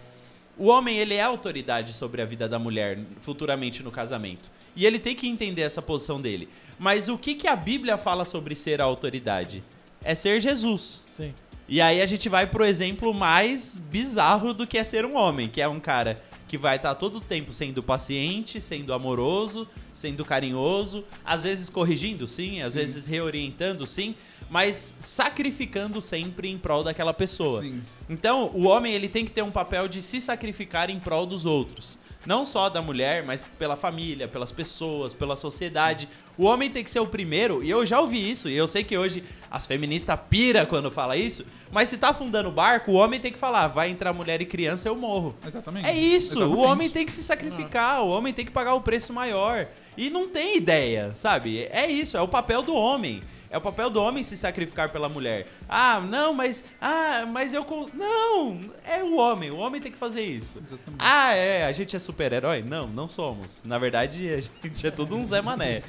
o 0.57 0.67
homem 0.67 0.99
ele 0.99 1.15
é 1.15 1.23
autoridade 1.23 1.93
sobre 1.93 2.23
a 2.23 2.25
vida 2.25 2.49
da 2.49 2.59
mulher 2.59 2.99
futuramente 3.21 3.83
no 3.83 3.91
casamento. 3.91 4.51
E 4.77 4.87
ele 4.87 4.99
tem 4.99 5.17
que 5.17 5.27
entender 5.27 5.63
essa 5.63 5.83
posição 5.83 6.21
dele. 6.21 6.49
Mas 6.79 7.09
o 7.09 7.19
que, 7.19 7.35
que 7.35 7.49
a 7.49 7.57
Bíblia 7.57 7.99
fala 7.99 8.25
sobre 8.25 8.55
ser 8.55 8.81
a 8.81 8.85
autoridade? 8.85 9.65
É 10.03 10.15
ser 10.15 10.41
Jesus. 10.41 11.03
Sim. 11.09 11.35
E 11.69 11.81
aí 11.81 12.03
a 12.03 12.07
gente 12.07 12.29
vai 12.29 12.47
pro 12.47 12.65
exemplo 12.65 13.15
mais 13.15 13.79
bizarro 13.79 14.53
do 14.53 14.67
que 14.67 14.77
é 14.77 14.85
ser 14.85 15.05
um 15.05 15.17
homem, 15.17 15.49
que 15.49 15.61
é 15.61 15.69
um 15.69 15.79
cara 15.79 16.21
que 16.51 16.59
vai 16.59 16.75
estar 16.75 16.97
todo 16.97 17.19
o 17.19 17.21
tempo 17.21 17.53
sendo 17.53 17.81
paciente, 17.81 18.61
sendo 18.61 18.93
amoroso, 18.93 19.69
sendo 19.95 20.25
carinhoso, 20.25 21.05
às 21.25 21.45
vezes 21.45 21.71
corrigindo, 21.71 22.27
sim, 22.27 22.61
às 22.61 22.75
vezes 22.75 23.07
reorientando, 23.07 23.87
sim, 23.87 24.17
mas 24.51 24.97
sacrificando 25.01 26.01
sempre 26.01 26.49
em 26.49 26.59
prol 26.59 26.83
daquela 26.83 27.15
pessoa. 27.15 27.63
Sim. 27.63 27.81
Então, 28.09 28.51
o 28.53 28.65
homem 28.65 28.93
ele 28.93 29.09
tem 29.09 29.25
que 29.25 29.31
ter 29.31 29.43
um 29.43 29.51
papel 29.53 29.87
de 29.87 30.03
se 30.03 30.21
sacrificar 30.21 30.91
em 30.91 30.99
prol 30.99 31.25
dos 31.25 31.47
outros. 31.47 31.97
Não 32.27 32.45
só 32.45 32.69
da 32.69 32.83
mulher, 32.83 33.25
mas 33.25 33.49
pela 33.59 33.77
família, 33.77 34.29
pelas 34.29 34.53
pessoas, 34.53 35.15
pela 35.15 35.37
sociedade. 35.37 36.09
O 36.37 36.45
homem 36.45 36.71
tem 36.71 36.85
que 36.85 36.91
ser 36.91 37.01
o 37.01 37.07
primeiro, 37.07 37.63
e 37.63 37.71
eu 37.71 37.85
já 37.87 38.01
ouvi 38.01 38.31
isso, 38.31 38.49
e 38.49 38.57
eu 38.57 38.69
sei 38.69 38.85
que 38.85 38.97
hoje 38.97 39.25
as 39.51 39.67
feministas 39.67 40.19
pira 40.29 40.67
quando 40.67 40.91
fala 40.91 41.17
isso, 41.17 41.45
mas 41.71 41.89
se 41.89 41.97
tá 41.97 42.11
afundando 42.11 42.49
o 42.49 42.53
barco, 42.53 42.93
o 42.93 42.95
homem 42.95 43.19
tem 43.19 43.33
que 43.33 43.39
falar, 43.39 43.69
vai 43.69 43.89
entrar 43.91 44.13
mulher 44.13 44.41
e 44.41 44.45
criança, 44.45 44.89
eu 44.89 44.97
morro. 44.97 45.35
Exatamente. 45.47 45.89
É 45.89 45.95
isso, 45.95 46.39
Exatamente. 46.39 46.59
o 46.59 46.61
homem 46.61 46.91
tem 46.91 47.07
que 47.07 47.13
se 47.13 47.23
sacrificar, 47.23 48.03
o 48.03 48.09
homem 48.09 48.33
tem 48.33 48.45
que 48.45 48.51
pagar 48.53 48.75
o 48.75 48.81
preço 48.81 49.13
maior. 49.13 49.67
E 49.97 50.09
não 50.11 50.29
tem 50.29 50.57
ideia, 50.57 51.13
sabe? 51.15 51.69
É 51.71 51.91
isso, 51.91 52.17
é 52.17 52.21
o 52.21 52.29
papel 52.29 52.63
do 52.63 52.75
homem. 52.75 53.23
É 53.51 53.59
o 53.59 53.61
papel 53.61 53.91
do 53.91 54.01
homem 54.01 54.23
se 54.23 54.37
sacrificar 54.37 54.91
pela 54.91 55.09
mulher. 55.09 55.49
Ah, 55.69 56.01
não, 56.01 56.33
mas. 56.33 56.65
Ah, 56.81 57.27
mas 57.29 57.53
eu. 57.53 57.65
cons- 57.65 57.91
Não! 57.93 58.61
É 58.87 59.03
o 59.03 59.17
homem. 59.17 59.51
O 59.51 59.57
homem 59.57 59.81
tem 59.81 59.91
que 59.91 59.99
fazer 59.99 60.23
isso. 60.23 60.59
Exatamente. 60.59 61.01
Ah, 61.01 61.35
é. 61.35 61.65
A 61.65 61.73
gente 61.73 61.97
é 61.97 61.99
super-herói? 61.99 62.63
Não, 62.63 62.87
não 62.87 63.09
somos. 63.09 63.63
Na 63.65 63.77
verdade, 63.77 64.29
a 64.33 64.41
gente 64.67 64.87
é 64.87 64.91
tudo 64.93 65.17
um 65.17 65.25
Zé 65.25 65.43
Mané. 65.43 65.83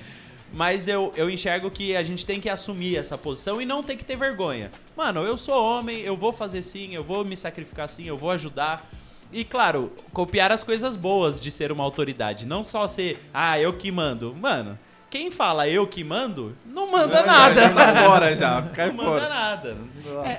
Mas 0.51 0.87
eu, 0.87 1.13
eu 1.15 1.29
enxergo 1.29 1.69
que 1.71 1.95
a 1.95 2.03
gente 2.03 2.25
tem 2.25 2.41
que 2.41 2.49
assumir 2.49 2.97
essa 2.97 3.17
posição 3.17 3.61
e 3.61 3.65
não 3.65 3.81
tem 3.83 3.95
que 3.95 4.03
ter 4.03 4.17
vergonha. 4.17 4.69
Mano, 4.97 5.21
eu 5.21 5.37
sou 5.37 5.55
homem, 5.63 5.99
eu 6.01 6.17
vou 6.17 6.33
fazer 6.33 6.61
sim, 6.61 6.93
eu 6.93 7.03
vou 7.05 7.23
me 7.23 7.37
sacrificar 7.37 7.87
sim, 7.87 8.05
eu 8.05 8.17
vou 8.17 8.31
ajudar. 8.31 8.89
E 9.31 9.45
claro, 9.45 9.93
copiar 10.11 10.51
as 10.51 10.61
coisas 10.61 10.97
boas 10.97 11.39
de 11.39 11.49
ser 11.51 11.71
uma 11.71 11.83
autoridade. 11.85 12.45
Não 12.45 12.65
só 12.65 12.85
ser, 12.89 13.17
ah, 13.33 13.57
eu 13.57 13.71
que 13.77 13.89
mando. 13.91 14.35
Mano, 14.35 14.77
quem 15.11 15.29
fala 15.29 15.67
eu 15.67 15.85
que 15.85 16.03
mando, 16.03 16.55
não 16.65 16.89
manda 16.91 17.17
Já- 17.17 17.25
nada. 17.25 17.61
Já 17.61 17.69
tá 17.73 17.95
fora 18.03 18.35
já. 18.35 18.61
Cai 18.73 18.87
Não 18.87 18.95
manda 18.95 19.09
fora. 19.09 19.29
nada. 19.29 19.77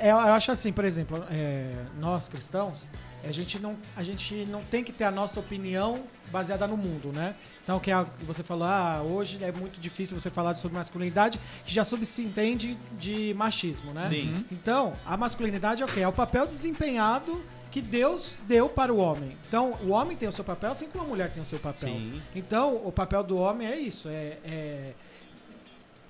É, 0.01 0.07
eu, 0.11 0.17
eu 0.17 0.33
acho 0.33 0.51
assim, 0.51 0.73
por 0.73 0.85
exemplo, 0.85 1.23
é, 1.31 1.75
nós 2.01 2.27
cristãos, 2.27 2.89
a 3.23 3.31
gente, 3.31 3.59
não, 3.61 3.77
a 3.95 4.03
gente 4.03 4.35
não 4.51 4.63
tem 4.65 4.83
que 4.83 4.91
ter 4.91 5.05
a 5.05 5.11
nossa 5.11 5.39
opinião 5.39 6.03
baseada 6.33 6.67
no 6.67 6.77
mundo, 6.77 7.13
né? 7.15 7.35
Então, 7.63 7.79
que 7.79 7.93
é 7.93 8.05
que 8.19 8.25
você 8.25 8.43
falou, 8.43 8.67
ah, 8.67 9.03
hoje 9.05 9.39
é 9.45 9.53
muito 9.53 9.79
difícil 9.79 10.19
você 10.19 10.31
falar 10.31 10.57
sobre 10.57 10.77
masculinidade, 10.77 11.39
que 11.65 11.73
já 11.73 11.85
subentende 11.85 12.77
de 12.99 13.33
machismo, 13.35 13.93
né? 13.93 14.07
Sim. 14.07 14.45
Então, 14.51 14.95
a 15.07 15.17
masculinidade 15.17 15.83
é 15.83 15.85
o 15.85 15.89
quê? 15.89 16.01
É 16.01 16.09
o 16.09 16.13
papel 16.13 16.47
desempenhado 16.47 17.41
que 17.73 17.81
Deus 17.81 18.37
deu 18.47 18.69
para 18.69 18.93
o 18.93 18.99
homem. 18.99 19.37
Então, 19.49 19.77
o 19.83 19.89
homem 19.91 20.17
tem 20.17 20.29
o 20.29 20.33
seu 20.33 20.45
papel, 20.45 20.71
assim 20.71 20.89
como 20.89 21.03
a 21.05 21.07
mulher 21.09 21.33
tem 21.33 21.43
o 21.43 21.47
seu 21.47 21.59
papel. 21.59 21.89
Sim. 21.89 22.23
Então, 22.37 22.77
o 22.85 22.93
papel 22.93 23.25
do 23.25 23.37
homem 23.39 23.67
é 23.67 23.77
isso, 23.77 24.09
é... 24.09 24.39
é... 24.45 24.93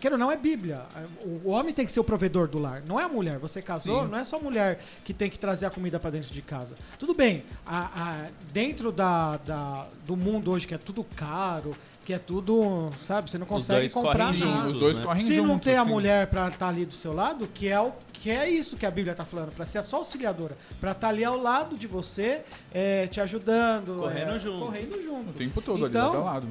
Queira 0.01 0.17
ou 0.17 0.19
não, 0.19 0.33
é 0.33 0.37
Bíblia. 0.37 0.83
O 1.25 1.43
o 1.45 1.51
homem 1.51 1.73
tem 1.73 1.87
que 1.87 1.93
ser 1.93 2.01
o 2.01 2.05
provedor 2.05 2.49
do 2.49 2.59
lar, 2.59 2.83
não 2.85 2.99
é 2.99 3.05
a 3.05 3.09
mulher. 3.09 3.39
Você 3.39 3.63
casou, 3.63 4.03
Sim. 4.03 4.11
não 4.11 4.19
é 4.19 4.25
só 4.25 4.37
a 4.37 4.41
mulher 4.41 4.81
que 5.05 5.15
tem 5.15 5.31
que 5.31 5.39
trazer 5.39 5.65
a 5.67 5.71
comida 5.71 6.01
para 6.01 6.11
dentro 6.11 6.33
de 6.35 6.43
casa. 6.43 6.75
Tudo 6.99 7.15
bem, 7.15 7.45
a- 7.65 8.25
a- 8.25 8.29
dentro 8.53 8.91
da, 8.91 9.37
da- 9.37 9.87
do 10.05 10.17
mundo 10.17 10.51
hoje 10.51 10.67
que 10.67 10.75
é 10.75 10.79
tudo 10.79 11.05
caro, 11.05 11.73
que 12.05 12.13
é 12.13 12.19
tudo, 12.19 12.91
sabe, 13.05 13.31
você 13.31 13.39
não 13.39 13.47
consegue 13.47 13.89
comprar 13.91 14.19
nada. 14.27 14.35
juntos, 14.35 14.73
os 14.75 14.79
dois 14.79 14.99
né? 14.99 15.05
correm 15.05 15.23
Se 15.23 15.35
juntos. 15.37 15.49
não 15.51 15.59
tem 15.59 15.77
a 15.77 15.85
sim. 15.85 15.91
mulher 15.91 16.27
pra 16.27 16.49
estar 16.49 16.69
ali 16.69 16.85
do 16.85 16.95
seu 16.95 17.13
lado, 17.13 17.47
que 17.53 17.69
é 17.69 17.81
o 17.81 17.93
que 18.13 18.31
é 18.31 18.49
isso 18.49 18.77
que 18.77 18.87
a 18.87 18.91
Bíblia 18.91 19.15
tá 19.17 19.25
falando, 19.25 19.51
pra 19.53 19.65
ser 19.65 19.79
a 19.79 19.83
sua 19.83 19.99
auxiliadora, 19.99 20.57
pra 20.81 20.93
estar 20.93 21.09
ali 21.09 21.25
ao 21.25 21.37
lado 21.37 21.77
de 21.77 21.89
você, 21.89 22.43
é, 22.73 23.09
te 23.09 23.21
ajudando, 23.21 23.97
Correndo 23.99 24.33
é, 24.35 24.39
junto. 24.39 24.65
correndo 24.67 25.03
junto. 25.03 25.31
O 25.31 25.33
tempo 25.33 25.61
todo 25.61 25.87
Então, 25.89 26.07
ali, 26.09 26.17
lado 26.17 26.29
a 26.29 26.33
lado. 26.33 26.49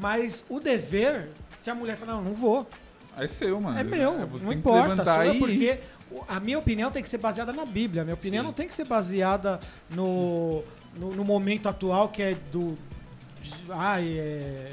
Mas 0.00 0.44
o 0.48 0.58
dever, 0.58 1.28
se 1.56 1.70
a 1.70 1.74
mulher 1.76 1.96
falar, 1.96 2.14
não, 2.14 2.22
não 2.22 2.34
vou, 2.34 2.66
É 3.16 3.28
seu, 3.28 3.60
mano. 3.60 3.78
é 3.78 3.84
meu, 3.84 4.26
Você 4.26 4.42
não 4.44 4.50
tem 4.50 4.58
importa, 4.58 4.82
que 4.82 4.88
levantar 4.90 5.24
sua, 5.26 5.34
e... 5.34 5.38
porque 5.38 5.78
a 6.28 6.40
minha 6.40 6.58
opinião 6.58 6.90
tem 6.90 7.02
que 7.02 7.08
ser 7.08 7.18
baseada 7.18 7.52
na 7.52 7.64
Bíblia, 7.64 8.02
a 8.02 8.04
minha 8.04 8.14
opinião 8.14 8.42
Sim. 8.42 8.46
não 8.48 8.52
tem 8.54 8.66
que 8.66 8.74
ser 8.74 8.84
baseada 8.84 9.60
no, 9.90 10.62
no, 10.98 11.10
no 11.12 11.24
momento 11.24 11.68
atual 11.68 12.08
que 12.08 12.20
é 12.22 12.34
do... 12.50 12.76
ai, 13.70 14.16
é... 14.18 14.70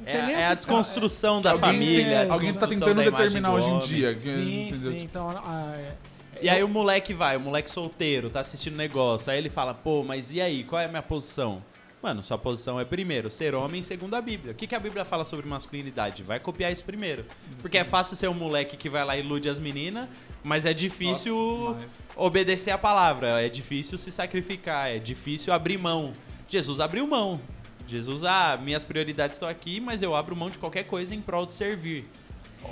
não 0.00 0.06
É, 0.06 0.10
sei 0.10 0.22
nem 0.22 0.34
é 0.34 0.46
a 0.46 0.54
desconstrução 0.54 1.40
da 1.42 1.52
Alguém- 1.52 1.72
família. 1.72 2.20
a 2.20 2.32
Alguém 2.32 2.52
tá 2.52 2.66
desconstrução 2.66 2.88
tentando 2.88 3.02
determinar 3.10 3.52
hoje 3.52 3.68
em 3.70 3.78
dia. 3.80 4.08
que- 4.08 4.14
Sim, 4.14 4.68
entendeu? 4.68 4.92
sim, 4.92 4.98
então... 5.02 5.28
ah, 5.30 5.72
é- 5.76 5.94
E 6.42 6.48
aí 6.48 6.62
o 6.64 6.68
moleque 6.68 7.12
vai, 7.12 7.36
o 7.36 7.40
moleque 7.40 7.70
solteiro, 7.70 8.30
tá 8.30 8.40
assistindo 8.40 8.74
negócio, 8.76 9.30
aí 9.30 9.36
ele 9.38 9.50
fala, 9.50 9.74
pô, 9.74 10.02
mas 10.02 10.32
e 10.32 10.40
aí, 10.40 10.64
qual 10.64 10.80
é 10.80 10.86
a 10.86 10.88
minha 10.88 11.02
posição? 11.02 11.62
Mano, 12.02 12.22
sua 12.22 12.38
posição 12.38 12.80
é 12.80 12.84
primeiro, 12.86 13.30
ser 13.30 13.54
homem 13.54 13.82
segundo 13.82 14.14
a 14.16 14.22
Bíblia. 14.22 14.52
O 14.52 14.54
que, 14.54 14.66
que 14.66 14.74
a 14.74 14.78
Bíblia 14.80 15.04
fala 15.04 15.22
sobre 15.22 15.46
masculinidade? 15.46 16.22
Vai 16.22 16.40
copiar 16.40 16.72
isso 16.72 16.82
primeiro. 16.82 17.26
Porque 17.60 17.76
é 17.76 17.84
fácil 17.84 18.16
ser 18.16 18.26
um 18.26 18.32
moleque 18.32 18.74
que 18.74 18.88
vai 18.88 19.04
lá 19.04 19.18
e 19.18 19.20
ilude 19.20 19.50
as 19.50 19.60
meninas, 19.60 20.08
mas 20.42 20.64
é 20.64 20.72
difícil 20.72 21.36
Nossa, 21.36 21.78
mas- 21.80 21.90
obedecer 22.16 22.70
a 22.70 22.78
palavra, 22.78 23.42
é 23.44 23.50
difícil 23.50 23.98
se 23.98 24.10
sacrificar, 24.10 24.88
é 24.88 24.98
difícil 24.98 25.52
abrir 25.52 25.76
mão. 25.76 26.14
Jesus 26.48 26.80
abriu 26.80 27.06
mão. 27.06 27.38
Jesus, 27.90 28.24
ah, 28.24 28.58
minhas 28.62 28.84
prioridades 28.84 29.36
estão 29.36 29.48
aqui, 29.48 29.80
mas 29.80 30.02
eu 30.02 30.14
abro 30.14 30.36
mão 30.36 30.48
de 30.48 30.58
qualquer 30.58 30.84
coisa 30.84 31.14
em 31.14 31.20
prol 31.20 31.44
de 31.44 31.54
servir. 31.54 32.08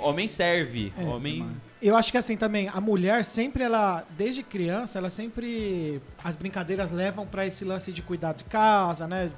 Homem 0.01 0.27
serve, 0.27 0.93
É, 0.97 1.03
homem... 1.03 1.47
Eu 1.81 1.95
acho 1.95 2.11
que 2.11 2.17
assim 2.17 2.35
também, 2.35 2.67
a 2.67 2.81
mulher 2.81 3.23
sempre, 3.23 3.63
ela, 3.63 4.05
desde 4.17 4.43
criança, 4.43 4.99
ela 4.99 5.09
sempre. 5.09 6.01
As 6.21 6.35
brincadeiras 6.35 6.91
levam 6.91 7.25
pra 7.25 7.45
esse 7.45 7.63
lance 7.63 7.93
de 7.93 8.01
cuidar 8.01 8.33
de 8.33 8.43
casa, 8.43 9.07
né? 9.07 9.31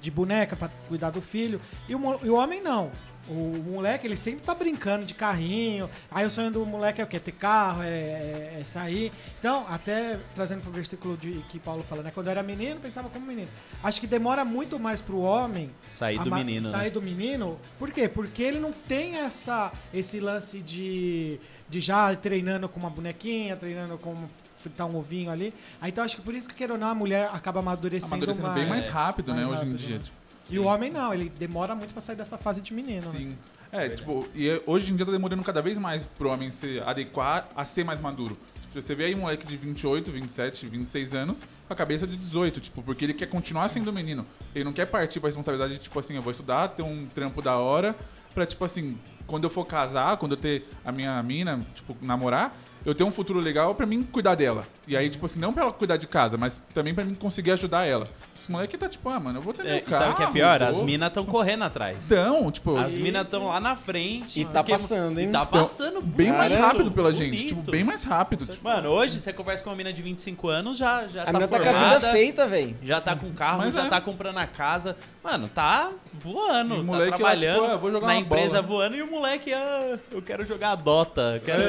De 0.00 0.10
boneca 0.10 0.56
pra 0.56 0.68
cuidar 0.88 1.10
do 1.10 1.22
filho. 1.22 1.60
E 1.88 1.94
o, 1.94 2.18
e 2.22 2.28
o 2.28 2.34
homem 2.34 2.60
não. 2.60 2.90
O 3.26 3.62
moleque, 3.70 4.06
ele 4.06 4.16
sempre 4.16 4.42
tá 4.44 4.54
brincando 4.54 5.06
de 5.06 5.14
carrinho. 5.14 5.88
Aí 6.10 6.26
o 6.26 6.30
sonho 6.30 6.50
do 6.50 6.64
moleque 6.66 7.00
é 7.00 7.04
o 7.04 7.06
quê? 7.06 7.18
Ter 7.18 7.32
carro, 7.32 7.82
é, 7.82 7.88
é- 7.88 8.56
é 8.60 8.64
sair. 8.64 9.10
Então, 9.38 9.64
até 9.68 10.18
trazendo 10.34 10.60
pro 10.60 10.70
versículo 10.70 11.16
de, 11.16 11.42
que 11.48 11.58
Paulo 11.58 11.82
fala, 11.88 12.02
né? 12.02 12.10
Quando 12.12 12.26
eu 12.26 12.32
era 12.32 12.42
menino, 12.42 12.78
pensava 12.80 13.08
como 13.08 13.24
menino. 13.26 13.48
Acho 13.82 13.98
que 14.00 14.06
demora 14.06 14.44
muito 14.44 14.78
mais 14.78 15.00
pro 15.00 15.20
homem 15.20 15.70
Sair 15.88 16.18
do 16.22 16.30
menino, 16.34 16.68
Sair 16.68 16.84
né? 16.84 16.90
do 16.90 17.00
menino. 17.00 17.58
Por 17.78 17.90
quê? 17.90 18.08
Porque 18.08 18.42
ele 18.42 18.58
não 18.60 18.72
tem 18.72 19.16
essa, 19.16 19.72
esse 19.92 20.20
lance 20.20 20.60
de, 20.60 21.40
de 21.68 21.80
já 21.80 22.14
treinando 22.14 22.68
com 22.68 22.78
uma 22.78 22.90
bonequinha, 22.90 23.56
treinando 23.56 23.96
com 23.96 24.14
fritar 24.60 24.86
um 24.86 24.96
ovinho 24.96 25.30
ali. 25.30 25.52
Aí, 25.80 25.90
então 25.90 26.02
acho 26.04 26.16
que 26.16 26.22
por 26.22 26.34
isso 26.34 26.48
que, 26.48 26.54
queira 26.54 26.72
ou 26.74 26.78
não, 26.78 26.88
a 26.88 26.94
mulher 26.94 27.28
acaba 27.32 27.60
amadurecendo, 27.60 28.14
Amadurecendo 28.14 28.46
mais. 28.48 28.60
bem 28.60 28.68
mais 28.68 28.86
rápido, 28.88 29.28
mais 29.34 29.40
né, 29.40 29.46
hoje 29.46 29.62
em 29.62 29.70
rápido, 29.72 29.76
dia. 29.78 29.98
né? 29.98 30.04
Tipo, 30.44 30.54
E 30.54 30.58
o 30.58 30.64
homem 30.66 30.90
não, 30.90 31.12
ele 31.12 31.28
demora 31.28 31.74
muito 31.74 31.92
pra 31.92 32.00
sair 32.00 32.16
dessa 32.16 32.36
fase 32.38 32.60
de 32.60 32.72
menino. 32.74 33.06
né? 33.06 33.10
Sim. 33.12 33.38
É, 33.72 33.88
tipo, 33.88 34.28
e 34.34 34.48
é- 34.48 34.62
hoje 34.66 34.92
em 34.92 34.96
dia 34.96 35.04
tá 35.04 35.10
demorando 35.10 35.42
cada 35.42 35.60
vez 35.60 35.78
mais 35.78 36.06
pro 36.06 36.30
homem 36.30 36.50
se 36.50 36.80
adequar 36.86 37.48
a 37.56 37.64
ser 37.64 37.82
mais 37.84 38.00
maduro. 38.00 38.38
Tipo, 38.60 38.80
você 38.80 38.94
vê 38.94 39.06
aí 39.06 39.14
um 39.14 39.18
moleque 39.18 39.44
de 39.46 39.56
28, 39.56 40.12
27, 40.12 40.66
26 40.68 41.12
anos 41.14 41.42
com 41.66 41.72
a 41.72 41.76
cabeça 41.76 42.06
de 42.06 42.16
18, 42.16 42.60
tipo, 42.60 42.82
porque 42.82 43.04
ele 43.04 43.14
quer 43.14 43.26
continuar 43.26 43.68
sendo 43.68 43.92
menino. 43.92 44.24
Ele 44.54 44.64
não 44.64 44.72
quer 44.72 44.86
partir 44.86 45.18
pra 45.18 45.28
responsabilidade 45.28 45.74
de, 45.74 45.78
tipo 45.80 45.98
assim, 45.98 46.14
eu 46.14 46.22
vou 46.22 46.30
estudar, 46.30 46.68
ter 46.68 46.82
um 46.82 47.06
trampo 47.06 47.42
da 47.42 47.56
hora, 47.56 47.96
pra, 48.32 48.46
tipo 48.46 48.64
assim, 48.64 48.96
quando 49.26 49.44
eu 49.44 49.50
for 49.50 49.64
casar, 49.64 50.16
quando 50.18 50.32
eu 50.32 50.36
ter 50.38 50.68
a 50.84 50.92
minha 50.92 51.20
mina, 51.22 51.64
tipo, 51.74 51.96
namorar, 52.00 52.56
eu 52.84 52.94
ter 52.94 53.02
um 53.02 53.10
futuro 53.10 53.40
legal 53.40 53.74
pra 53.74 53.86
mim 53.86 54.02
cuidar 54.04 54.34
dela. 54.36 54.64
E 54.86 54.96
aí, 54.96 55.08
tipo 55.08 55.24
assim, 55.26 55.40
não 55.40 55.52
pra 55.52 55.62
ela 55.64 55.72
cuidar 55.72 55.96
de 55.96 56.06
casa, 56.06 56.36
mas 56.36 56.60
também 56.74 56.94
pra 56.94 57.02
mim 57.02 57.14
conseguir 57.14 57.50
ajudar 57.52 57.86
ela. 57.86 58.08
Os 58.44 58.48
moleques 58.48 58.78
tá 58.78 58.88
tipo, 58.90 59.08
ah, 59.08 59.18
mano, 59.18 59.38
eu 59.38 59.42
vou 59.42 59.54
ter 59.54 59.62
É, 59.62 59.70
meu 59.70 59.76
e 59.78 59.80
carro. 59.80 60.02
sabe 60.02 60.12
o 60.12 60.16
que 60.16 60.22
é 60.22 60.26
pior? 60.26 60.58
vou- 60.58 60.68
As 60.68 60.80
minas 60.82 61.08
estão 61.08 61.24
correndo 61.24 61.64
atrás. 61.64 62.10
Então, 62.12 62.50
tipo, 62.52 62.76
As 62.76 62.94
minas 62.98 63.24
estão 63.24 63.46
lá 63.48 63.58
na 63.58 63.74
frente. 63.74 64.38
E 64.38 64.44
tá 64.44 64.62
passando, 64.62 65.18
hein? 65.18 65.28
E 65.30 65.32
tá 65.32 65.46
então, 65.48 65.60
passando 65.62 66.02
bem 66.02 66.30
mais 66.30 66.52
rápido 66.52 66.90
pela 66.92 67.10
gente. 67.10 67.30
bonito. 67.30 67.48
Tipo, 67.48 67.70
bem 67.70 67.82
mais 67.82 68.04
rápido. 68.04 68.46
Tipo, 68.46 68.62
Mano, 68.62 68.90
hoje 68.90 69.18
você 69.18 69.32
conversa 69.32 69.64
com 69.64 69.70
uma 69.70 69.76
mina 69.76 69.92
de 69.94 70.02
25 70.02 70.46
anos, 70.48 70.76
já, 70.76 71.06
já 71.08 71.22
A 71.22 71.24
tá 71.26 71.32
menina 71.32 71.48
tá 71.48 71.56
com 71.58 71.62
a 71.62 71.72
formada, 71.72 71.98
vida 72.00 72.12
feita, 72.12 72.46
velho. 72.46 72.76
já 72.82 73.00
tá 73.00 73.16
com 73.16 73.32
carro, 73.32 73.58
Mas 73.60 73.72
já 73.72 73.86
é. 73.86 73.88
tá 73.88 74.00
comprando 74.02 74.36
a 74.38 74.46
casa. 74.46 74.94
Mano, 75.22 75.48
tá 75.48 75.90
voando, 76.12 76.74
E 76.74 76.78
o 76.78 76.80
tá 76.80 76.84
moleque 76.84 77.10
lá, 77.12 77.16
trabalhando 77.16 77.60
tipo, 77.62 77.72
ah, 77.72 77.76
vou 77.78 77.90
jogar 77.90 78.06
na 78.08 78.12
uma 78.12 78.18
empresa 78.20 78.60
bola. 78.60 78.62
voando 78.62 78.96
e 78.96 79.02
o 79.02 79.10
moleque, 79.10 79.54
ah, 79.54 79.98
eu 80.12 80.20
quero 80.20 80.44
jogar 80.44 80.72
a 80.72 80.74
Dota, 80.76 81.40
quero... 81.42 81.62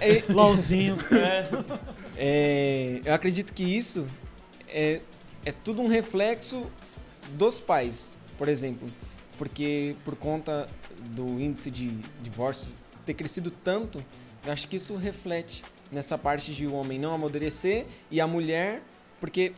É, 0.00 0.24
LOLzinho. 0.32 0.96
É, 1.12 1.46
é, 2.16 3.00
eu 3.04 3.14
acredito 3.14 3.52
que 3.52 3.62
isso 3.62 4.08
é, 4.68 5.00
é 5.46 5.52
tudo 5.52 5.80
um 5.80 5.86
reflexo 5.88 6.66
dos 7.30 7.58
pais, 7.58 8.18
por 8.36 8.48
exemplo. 8.48 8.90
Porque 9.38 9.94
por 10.04 10.16
conta 10.16 10.68
do 11.10 11.40
índice 11.40 11.70
de 11.70 11.88
divórcio 12.22 12.72
ter 13.06 13.14
crescido 13.14 13.50
tanto, 13.50 14.04
eu 14.44 14.52
acho 14.52 14.66
que 14.68 14.76
isso 14.76 14.96
reflete 14.96 15.62
nessa 15.92 16.18
parte 16.18 16.52
de 16.52 16.66
o 16.66 16.72
homem 16.74 16.98
não 16.98 17.14
amadurecer 17.14 17.86
e 18.10 18.20
a 18.20 18.26
mulher, 18.26 18.82
porque 19.20 19.52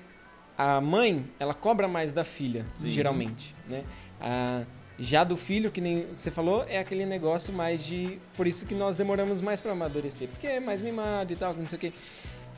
a 0.57 0.81
mãe, 0.81 1.27
ela 1.39 1.55
cobra 1.55 1.89
mais 1.89 2.13
da 2.13 2.25
filha, 2.25 2.67
Sim. 2.75 2.91
geralmente, 2.91 3.55
né? 3.69 3.85
A- 4.21 4.65
já 5.01 5.23
do 5.23 5.37
filho, 5.37 5.71
que 5.71 5.81
nem 5.81 6.07
você 6.13 6.29
falou, 6.29 6.65
é 6.69 6.79
aquele 6.81 7.07
negócio 7.07 7.53
mais 7.55 7.87
de... 7.87 8.19
Por 8.37 8.49
isso 8.49 8.67
que 8.67 8.75
nós 8.75 8.97
demoramos 8.97 9.41
mais 9.41 9.61
para 9.61 9.71
amadurecer, 9.71 10.27
porque 10.29 10.49
é 10.49 10.59
mais 10.59 10.81
mimado 10.81 11.33
e 11.33 11.37
tal, 11.37 11.55
não 11.55 11.69
sei 11.69 11.77
o 11.77 11.81
quê. 11.81 11.93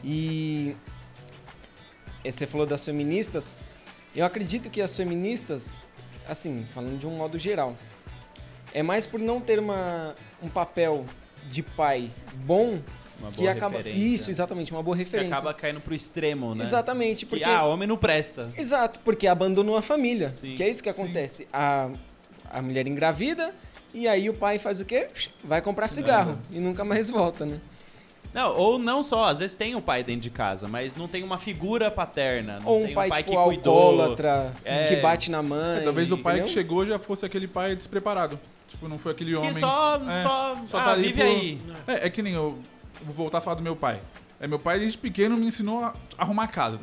E 0.03 0.75
você 2.25 2.47
falou 2.47 2.67
das 2.67 2.85
feministas. 2.85 3.55
Eu 4.15 4.25
acredito 4.25 4.69
que 4.71 4.81
as 4.83 4.97
feministas, 4.97 5.87
assim, 6.29 6.67
falando 6.75 6.99
de 6.99 7.07
um 7.07 7.17
modo 7.17 7.39
geral, 7.39 7.77
é 8.75 8.83
mais 8.83 9.07
por 9.07 9.21
não 9.21 9.41
ter 9.41 9.59
uma, 9.59 10.15
um 10.43 10.49
papel 10.49 11.05
de 11.49 11.63
pai 11.63 12.11
bom 12.35 12.81
uma 13.21 13.31
que 13.31 13.47
acaba 13.47 13.77
referência. 13.79 14.01
isso 14.15 14.31
exatamente 14.31 14.73
uma 14.73 14.83
boa 14.83 14.97
Que 14.97 15.03
referência. 15.05 15.35
acaba 15.35 15.53
caindo 15.55 15.81
pro 15.81 15.95
extremo, 15.95 16.55
né? 16.55 16.65
Exatamente, 16.65 17.27
Que, 17.27 17.31
porque 17.31 17.45
ah, 17.45 17.65
homem 17.65 17.87
não 17.87 17.97
presta. 17.97 18.51
Exato, 18.57 19.01
porque 19.01 19.27
abandonou 19.27 19.77
a 19.77 19.83
família. 19.83 20.33
Sim. 20.33 20.55
Que 20.55 20.63
é 20.63 20.69
isso 20.71 20.83
que 20.83 20.89
acontece. 20.89 21.47
A, 21.53 21.91
a 22.51 22.63
mulher 22.63 22.87
engravida 22.87 23.55
e 23.93 24.09
aí 24.09 24.31
o 24.31 24.35
pai 24.35 24.59
faz 24.59 24.81
o 24.81 24.85
quê? 24.85 25.09
Vai 25.45 25.61
comprar 25.61 25.89
cigarro 25.89 26.39
e 26.51 26.59
nunca 26.59 26.85
mais 26.85 27.11
volta, 27.11 27.45
né? 27.45 27.61
Não, 28.33 28.55
ou 28.57 28.79
não 28.79 29.03
só, 29.03 29.25
às 29.25 29.41
vezes 29.41 29.57
tem 29.57 29.75
o 29.75 29.83
pai 29.83 30.05
dentro 30.05 30.21
de 30.23 30.31
casa, 30.31 30.69
mas 30.69 30.95
não 30.95 31.09
tem 31.09 31.23
uma 31.25 31.37
figura 31.39 31.91
paterna. 31.91 32.61
Não 32.61 32.67
Ou 32.71 32.83
um 32.83 32.87
tem 32.87 32.95
pai, 32.95 33.07
um 33.09 33.11
pai 33.11 33.23
tipo 33.25 33.37
que 33.37 33.45
cuidou. 33.45 33.79
alcoólatra, 33.79 34.55
É. 34.65 34.87
que 34.87 34.97
bate 34.97 35.31
na 35.31 35.43
mãe. 35.43 35.79
é, 35.79 35.81
talvez 35.81 36.11
o 36.13 36.17
pai 36.19 36.35
entendeu? 36.35 36.47
que 36.49 36.53
chegou 36.55 36.87
já 36.87 36.99
fosse 36.99 37.27
aquele 37.27 37.49
pai 37.49 37.75
despreparado. 37.75 38.39
Tipo, 38.69 38.87
não 38.89 38.99
foi 39.01 39.11
aquele 39.13 39.35
homem. 39.35 39.53
Que 39.53 39.59
só, 39.59 39.97
É, 39.97 40.21
só, 40.21 40.57
só 40.69 40.79
ah, 40.79 40.85
tá 40.85 40.93
ali 40.93 41.09
vive 41.09 41.21
por- 41.21 41.27
aí. 41.27 41.61
É, 41.89 42.07
é 42.07 42.11
que 42.11 42.23
nem 42.23 42.35
eu. 42.35 42.57
Vou 43.05 43.15
voltar 43.15 43.39
a 43.39 43.41
falar 43.41 43.57
do 43.57 43.63
meu 43.63 43.75
pai. 43.75 44.01
É, 44.39 44.47
meu 44.47 44.59
pai, 44.61 44.79
desde 44.79 44.97
pequeno, 44.97 45.37
me 45.37 45.47
ensinou 45.47 45.83
a 45.85 45.95
arrumar 46.17 46.47
casa. 46.47 46.79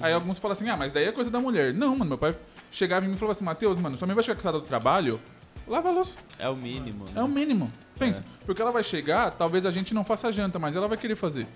Aí 0.00 0.12
alguns 0.12 0.38
falam 0.38 0.52
assim, 0.52 0.68
ah, 0.70 0.76
mas 0.76 0.90
daí 0.90 1.04
é 1.04 1.12
coisa 1.12 1.30
da 1.30 1.38
mulher. 1.38 1.74
Não, 1.74 1.90
mano, 1.94 2.06
meu 2.08 2.18
pai 2.18 2.34
chegava 2.70 3.04
em 3.04 3.08
mim 3.10 3.14
e 3.14 3.18
falava 3.18 3.36
assim, 3.36 3.44
Matheus, 3.44 3.76
mano, 3.78 3.94
sua 3.98 4.06
mãe 4.06 4.14
vai 4.14 4.24
chegar 4.24 4.36
cansada 4.36 4.58
do 4.58 4.64
trabalho, 4.64 5.20
lava 5.68 5.90
a 5.90 5.92
louça. 5.92 6.18
É 6.38 6.48
o 6.48 6.56
mínimo. 6.56 7.04
É 7.14 7.22
o 7.22 7.28
mínimo. 7.28 7.70
Pensa, 7.98 8.20
É. 8.20 8.44
porque 8.46 8.60
ela 8.62 8.72
vai 8.72 8.82
chegar, 8.82 9.30
talvez 9.32 9.64
a 9.66 9.70
gente 9.70 9.92
não 9.94 10.04
faça 10.04 10.30
janta, 10.32 10.58
mas 10.58 10.74
ela 10.76 10.88
vai 10.88 10.96
querer 10.98 11.14
fazer. 11.16 11.46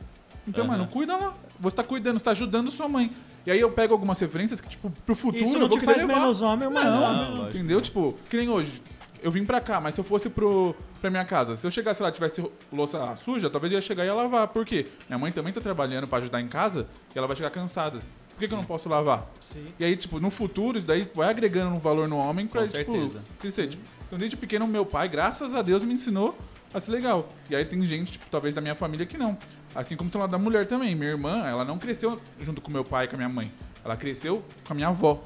Então, 0.47 0.65
Aham. 0.65 0.73
mano, 0.73 0.87
cuida 0.87 1.17
lá. 1.17 1.35
Você 1.59 1.75
tá 1.77 1.83
cuidando, 1.83 2.19
você 2.19 2.25
tá 2.25 2.31
ajudando 2.31 2.71
sua 2.71 2.89
mãe. 2.89 3.11
E 3.45 3.51
aí 3.51 3.59
eu 3.61 3.71
pego 3.73 3.93
algumas 3.93 4.19
referências 4.21 4.61
que, 4.61 4.69
tipo, 4.69 4.91
pro 5.05 5.17
futuro 5.17 5.43
Isso 5.43 5.57
eu 5.57 5.61
não 5.61 5.69
vou 5.69 5.79
te 5.79 5.85
faz 5.85 5.99
levar. 6.03 6.21
menos 6.21 6.43
homem 6.43 6.67
ou 6.69 6.73
mais 6.75 6.87
Não, 6.87 7.03
homem. 7.03 7.31
lógico. 7.39 7.49
Entendeu? 7.57 7.81
Tipo, 7.81 8.17
que 8.31 8.37
nem 8.37 8.49
hoje. 8.49 8.83
Eu 9.23 9.33
vim 9.33 9.45
pra 9.45 9.61
cá, 9.61 9.81
mas 9.81 9.95
se 9.95 10.01
eu 10.01 10.05
fosse 10.05 10.29
pro, 10.29 10.75
pra 11.01 11.11
minha 11.11 11.25
casa, 11.25 11.57
se 11.57 11.67
eu 11.67 11.71
chegasse 11.71 12.01
lá 12.03 12.11
e 12.11 12.13
tivesse 12.13 12.45
louça 12.73 13.17
suja, 13.17 13.51
talvez 13.51 13.73
eu 13.73 13.79
ia 13.79 13.81
chegar 13.83 14.05
e 14.05 14.07
ia 14.07 14.15
lavar. 14.15 14.47
Por 14.49 14.65
quê? 14.65 14.87
Minha 15.09 15.19
mãe 15.19 15.33
também 15.33 15.53
tá 15.53 15.61
trabalhando 15.61 16.07
pra 16.07 16.19
ajudar 16.19 16.41
em 16.41 16.47
casa 16.49 16.87
e 17.15 17.19
ela 17.19 17.27
vai 17.27 17.35
chegar 17.35 17.51
cansada. 17.51 17.99
Por 18.31 18.41
que, 18.41 18.47
que 18.47 18.53
eu 18.55 18.59
não 18.59 18.65
posso 18.65 18.89
lavar? 18.89 19.27
Sim. 19.41 19.67
E 19.81 19.85
aí, 19.85 19.97
tipo, 19.97 20.21
no 20.21 20.31
futuro, 20.31 20.77
isso 20.79 20.87
daí 20.87 21.09
vai 21.15 21.31
agregando 21.31 21.75
um 21.75 21.79
valor 21.81 22.07
no 22.07 22.19
homem 22.19 22.47
pra, 22.47 22.61
Com 22.61 22.67
tipo, 22.69 22.93
certeza. 22.93 23.23
crescer. 23.41 23.69
Tipo, 23.69 23.83
então, 24.07 24.19
desde 24.19 24.37
pequeno, 24.37 24.67
meu 24.67 24.87
pai, 24.87 25.09
graças 25.09 25.55
a 25.55 25.63
Deus, 25.63 25.83
me 25.83 25.95
ensinou 25.95 26.37
a 26.73 26.81
ser 26.81 26.91
legal. 26.93 27.29
E 27.51 27.57
aí 27.57 27.65
tem 27.65 27.83
gente, 27.87 28.13
tipo, 28.13 28.27
talvez 28.31 28.55
da 28.55 28.61
minha 28.61 28.75
família 28.75 29.07
que 29.07 29.19
não. 29.19 29.37
Assim 29.75 29.97
como 29.97 30.11
tem 30.11 30.21
lá 30.21 30.27
da 30.27 30.39
mulher 30.39 30.67
também. 30.67 30.95
Minha 30.95 31.11
irmã, 31.11 31.45
ela 31.47 31.65
não 31.65 31.79
cresceu 31.79 32.21
junto 32.41 32.61
com 32.61 32.71
meu 32.71 32.85
pai 32.85 33.05
e 33.05 33.09
com 33.09 33.17
a 33.17 33.19
minha 33.19 33.29
mãe. 33.29 33.51
Ela 33.85 33.97
cresceu 33.97 34.43
com 34.65 34.73
a 34.73 34.77
minha 34.77 34.89
avó. 34.89 35.23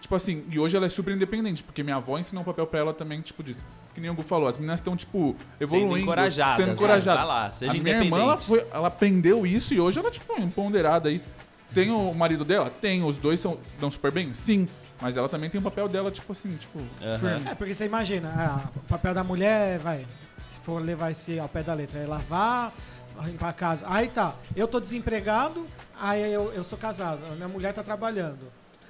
Tipo 0.00 0.14
assim, 0.14 0.44
e 0.50 0.58
hoje 0.58 0.76
ela 0.76 0.84
é 0.84 0.88
super 0.90 1.14
independente, 1.14 1.62
porque 1.62 1.82
minha 1.82 1.96
avó 1.96 2.18
ensinou 2.18 2.42
um 2.42 2.44
papel 2.44 2.66
pra 2.66 2.78
ela 2.78 2.92
também, 2.92 3.22
tipo, 3.22 3.42
disso. 3.42 3.64
Que 3.94 4.00
nem 4.02 4.10
o 4.10 4.14
Gu 4.14 4.22
falou, 4.22 4.46
as 4.48 4.58
meninas 4.58 4.80
estão, 4.80 4.94
tipo, 4.94 5.34
evoluindo. 5.58 5.98
encorajadas, 5.98 6.56
Sendo 6.56 6.66
né? 6.68 6.72
encorajadas. 6.74 7.24
Vai 7.24 7.26
lá, 7.26 7.52
seja 7.52 7.72
a 7.72 7.74
minha 7.74 8.02
irmã, 8.02 8.20
ela, 8.20 8.36
foi, 8.36 8.66
ela 8.70 8.88
aprendeu 8.88 9.46
isso 9.46 9.72
e 9.72 9.80
hoje 9.80 9.98
ela, 9.98 10.10
tipo, 10.10 10.30
é 10.34 10.40
empoderada 10.40 11.08
aí. 11.08 11.22
Tem 11.72 11.90
o 11.90 12.12
marido 12.12 12.44
dela? 12.44 12.70
Tem. 12.70 13.02
Os 13.02 13.16
dois 13.16 13.40
são, 13.40 13.58
dão 13.80 13.90
super 13.90 14.12
bem? 14.12 14.34
Sim. 14.34 14.68
Mas 15.00 15.16
ela 15.16 15.28
também 15.28 15.50
tem 15.50 15.58
o 15.60 15.64
papel 15.64 15.88
dela, 15.88 16.10
tipo 16.10 16.32
assim, 16.32 16.56
tipo. 16.56 16.78
É, 17.50 17.54
porque 17.54 17.74
você 17.74 17.84
imagina, 17.86 18.32
ah, 18.36 18.68
o 18.76 18.80
papel 18.80 19.12
da 19.14 19.24
mulher, 19.24 19.78
vai, 19.78 20.06
se 20.46 20.60
for 20.60 20.80
levar 20.82 21.10
esse 21.10 21.38
ao 21.38 21.48
pé 21.48 21.62
da 21.62 21.74
letra, 21.74 21.98
é 22.00 22.06
lavar, 22.06 22.72
limpar 23.24 23.48
a 23.48 23.52
casa. 23.52 23.84
Aí 23.88 24.08
tá, 24.08 24.34
eu 24.56 24.66
tô 24.68 24.78
desempregado, 24.80 25.66
aí 26.00 26.32
eu, 26.32 26.52
eu 26.52 26.64
sou 26.64 26.78
casado, 26.78 27.20
a 27.30 27.34
minha 27.34 27.48
mulher 27.48 27.72
tá 27.72 27.82
trabalhando. 27.82 28.38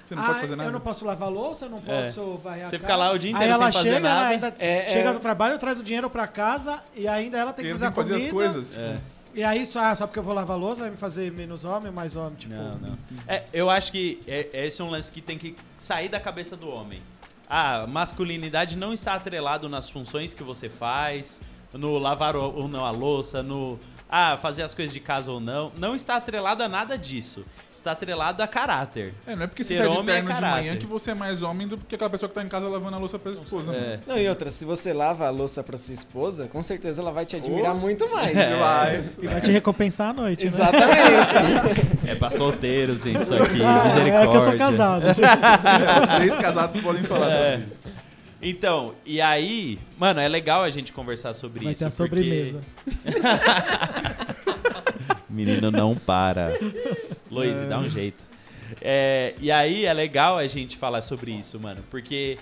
Você 0.03 0.13
não 0.13 0.21
Ah, 0.21 0.27
pode 0.27 0.41
fazer 0.41 0.55
nada. 0.55 0.69
Eu 0.69 0.73
não 0.73 0.79
posso 0.79 1.03
lavar 1.03 1.29
louça, 1.31 1.65
eu 1.65 1.69
não 1.71 1.79
É. 1.87 2.03
posso 2.05 2.37
varrer 2.37 2.65
a 2.65 2.69
Você 2.69 2.77
fica 2.77 2.95
lá 2.95 3.11
o 3.11 3.17
dia 3.17 3.31
Aí 3.31 3.35
inteiro 3.35 3.53
ela 3.55 3.71
sem 3.71 3.73
fazer 3.81 3.93
chega, 3.95 4.07
ela 4.07 4.15
nada. 4.21 4.27
ainda 4.33 4.55
É, 4.59 4.87
chega 4.87 5.09
é. 5.09 5.13
do 5.13 5.19
trabalho, 5.19 5.57
traz 5.57 5.79
o 5.79 5.83
dinheiro 5.83 6.07
pra 6.11 6.27
casa 6.27 6.79
e 6.95 7.07
ainda 7.07 7.39
ela 7.39 7.51
tem 7.51 7.65
que 7.65 7.71
fazer 7.71 7.79
têm 7.85 7.87
a 7.87 7.91
que 7.91 7.95
fazer 7.95 8.29
comida. 8.29 8.47
as 8.47 8.53
coisas. 8.53 8.77
É. 8.77 8.97
E 9.35 9.43
aí, 9.43 9.65
só, 9.65 9.81
ah, 9.81 9.93
só 9.93 10.07
porque 10.07 10.17
eu 10.17 10.23
vou 10.23 10.33
lavar 10.33 10.57
louça, 10.57 10.81
vai 10.81 10.89
me 10.89 10.95
fazer 10.95 11.29
menos 11.29 11.65
homem 11.65 11.89
ou 11.89 11.93
mais 11.93 12.15
homem? 12.15 12.35
Tipo, 12.35 12.53
Não, 12.53 12.77
não. 12.77 12.97
É, 13.27 13.43
eu 13.51 13.69
acho 13.69 13.91
que 13.91 14.21
é, 14.25 14.65
esse 14.65 14.81
é 14.81 14.85
um 14.85 14.89
lance 14.89 15.11
que 15.11 15.19
tem 15.19 15.37
que 15.37 15.57
sair 15.77 16.07
da 16.07 16.21
cabeça 16.21 16.55
do 16.55 16.69
homem. 16.69 17.01
A 17.49 17.85
masculinidade 17.85 18.77
não 18.77 18.93
está 18.93 19.13
atrelado 19.13 19.67
nas 19.67 19.89
funções 19.89 20.33
que 20.33 20.41
você 20.41 20.69
faz, 20.69 21.41
no 21.73 21.97
lavar 21.97 22.35
ou 22.37 22.55
ou 22.55 22.67
não 22.69 22.85
a 22.85 22.91
louça, 22.91 23.43
no 23.43 23.77
ah, 24.09 24.37
fazer 24.41 24.63
as 24.63 24.73
coisas 24.73 24.93
de 24.93 24.99
casa 24.99 25.31
ou 25.31 25.39
não. 25.39 25.71
Não 25.77 25.95
está 25.95 26.15
atrelado 26.15 26.61
a 26.63 26.69
nada 26.69 26.97
disso. 26.97 27.43
Está 27.73 27.91
atrelado 27.91 28.41
a 28.41 28.47
caráter. 28.47 29.13
É, 29.27 29.35
não 29.35 29.43
é 29.43 29.47
porque 29.47 29.63
Ser 29.63 29.77
você 29.77 29.83
sai 29.83 29.91
de 29.91 29.97
homem 29.97 30.11
é 30.13 30.17
terno 30.17 30.29
de 30.29 30.35
caráter. 30.35 30.61
manhã 30.61 30.77
que 30.77 30.85
você 30.85 31.11
é 31.11 31.13
mais 31.15 31.41
homem 31.43 31.67
do 31.67 31.77
que 31.77 31.95
aquela 31.95 32.09
pessoa 32.09 32.29
que 32.29 32.35
tá 32.35 32.41
em 32.43 32.47
casa 32.47 32.69
lavando 32.69 32.95
a 32.95 32.99
louça 32.99 33.17
pra 33.19 33.31
esposa. 33.31 33.73
É. 33.75 33.89
mano. 33.89 34.03
Não, 34.07 34.17
e 34.17 34.29
outra, 34.29 34.49
se 34.51 34.63
você 34.63 34.93
lava 34.93 35.25
a 35.27 35.29
louça 35.29 35.61
pra 35.63 35.77
sua 35.77 35.93
esposa, 35.93 36.47
com 36.47 36.61
certeza 36.61 37.01
ela 37.01 37.11
vai 37.11 37.25
te 37.25 37.35
admirar 37.35 37.73
Oh. 37.75 37.79
muito 37.79 38.07
mais. 38.09 38.35
É. 38.37 39.03
e 39.21 39.27
vai 39.27 39.41
te 39.41 39.51
recompensar 39.51 40.11
à 40.11 40.13
noite, 40.13 40.45
né? 40.45 40.51
Exatamente. 40.51 41.95
É 42.07 42.13
pra 42.13 42.29
solteiros, 42.29 43.01
gente, 43.01 43.23
isso 43.23 43.33
aqui. 43.33 43.63
Ah, 43.63 43.85
misericórdia. 43.87 44.27
é 44.27 44.27
que 44.29 44.37
eu 44.37 44.41
sou 44.41 44.57
casado. 44.57 45.03
É, 45.09 46.01
os 46.03 46.15
três 46.15 46.35
casados 46.35 46.79
podem 46.81 47.03
falar 47.03 47.31
É. 47.31 47.51
sobre 47.53 47.67
isso. 47.71 47.83
Então, 48.41 48.93
e 49.05 49.21
aí, 49.21 49.79
mano, 49.97 50.19
é 50.19 50.27
legal 50.27 50.63
a 50.63 50.69
gente 50.69 50.91
conversar 50.91 51.33
sobre 51.33 51.63
Vai 51.63 51.73
isso. 51.73 51.83
ter 51.83 51.87
a 52.03 52.07
porque- 52.07 52.23
sobremesa. 52.23 52.61
Menino 55.29 55.71
não 55.71 55.95
para. 55.95 56.51
Luiz, 57.29 57.59
dá 57.61 57.79
um 57.79 57.89
jeito. 57.89 58.25
É, 58.81 59.33
e 59.39 59.51
aí 59.51 59.85
é 59.85 59.93
legal 59.93 60.37
a 60.37 60.47
gente 60.47 60.77
falar 60.77 61.01
sobre 61.01 61.31
isso, 61.31 61.59
mano, 61.59 61.83
porque 61.89 62.37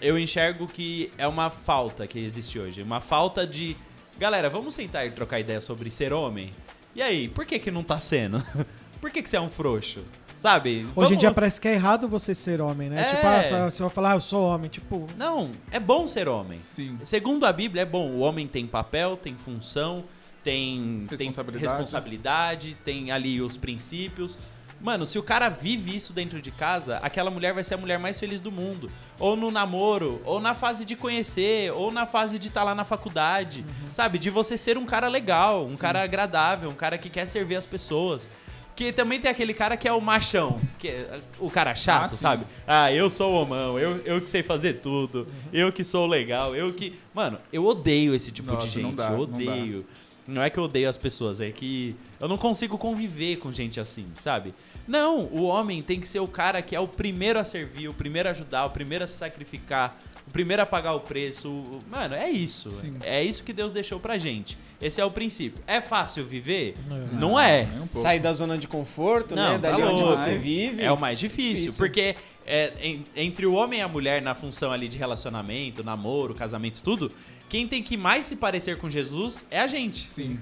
eu 0.00 0.18
enxergo 0.18 0.66
que 0.66 1.10
é 1.18 1.26
uma 1.26 1.50
falta 1.50 2.06
que 2.06 2.18
existe 2.18 2.58
hoje. 2.58 2.82
Uma 2.82 3.00
falta 3.00 3.46
de. 3.46 3.76
Galera, 4.18 4.48
vamos 4.48 4.74
sentar 4.74 5.06
e 5.06 5.10
trocar 5.10 5.40
ideia 5.40 5.60
sobre 5.60 5.90
ser 5.90 6.12
homem? 6.12 6.52
E 6.94 7.02
aí, 7.02 7.28
por 7.28 7.44
que 7.44 7.58
que 7.58 7.70
não 7.70 7.82
tá 7.82 7.98
sendo? 7.98 8.42
por 9.00 9.10
que 9.10 9.22
que 9.22 9.28
você 9.28 9.36
é 9.36 9.40
um 9.40 9.50
frouxo? 9.50 10.00
Sabe? 10.36 10.86
Hoje 10.94 11.14
em 11.14 11.16
dia 11.16 11.32
parece 11.32 11.58
que 11.60 11.66
é 11.66 11.72
errado 11.72 12.06
você 12.06 12.34
ser 12.34 12.60
homem, 12.60 12.90
né? 12.90 13.00
É. 13.00 13.04
Tipo, 13.04 13.26
ah, 13.26 13.70
você 13.70 13.82
vai 13.82 13.90
falar, 13.90 14.12
ah, 14.12 14.16
eu 14.16 14.20
sou 14.20 14.44
homem. 14.44 14.68
Tipo, 14.68 15.06
Não, 15.16 15.50
é 15.70 15.80
bom 15.80 16.06
ser 16.06 16.28
homem. 16.28 16.60
Sim. 16.60 16.98
Segundo 17.04 17.46
a 17.46 17.52
Bíblia, 17.52 17.82
é 17.82 17.86
bom. 17.86 18.10
O 18.10 18.18
homem 18.18 18.46
tem 18.46 18.66
papel, 18.66 19.16
tem 19.16 19.34
função, 19.36 20.04
tem 20.44 21.06
tem 21.08 21.28
Responsabilidade. 21.28 21.66
responsabilidade, 21.66 22.76
tem 22.84 23.10
ali 23.10 23.40
os 23.40 23.56
princípios. 23.56 24.38
Mano, 24.78 25.06
se 25.06 25.18
o 25.18 25.22
cara 25.22 25.48
vive 25.48 25.96
isso 25.96 26.12
dentro 26.12 26.40
de 26.42 26.50
casa, 26.50 26.98
aquela 26.98 27.30
mulher 27.30 27.54
vai 27.54 27.64
ser 27.64 27.74
a 27.74 27.78
mulher 27.78 27.98
mais 27.98 28.20
feliz 28.20 28.42
do 28.42 28.52
mundo. 28.52 28.90
Ou 29.18 29.34
no 29.34 29.50
namoro, 29.50 30.20
ou 30.24 30.38
na 30.38 30.54
fase 30.54 30.84
de 30.84 30.94
conhecer, 30.94 31.72
ou 31.72 31.90
na 31.90 32.04
fase 32.04 32.38
de 32.38 32.48
estar 32.48 32.62
lá 32.62 32.74
na 32.74 32.84
faculdade. 32.84 33.64
Sabe? 33.94 34.18
De 34.18 34.28
você 34.28 34.58
ser 34.58 34.76
um 34.76 34.84
cara 34.84 35.08
legal, 35.08 35.64
um 35.64 35.78
cara 35.78 36.02
agradável, 36.02 36.68
um 36.68 36.74
cara 36.74 36.98
que 36.98 37.08
quer 37.08 37.26
servir 37.26 37.56
as 37.56 37.64
pessoas. 37.64 38.28
Porque 38.76 38.92
também 38.92 39.18
tem 39.18 39.30
aquele 39.30 39.54
cara 39.54 39.74
que 39.74 39.88
é 39.88 39.92
o 39.92 40.02
machão, 40.02 40.60
que 40.78 40.88
é 40.88 41.18
o 41.40 41.50
cara 41.50 41.74
chato, 41.74 42.12
Ah, 42.12 42.16
sabe? 42.18 42.44
Ah, 42.66 42.92
eu 42.92 43.10
sou 43.10 43.32
o 43.32 43.40
homão, 43.40 43.78
eu, 43.78 44.02
eu 44.04 44.20
que 44.20 44.28
sei 44.28 44.42
fazer 44.42 44.74
tudo, 44.74 45.26
eu 45.50 45.72
que 45.72 45.82
sou 45.82 46.06
legal, 46.06 46.54
eu 46.54 46.70
que. 46.74 46.92
Mano, 47.14 47.38
eu 47.50 47.64
odeio 47.64 48.14
esse 48.14 48.30
tipo 48.30 48.52
Nossa, 48.52 48.66
de 48.68 48.82
não 48.82 48.90
gente, 48.90 48.98
dá, 48.98 49.04
eu 49.06 49.10
não 49.12 49.20
odeio. 49.20 49.86
Não 50.28 50.42
é 50.42 50.50
que 50.50 50.58
eu 50.58 50.64
odeio 50.64 50.90
as 50.90 50.98
pessoas, 50.98 51.40
é 51.40 51.50
que 51.50 51.96
eu 52.20 52.28
não 52.28 52.36
consigo 52.36 52.76
conviver 52.76 53.36
com 53.36 53.50
gente 53.50 53.80
assim, 53.80 54.08
sabe? 54.18 54.52
Não, 54.86 55.20
o 55.20 55.44
homem 55.44 55.80
tem 55.82 55.98
que 55.98 56.06
ser 56.06 56.20
o 56.20 56.28
cara 56.28 56.60
que 56.60 56.76
é 56.76 56.80
o 56.80 56.86
primeiro 56.86 57.38
a 57.38 57.44
servir, 57.44 57.88
o 57.88 57.94
primeiro 57.94 58.28
a 58.28 58.32
ajudar, 58.32 58.66
o 58.66 58.70
primeiro 58.70 59.04
a 59.04 59.06
se 59.06 59.14
sacrificar, 59.16 59.98
o 60.26 60.30
primeiro 60.30 60.62
a 60.62 60.66
pagar 60.66 60.94
o 60.94 61.00
preço. 61.00 61.80
Mano, 61.90 62.14
é 62.14 62.28
isso. 62.30 62.70
Sim. 62.70 62.96
É 63.02 63.22
isso 63.22 63.42
que 63.44 63.52
Deus 63.52 63.72
deixou 63.72 63.98
pra 64.00 64.18
gente. 64.18 64.56
Esse 64.80 65.00
é 65.00 65.04
o 65.04 65.10
princípio. 65.10 65.62
É 65.66 65.80
fácil 65.80 66.24
viver? 66.26 66.76
Não. 66.88 67.06
Não 67.30 67.40
é. 67.40 67.66
Um. 67.82 67.86
Sair 67.88 68.20
da 68.20 68.32
zona 68.32 68.58
de 68.58 68.66
conforto, 68.68 69.34
Não, 69.34 69.52
né? 69.52 69.58
Dali 69.58 69.82
tá 69.82 69.88
onde 69.88 70.00
louco. 70.02 70.16
você 70.16 70.36
vive. 70.36 70.82
É 70.82 70.90
o 70.92 70.96
mais 70.98 71.18
difícil, 71.18 71.54
Difícil. 71.66 71.76
porque 71.78 72.16
é, 72.46 72.72
en- 72.82 73.04
entre 73.16 73.46
o 73.46 73.54
homem 73.54 73.78
e 73.78 73.82
a 73.82 73.88
mulher 73.88 74.20
na 74.20 74.34
função 74.34 74.70
ali 74.72 74.88
de 74.88 74.98
relacionamento, 74.98 75.82
namoro, 75.82 76.34
casamento, 76.34 76.80
tudo, 76.82 77.10
quem 77.48 77.66
tem 77.66 77.82
que 77.82 77.96
mais 77.96 78.26
se 78.26 78.36
parecer 78.36 78.76
com 78.78 78.90
Jesus 78.90 79.46
é 79.50 79.60
a 79.60 79.66
gente. 79.66 80.06
Sim. 80.06 80.38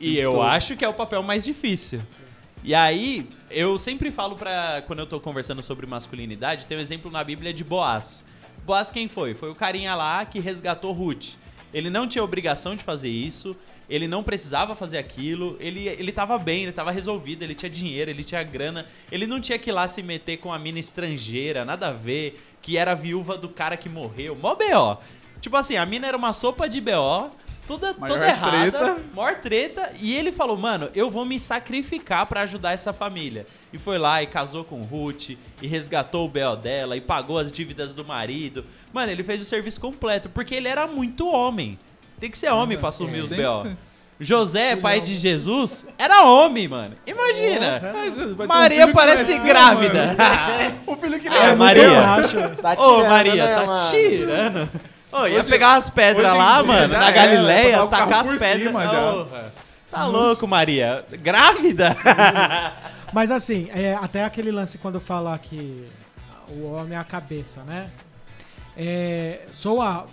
E 0.00 0.16
Em 0.18 0.20
eu 0.20 0.42
acho 0.42 0.76
que 0.76 0.84
é 0.84 0.88
o 0.88 0.94
papel 0.94 1.22
mais 1.22 1.44
difícil. 1.44 2.00
E 2.64 2.74
aí, 2.74 3.28
eu 3.50 3.78
sempre 3.78 4.10
falo 4.10 4.34
pra. 4.34 4.82
Quando 4.86 4.98
eu 4.98 5.06
tô 5.06 5.20
conversando 5.20 5.62
sobre 5.62 5.86
masculinidade, 5.86 6.66
tem 6.66 6.76
um 6.76 6.80
exemplo 6.80 7.08
na 7.10 7.22
Bíblia 7.22 7.52
de 7.52 7.62
Boaz. 7.62 8.24
Boaz 8.68 8.90
quem 8.90 9.08
foi? 9.08 9.32
Foi 9.32 9.50
o 9.50 9.54
carinha 9.54 9.94
lá 9.94 10.22
que 10.26 10.38
resgatou 10.40 10.92
Ruth. 10.92 11.36
Ele 11.72 11.88
não 11.88 12.06
tinha 12.06 12.22
obrigação 12.22 12.76
de 12.76 12.84
fazer 12.84 13.08
isso, 13.08 13.56
ele 13.88 14.06
não 14.06 14.22
precisava 14.22 14.74
fazer 14.76 14.98
aquilo, 14.98 15.56
ele, 15.58 15.88
ele 15.88 16.12
tava 16.12 16.36
bem, 16.36 16.64
ele 16.64 16.72
tava 16.72 16.90
resolvido, 16.90 17.42
ele 17.42 17.54
tinha 17.54 17.70
dinheiro, 17.70 18.10
ele 18.10 18.22
tinha 18.22 18.42
grana, 18.42 18.84
ele 19.10 19.26
não 19.26 19.40
tinha 19.40 19.58
que 19.58 19.70
ir 19.70 19.72
lá 19.72 19.88
se 19.88 20.02
meter 20.02 20.36
com 20.36 20.52
a 20.52 20.58
mina 20.58 20.78
estrangeira, 20.78 21.64
nada 21.64 21.88
a 21.88 21.92
ver, 21.92 22.38
que 22.60 22.76
era 22.76 22.94
viúva 22.94 23.38
do 23.38 23.48
cara 23.48 23.74
que 23.74 23.88
morreu. 23.88 24.36
Mó 24.36 24.54
B.O. 24.54 24.98
Tipo 25.40 25.56
assim, 25.56 25.78
a 25.78 25.86
mina 25.86 26.06
era 26.06 26.16
uma 26.18 26.34
sopa 26.34 26.68
de 26.68 26.78
B.O., 26.78 27.30
toda, 27.68 27.94
Maior 27.98 28.14
toda 28.14 28.26
errada, 28.26 28.70
treta. 28.78 28.96
maior 29.14 29.34
treta, 29.36 29.92
e 30.00 30.16
ele 30.16 30.32
falou, 30.32 30.56
mano, 30.56 30.88
eu 30.94 31.10
vou 31.10 31.24
me 31.24 31.38
sacrificar 31.38 32.26
pra 32.26 32.40
ajudar 32.40 32.72
essa 32.72 32.92
família. 32.92 33.46
E 33.72 33.78
foi 33.78 33.98
lá 33.98 34.22
e 34.22 34.26
casou 34.26 34.64
com 34.64 34.82
Ruth, 34.82 35.30
e 35.60 35.66
resgatou 35.68 36.24
o 36.26 36.28
B.O. 36.28 36.56
dela, 36.56 36.96
e 36.96 37.00
pagou 37.00 37.38
as 37.38 37.52
dívidas 37.52 37.92
do 37.92 38.04
marido. 38.04 38.64
Mano, 38.92 39.12
ele 39.12 39.22
fez 39.22 39.42
o 39.42 39.44
serviço 39.44 39.80
completo, 39.80 40.28
porque 40.30 40.54
ele 40.54 40.66
era 40.66 40.86
muito 40.86 41.28
homem. 41.28 41.78
Tem 42.18 42.30
que 42.30 42.38
ser 42.38 42.50
homem 42.50 42.76
pra 42.78 42.88
assumir 42.88 43.20
os 43.20 43.28
Tem 43.28 43.36
que 43.38 43.44
B.O. 43.44 43.76
José, 44.20 44.74
pai 44.74 45.00
de 45.00 45.16
Jesus, 45.16 45.86
era 45.96 46.22
homem, 46.24 46.66
mano. 46.66 46.96
Imagina. 47.06 47.78
Ter 47.78 48.42
um 48.42 48.46
Maria 48.48 48.86
que 48.88 48.92
parece 48.92 49.38
grávida. 49.38 50.16
O 50.84 50.96
filho 50.96 51.20
que 51.20 51.28
Ah. 51.28 51.54
Maria. 51.54 51.86
Tá 52.60 52.72
Ô, 52.72 52.96
tirando, 52.96 53.08
Maria, 53.08 53.34
né, 53.46 53.54
tá 53.54 53.66
mano? 53.66 53.90
tirando. 53.90 54.70
Ô, 55.10 55.26
ia 55.26 55.40
Hoje- 55.40 55.50
pegar 55.50 55.74
umas 55.74 55.88
pedras 55.90 56.36
lá, 56.36 56.62
mano, 56.62 56.88
na 56.92 57.06
era, 57.06 57.10
Galileia, 57.10 57.70
passar 57.70 57.84
o 57.84 57.88
tacar 57.88 58.08
carro 58.08 58.32
as 58.32 58.38
pedras. 58.40 58.72
Porra. 58.72 59.52
Tá 59.90 60.06
louco, 60.06 60.46
Maria. 60.46 61.04
Grávida? 61.10 61.96
Mas 63.12 63.30
assim, 63.30 63.70
é, 63.70 63.94
até 63.94 64.22
aquele 64.24 64.52
lance 64.52 64.76
quando 64.76 65.00
fala 65.00 65.38
que 65.38 65.86
o 66.50 66.66
homem 66.72 66.94
é 66.94 67.00
a 67.00 67.04
cabeça, 67.04 67.62
né? 67.62 67.90
É, 68.76 69.46
soa 69.50 70.06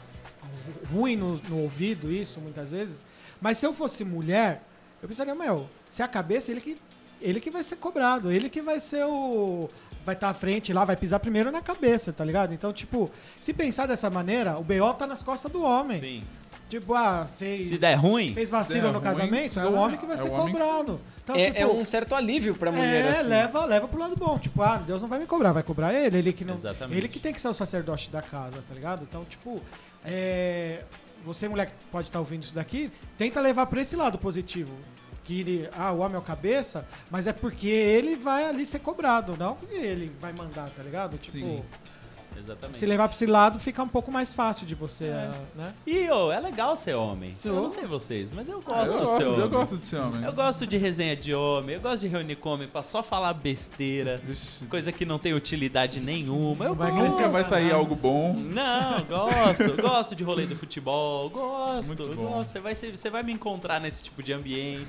ruim 0.92 1.16
no, 1.16 1.36
no 1.50 1.64
ouvido 1.64 2.12
isso, 2.12 2.40
muitas 2.40 2.72
vezes. 2.72 3.06
Mas 3.42 3.58
se 3.58 3.66
eu 3.66 3.74
fosse 3.74 4.06
mulher, 4.06 4.64
eu 5.02 5.08
pensaria, 5.10 5.36
meu, 5.36 5.70
se 5.90 6.02
é 6.02 6.06
a 6.06 6.08
cabeça, 6.08 6.52
ele 6.52 6.62
que, 6.62 6.78
ele 7.22 7.42
que 7.42 7.52
vai 7.52 7.64
ser 7.64 7.76
cobrado. 7.76 8.32
Ele 8.32 8.50
que 8.50 8.62
vai 8.62 8.80
ser 8.80 9.04
o... 9.06 9.70
Vai 10.06 10.14
estar 10.16 10.30
à 10.30 10.34
frente 10.34 10.72
lá, 10.72 10.86
vai 10.86 10.96
pisar 10.96 11.20
primeiro 11.20 11.52
na 11.52 11.62
cabeça, 11.62 12.14
tá 12.14 12.24
ligado? 12.24 12.54
Então, 12.54 12.72
tipo, 12.72 13.10
se 13.40 13.54
pensar 13.54 13.88
dessa 13.88 14.10
maneira, 14.10 14.58
o 14.60 14.64
B.O. 14.64 14.94
tá 14.94 15.08
nas 15.08 15.24
costas 15.24 15.52
do 15.52 15.64
homem. 15.64 15.98
Sim. 15.98 16.24
Tipo, 16.70 16.94
ah, 16.94 17.28
fez... 17.38 17.68
Se 17.68 17.78
der 17.78 17.96
ruim, 17.96 18.34
Fez 18.34 18.50
vacilo 18.50 18.88
no 18.88 18.94
ruim, 18.94 19.02
casamento, 19.04 19.60
é 19.60 19.66
o 19.68 19.74
homem 19.74 19.98
que 19.98 20.06
vai 20.06 20.16
é 20.16 20.18
ser 20.18 20.30
o 20.30 20.34
homem 20.34 20.54
que- 20.54 20.60
cobrado. 20.60 21.00
Então, 21.24 21.36
É, 21.36 21.46
tipo, 21.46 21.60
é 21.60 21.66
um 21.66 21.84
certo 21.86 22.14
alívio 22.14 22.54
pra 22.56 22.72
mulher, 22.72 23.06
é, 23.06 23.10
assim. 23.10 23.30
leva, 23.30 23.66
leva 23.66 23.88
pro 23.88 24.00
lado 24.00 24.16
bom. 24.16 24.38
Tipo, 24.38 24.62
ah, 24.62 24.78
Deus 24.78 25.02
não 25.02 25.08
vai 25.10 25.18
me 25.20 25.26
cobrar, 25.26 25.52
vai 25.52 25.64
cobrar 25.64 25.92
ele. 25.94 26.18
Ele 26.20 26.32
que, 26.34 26.46
não, 26.46 26.54
Exatamente. 26.54 26.98
ele 26.98 27.08
que 27.08 27.20
tem 27.20 27.34
que 27.34 27.42
ser 27.42 27.48
o 27.48 27.54
sacerdote 27.54 28.12
da 28.12 28.22
casa, 28.22 28.64
tá 28.68 28.74
ligado? 28.76 29.04
Então, 29.10 29.26
tipo, 29.26 29.60
é, 30.04 30.84
você, 31.24 31.48
mulher 31.48 31.66
que 31.68 31.74
pode 31.92 32.10
estar 32.10 32.20
ouvindo 32.20 32.44
isso 32.44 32.54
daqui, 32.54 32.92
tenta 33.18 33.42
levar 33.42 33.66
pra 33.66 33.82
esse 33.82 33.96
lado 33.96 34.18
positivo. 34.20 34.72
Que 35.26 35.42
ele, 35.42 35.70
ah, 35.76 35.92
o 35.92 36.00
homem 36.00 36.16
é 36.16 36.20
o 36.20 36.22
cabeça, 36.22 36.88
mas 37.10 37.28
é 37.28 37.34
porque 37.34 37.68
ele 37.68 38.16
vai 38.16 38.46
ali 38.46 38.66
ser 38.66 38.80
cobrado, 38.80 39.36
não 39.38 39.56
porque 39.56 39.76
ele 39.76 40.12
vai 40.22 40.32
mandar, 40.32 40.70
tá 40.70 40.82
ligado? 40.84 41.18
Tipo, 41.18 41.38
Sim. 41.38 41.64
Exatamente. 42.40 42.78
se 42.78 42.86
levar 42.86 43.08
pra 43.08 43.16
esse 43.16 43.26
lado, 43.26 43.60
fica 43.60 43.82
um 43.84 43.88
pouco 43.88 44.12
mais 44.12 44.34
fácil 44.34 44.66
de 44.66 44.76
você, 44.76 45.06
né? 45.56 45.74
E, 45.86 46.10
ô, 46.10 46.32
é 46.32 46.40
legal 46.40 46.78
ser 46.78 46.94
homem. 46.96 47.34
Sou. 47.34 47.54
Eu 47.56 47.62
não 47.64 47.70
sei 47.70 47.86
vocês, 47.86 48.32
mas 48.32 48.48
eu 48.50 48.62
Ah, 48.68 48.70
gosto 48.86 48.94
eu 48.94 49.00
de 49.00 49.06
gosto, 49.06 49.18
ser 49.20 49.26
homem. 49.28 49.40
eu 49.42 49.50
gosto 49.50 49.78
de 49.78 49.86
ser 49.86 49.96
homem. 49.98 50.24
Eu 50.24 50.34
gosto 50.34 50.68
de 50.68 50.78
resenha 50.78 51.16
de 51.16 51.34
homem, 51.34 51.76
eu 51.76 51.82
gosto 51.82 52.00
de 52.02 52.08
reunir 52.08 52.36
com 52.36 52.50
homem 52.50 52.68
pra 52.68 52.84
só 52.84 53.02
falar 53.04 53.34
besteira, 53.34 54.22
Vixe, 54.26 54.66
coisa 54.66 54.92
que 54.92 55.06
não 55.06 55.18
tem 55.20 55.34
utilidade 55.34 56.00
nenhuma. 56.00 56.66
Eu 56.66 56.76
Vai 56.76 56.92
gosto. 56.92 57.18
Nunca 57.18 57.30
vai 57.30 57.44
sair 57.44 57.72
algo 57.72 57.96
bom. 57.96 58.34
Não, 58.34 59.04
gosto. 59.06 59.76
gosto 59.82 60.16
de 60.16 60.24
rolê 60.24 60.46
do 60.46 60.56
futebol. 60.56 61.30
Gosto. 61.30 61.88
Muito 61.88 62.16
bom. 62.16 62.24
gosto. 62.28 62.52
Você 62.52 62.60
vai, 62.60 62.76
você 62.76 63.10
vai 63.10 63.24
me 63.24 63.34
encontrar 63.34 63.80
nesse 63.80 64.02
tipo 64.04 64.22
de 64.24 64.34
ambiente. 64.34 64.86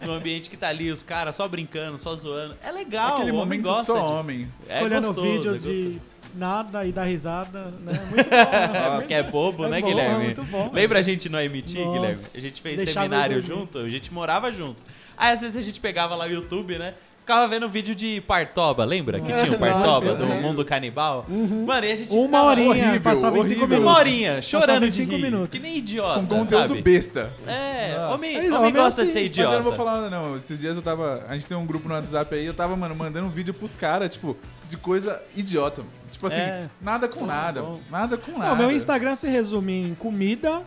no 0.00 0.12
ambiente 0.12 0.48
que 0.50 0.56
tá 0.56 0.68
ali 0.68 0.90
os 0.90 1.02
caras 1.02 1.36
só 1.36 1.46
brincando, 1.48 1.98
só 2.00 2.14
zoando. 2.14 2.56
É 2.62 2.70
legal. 2.70 3.16
Aquele 3.16 3.30
o 3.32 3.34
homem 3.36 3.58
momento 3.58 3.62
gosta 3.62 3.92
só 3.92 3.94
de- 3.94 4.12
homem. 4.12 4.48
É 4.68 4.82
Olhando 4.82 5.10
o 5.10 5.14
gostoso, 5.14 5.32
vídeo 5.32 5.54
é 5.54 5.58
de 5.58 6.00
nada 6.36 6.84
e 6.84 6.92
dar 6.92 7.04
risada, 7.04 7.72
né? 7.80 7.92
Muito 8.10 8.24
bom, 8.30 8.72
né? 8.72 8.96
Porque 8.96 9.14
é 9.14 9.22
bobo, 9.22 9.64
É 9.64 9.68
né, 9.68 9.80
bom, 9.80 9.86
Guilherme? 9.88 10.14
é 10.14 10.24
muito 10.26 10.44
bom. 10.44 10.70
Lembra 10.72 10.98
a 10.98 11.02
gente 11.02 11.28
no 11.28 11.38
MT, 11.38 11.78
Nossa, 11.78 11.90
Guilherme? 11.92 12.22
A 12.34 12.40
gente 12.40 12.62
fez 12.62 12.90
seminário 12.92 13.42
junto, 13.42 13.78
a 13.78 13.88
gente 13.88 14.12
morava 14.12 14.52
junto. 14.52 14.76
Aí 15.16 15.32
às 15.32 15.40
vezes 15.40 15.56
a 15.56 15.62
gente 15.62 15.80
pegava 15.80 16.14
lá 16.14 16.26
o 16.26 16.30
YouTube, 16.30 16.78
né? 16.78 16.94
Ficava 17.26 17.48
vendo 17.48 17.68
vídeo 17.68 17.92
de 17.92 18.20
Partoba, 18.20 18.84
lembra? 18.84 19.18
Que 19.18 19.26
tinha 19.32 19.52
o 19.52 19.58
Partoba 19.58 20.14
do. 20.14 20.24
Mundo 20.26 20.64
Canibal? 20.64 21.26
Mano, 21.28 21.84
e 21.84 21.90
a 21.90 21.96
gente 21.96 22.14
Uma 22.14 22.44
horinha, 22.44 22.68
horrível, 22.70 23.00
passava 23.00 23.36
em 23.36 23.42
cinco 23.42 23.64
horrível. 23.64 23.78
minutos. 23.80 23.92
Uma 23.92 23.98
horinha, 23.98 24.42
chorando 24.42 24.86
de 24.86 24.92
cinco 24.94 25.16
rir. 25.16 25.22
minutos. 25.22 25.48
Que 25.48 25.58
nem 25.58 25.76
idiota, 25.76 26.20
Com 26.20 26.26
conteúdo 26.28 26.68
sabe? 26.68 26.82
besta. 26.82 27.32
É, 27.44 27.96
Nossa. 27.98 28.14
homem, 28.14 28.36
É, 28.36 28.38
homem 28.38 28.52
homem 28.52 28.68
é 28.68 28.72
gosta 28.74 29.02
de 29.02 29.08
assim. 29.08 29.10
ser 29.10 29.18
Mas 29.18 29.26
idiota. 29.26 29.52
eu 29.54 29.56
não 29.56 29.64
vou 29.64 29.72
falar 29.74 30.00
nada, 30.02 30.08
não. 30.10 30.36
Esses 30.36 30.60
dias 30.60 30.76
eu 30.76 30.82
tava. 30.82 31.24
A 31.28 31.34
gente 31.34 31.46
tem 31.48 31.56
um 31.56 31.66
grupo 31.66 31.88
no 31.88 31.94
WhatsApp 31.96 32.32
aí, 32.32 32.46
eu 32.46 32.54
tava, 32.54 32.76
mano, 32.76 32.94
mandando 32.94 33.26
um 33.26 33.30
vídeo 33.30 33.52
pros 33.52 33.76
caras, 33.76 34.08
tipo, 34.14 34.36
de 34.70 34.76
coisa 34.76 35.20
idiota. 35.34 35.82
Tipo 36.12 36.28
assim, 36.28 36.36
É. 36.36 36.68
nada 36.80 37.08
com 37.08 37.20
Bom, 37.20 37.26
nada. 37.26 37.60
bom. 37.60 37.80
Nada 37.90 38.16
com 38.16 38.38
nada. 38.38 38.50
Não, 38.50 38.56
meu 38.56 38.70
Instagram 38.70 39.16
se 39.16 39.26
resume 39.28 39.72
em 39.88 39.94
comida 39.96 40.62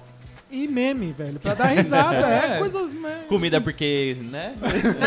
e 0.50 0.68
meme, 0.68 1.12
velho. 1.12 1.40
Pra 1.40 1.54
dar 1.54 1.68
risada. 1.68 2.16
é. 2.16 2.40
É. 2.56 2.58
coisas. 2.60 2.96
Comida 3.28 3.60
porque, 3.62 4.18
né? 4.32 4.56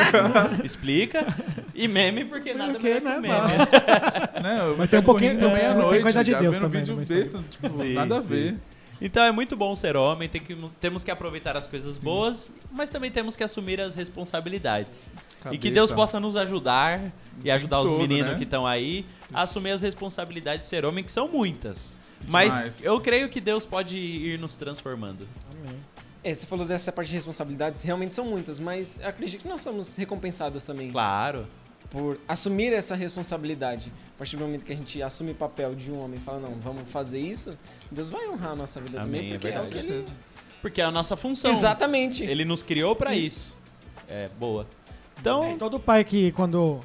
Explica. 0.64 1.26
E 1.74 1.88
meme 1.88 2.24
porque 2.24 2.55
nada 2.55 2.72
Porque, 2.72 3.01
melhor 3.01 3.20
que 3.20 3.28
né, 3.28 3.40
meme. 3.40 4.43
Né, 4.43 4.61
eu 4.66 4.76
Mas 4.76 4.90
tem 4.90 5.01
um 5.01 5.03
pouquinho- 5.03 5.32
correndo 5.38 5.51
é, 5.51 5.55
meia-noite, 5.55 5.90
tem 5.95 6.03
coisa 6.03 6.24
de 6.24 6.34
Deus 6.34 6.59
também 6.59 6.80
vídeo 6.80 6.95
no 6.97 7.01
meu 7.01 7.07
besta, 7.09 7.40
tipo, 7.51 7.68
Sim, 7.68 7.95
nada 7.95 8.16
a 8.16 8.20
sim. 8.20 8.26
ver. 8.28 8.57
Então 9.01 9.24
é 9.24 9.32
muito 9.32 9.57
bom 9.57 9.74
ser 9.74 9.97
homem, 9.97 10.28
tem 10.28 10.40
que, 10.40 10.57
temos 10.80 11.03
que 11.03 11.11
aproveitar 11.11 11.57
as 11.57 11.66
coisas 11.66 11.99
boas, 11.99 12.53
mas 12.70 12.88
também 12.88 13.11
temos 13.11 13.34
que 13.34 13.43
assumir 13.43 13.80
as 13.80 13.95
responsabilidades. 13.97 15.09
E 15.47 15.59
que 15.59 15.68
Cabeça. 15.70 15.74
Deus 15.74 15.90
possa 15.90 16.20
nos 16.20 16.36
ajudar 16.36 17.01
e 17.43 17.51
ajudar 17.51 17.80
os 17.80 17.90
Todo, 17.90 17.99
meninos 18.01 18.32
né? 18.32 18.38
que 18.38 18.45
estão 18.45 18.64
aí 18.64 19.05
a 19.34 19.43
assumir 19.43 19.72
as 19.72 19.82
responsabilidades 19.82 20.61
de 20.61 20.66
ser 20.66 20.84
homem, 20.84 21.03
que 21.03 21.11
são 21.11 21.26
muitas. 21.26 21.93
Mas 22.29 22.83
eu 22.85 23.01
creio 23.01 23.29
que 23.29 23.41
Deus 23.41 23.64
pode 23.64 23.97
ir 23.97 24.39
nos 24.39 24.55
transformando. 24.55 25.27
Amém. 25.51 25.79
É, 26.25 26.33
você 26.35 26.47
falou 26.47 26.64
dessa 26.64 26.93
parte 26.93 27.09
de 27.09 27.14
responsabilidades, 27.14 27.83
realmente 27.83 28.14
são 28.14 28.25
muitas, 28.25 28.59
mas 28.61 28.99
eu 29.03 29.09
acredito 29.09 29.43
que 29.43 29.49
nós 29.49 29.61
somos 29.61 29.97
recompensados 29.97 30.62
também 30.62 30.93
Claro. 30.93 31.49
por 31.91 32.18
assumir 32.29 32.73
essa 32.73 32.95
responsabilidade. 32.95 33.93
A 34.14 34.18
partir 34.18 34.37
do 34.37 34.45
momento 34.45 34.64
que 34.64 34.73
a 34.73 34.77
gente 34.77 35.03
assume 35.03 35.33
o 35.33 35.35
papel 35.35 35.75
de 35.75 35.91
um 35.91 35.99
homem 36.01 36.20
e 36.20 36.25
fala, 36.25 36.39
não, 36.39 36.55
vamos 36.61 36.89
fazer 36.91 37.18
isso, 37.20 37.59
Deus 37.91 38.09
vai 38.09 38.29
honrar 38.29 38.53
a 38.53 38.57
nossa 38.57 38.81
vida 38.81 39.01
Amém, 39.03 39.20
também, 39.23 39.35
é 39.35 39.39
porque 39.39 39.49
é, 39.49 39.61
o 39.61 39.62
verdade. 39.64 39.87
que 39.87 39.93
ele... 39.93 40.07
Porque 40.62 40.81
é 40.81 40.85
a 40.85 40.93
nossa 40.93 41.16
função. 41.16 41.51
Exatamente. 41.51 42.23
Ele 42.23 42.45
nos 42.45 42.62
criou 42.62 42.95
pra 42.95 43.16
isso. 43.16 43.27
Isso. 43.27 43.57
É, 44.09 44.29
boa. 44.39 44.64
Então, 45.20 45.45
É, 45.45 45.57
todo 45.57 45.81
pai 45.81 46.05
que, 46.05 46.31
quando 46.33 46.81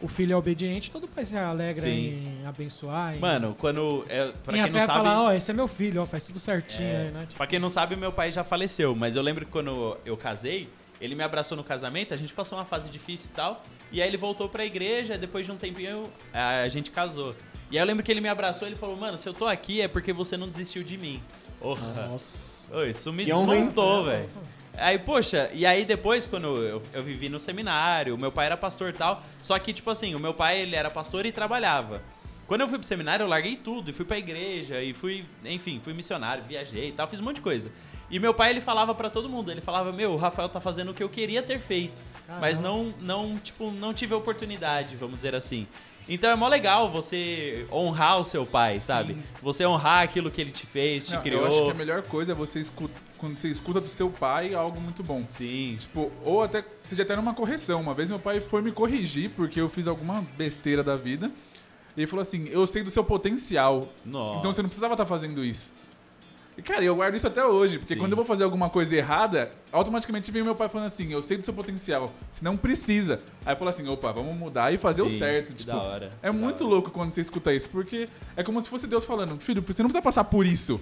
o 0.00 0.08
filho 0.08 0.32
é 0.32 0.36
obediente, 0.36 0.90
todo 0.90 1.06
pai 1.06 1.24
se 1.24 1.36
alegra 1.36 1.82
Sim. 1.82 2.40
em 2.40 2.46
abençoar. 2.46 3.14
Em, 3.16 3.18
mano, 3.18 3.54
quando. 3.58 4.04
É, 4.08 4.32
pra 4.44 4.52
em 4.56 4.56
quem 4.56 4.62
até 4.62 4.80
não 4.80 4.86
sabe. 4.86 4.98
falar, 4.98 5.22
ó, 5.22 5.32
esse 5.32 5.50
é 5.50 5.54
meu 5.54 5.68
filho, 5.68 6.02
ó, 6.02 6.06
faz 6.06 6.24
tudo 6.24 6.38
certinho 6.40 6.88
É, 6.88 6.96
aí, 7.02 7.10
né? 7.10 7.20
Tipo, 7.22 7.36
Pra 7.36 7.46
quem 7.46 7.58
não 7.58 7.70
sabe, 7.70 7.96
meu 7.96 8.12
pai 8.12 8.32
já 8.32 8.42
faleceu, 8.42 8.94
mas 8.94 9.16
eu 9.16 9.22
lembro 9.22 9.44
que 9.44 9.50
quando 9.52 9.96
eu 10.04 10.16
casei, 10.16 10.68
ele 11.00 11.14
me 11.14 11.22
abraçou 11.22 11.56
no 11.56 11.64
casamento, 11.64 12.12
a 12.14 12.16
gente 12.16 12.32
passou 12.32 12.58
uma 12.58 12.64
fase 12.64 12.88
difícil 12.88 13.28
e 13.32 13.34
tal, 13.36 13.62
e 13.92 14.00
aí 14.02 14.08
ele 14.08 14.16
voltou 14.16 14.48
pra 14.48 14.64
igreja, 14.64 15.16
depois 15.18 15.46
de 15.46 15.52
um 15.52 15.56
tempinho 15.56 16.10
a 16.32 16.68
gente 16.68 16.90
casou. 16.90 17.34
E 17.70 17.78
aí 17.78 17.82
eu 17.82 17.86
lembro 17.86 18.02
que 18.02 18.10
ele 18.10 18.20
me 18.20 18.28
abraçou 18.28 18.66
e 18.66 18.70
ele 18.70 18.76
falou, 18.78 18.96
mano, 18.96 19.16
se 19.16 19.28
eu 19.28 19.32
tô 19.34 19.46
aqui 19.46 19.80
é 19.80 19.86
porque 19.88 20.12
você 20.12 20.36
não 20.36 20.48
desistiu 20.48 20.82
de 20.82 20.96
mim. 20.98 21.22
Porra. 21.60 21.86
Nossa. 21.88 22.74
Ô, 22.76 22.84
isso 22.84 23.12
me 23.12 23.24
Que 23.24 23.30
desmontou, 23.30 24.04
velho. 24.06 24.28
Aí, 24.76 24.98
poxa, 24.98 25.50
e 25.52 25.66
aí 25.66 25.84
depois, 25.84 26.26
quando 26.26 26.62
eu, 26.62 26.82
eu 26.92 27.02
vivi 27.02 27.28
no 27.28 27.38
seminário, 27.40 28.16
meu 28.16 28.32
pai 28.32 28.46
era 28.46 28.56
pastor 28.56 28.90
e 28.90 28.92
tal, 28.92 29.22
só 29.42 29.58
que, 29.58 29.72
tipo 29.72 29.90
assim, 29.90 30.14
o 30.14 30.20
meu 30.20 30.32
pai, 30.32 30.60
ele 30.60 30.76
era 30.76 30.90
pastor 30.90 31.26
e 31.26 31.32
trabalhava. 31.32 32.02
Quando 32.46 32.62
eu 32.62 32.68
fui 32.68 32.78
pro 32.78 32.86
seminário, 32.86 33.22
eu 33.24 33.28
larguei 33.28 33.56
tudo 33.56 33.90
e 33.90 33.92
fui 33.92 34.04
pra 34.04 34.18
igreja 34.18 34.82
e 34.82 34.92
fui, 34.92 35.24
enfim, 35.44 35.80
fui 35.82 35.92
missionário, 35.92 36.42
viajei 36.42 36.88
e 36.88 36.92
tal, 36.92 37.06
fiz 37.06 37.20
um 37.20 37.24
monte 37.24 37.36
de 37.36 37.42
coisa. 37.42 37.70
E 38.10 38.18
meu 38.18 38.34
pai, 38.34 38.50
ele 38.50 38.60
falava 38.60 38.92
pra 38.92 39.08
todo 39.08 39.28
mundo, 39.28 39.52
ele 39.52 39.60
falava, 39.60 39.92
meu, 39.92 40.12
o 40.12 40.16
Rafael 40.16 40.48
tá 40.48 40.60
fazendo 40.60 40.90
o 40.90 40.94
que 40.94 41.02
eu 41.02 41.08
queria 41.08 41.42
ter 41.42 41.60
feito. 41.60 42.02
Mas 42.40 42.58
não, 42.58 42.92
não, 43.00 43.38
tipo, 43.38 43.70
não 43.70 43.94
tive 43.94 44.14
a 44.14 44.16
oportunidade, 44.16 44.96
vamos 44.96 45.16
dizer 45.16 45.34
assim. 45.34 45.66
Então 46.08 46.30
é 46.30 46.34
mó 46.34 46.48
legal 46.48 46.90
você 46.90 47.66
honrar 47.70 48.20
o 48.20 48.24
seu 48.24 48.44
pai, 48.44 48.78
sabe? 48.78 49.16
Você 49.42 49.64
honrar 49.64 50.02
aquilo 50.02 50.30
que 50.30 50.40
ele 50.40 50.50
te 50.50 50.66
fez, 50.66 51.06
te 51.06 51.14
Não, 51.14 51.22
criou. 51.22 51.42
Eu 51.42 51.46
acho 51.46 51.64
que 51.64 51.70
a 51.70 51.74
melhor 51.74 52.02
coisa 52.02 52.32
é 52.32 52.34
você 52.34 52.58
escutar, 52.60 53.00
quando 53.16 53.36
você 53.38 53.48
escuta 53.48 53.80
do 53.80 53.88
seu 53.88 54.10
pai 54.10 54.54
algo 54.54 54.80
muito 54.80 55.02
bom. 55.02 55.24
Sim. 55.28 55.76
Tipo, 55.78 56.10
ou 56.24 56.42
até 56.42 56.64
seja 56.88 57.02
até 57.02 57.14
numa 57.14 57.34
correção. 57.34 57.80
Uma 57.80 57.94
vez 57.94 58.08
meu 58.08 58.18
pai 58.18 58.40
foi 58.40 58.62
me 58.62 58.72
corrigir 58.72 59.30
porque 59.30 59.60
eu 59.60 59.68
fiz 59.68 59.86
alguma 59.86 60.22
besteira 60.36 60.82
da 60.82 60.96
vida. 60.96 61.30
E 61.96 62.00
ele 62.00 62.06
falou 62.06 62.22
assim: 62.22 62.48
Eu 62.48 62.66
sei 62.66 62.82
do 62.82 62.90
seu 62.90 63.04
potencial. 63.04 63.88
Nossa. 64.04 64.38
Então 64.38 64.52
você 64.52 64.62
não 64.62 64.68
precisava 64.68 64.94
estar 64.94 65.06
fazendo 65.06 65.44
isso. 65.44 65.72
E, 66.60 66.62
cara, 66.62 66.84
eu 66.84 66.94
guardo 66.94 67.14
isso 67.14 67.26
até 67.26 67.42
hoje, 67.42 67.78
porque 67.78 67.94
Sim. 67.94 67.98
quando 67.98 68.12
eu 68.12 68.16
vou 68.16 68.24
fazer 68.24 68.44
alguma 68.44 68.68
coisa 68.68 68.94
errada, 68.94 69.50
automaticamente 69.72 70.30
vem 70.30 70.42
meu 70.42 70.54
pai 70.54 70.68
falando 70.68 70.88
assim: 70.88 71.10
Eu 71.10 71.22
sei 71.22 71.38
do 71.38 71.42
seu 71.42 71.54
potencial, 71.54 72.12
você 72.30 72.44
não 72.44 72.54
precisa. 72.54 73.22
Aí 73.46 73.54
eu 73.54 73.56
falo 73.56 73.70
assim: 73.70 73.88
opa, 73.88 74.12
vamos 74.12 74.36
mudar 74.36 74.70
e 74.70 74.76
fazer 74.76 75.00
o 75.00 75.08
Sim, 75.08 75.18
certo. 75.18 75.48
que 75.48 75.54
Tipo, 75.54 75.72
da 75.72 75.78
hora, 75.82 76.12
é 76.22 76.26
da 76.26 76.32
muito 76.34 76.62
hora. 76.62 76.74
louco 76.74 76.90
quando 76.90 77.12
você 77.12 77.22
escuta 77.22 77.50
isso, 77.54 77.70
porque 77.70 78.10
é 78.36 78.42
como 78.42 78.62
se 78.62 78.68
fosse 78.68 78.86
Deus 78.86 79.06
falando: 79.06 79.38
Filho, 79.40 79.62
você 79.66 79.82
não 79.82 79.88
precisa 79.88 80.02
passar 80.02 80.24
por 80.24 80.44
isso. 80.44 80.78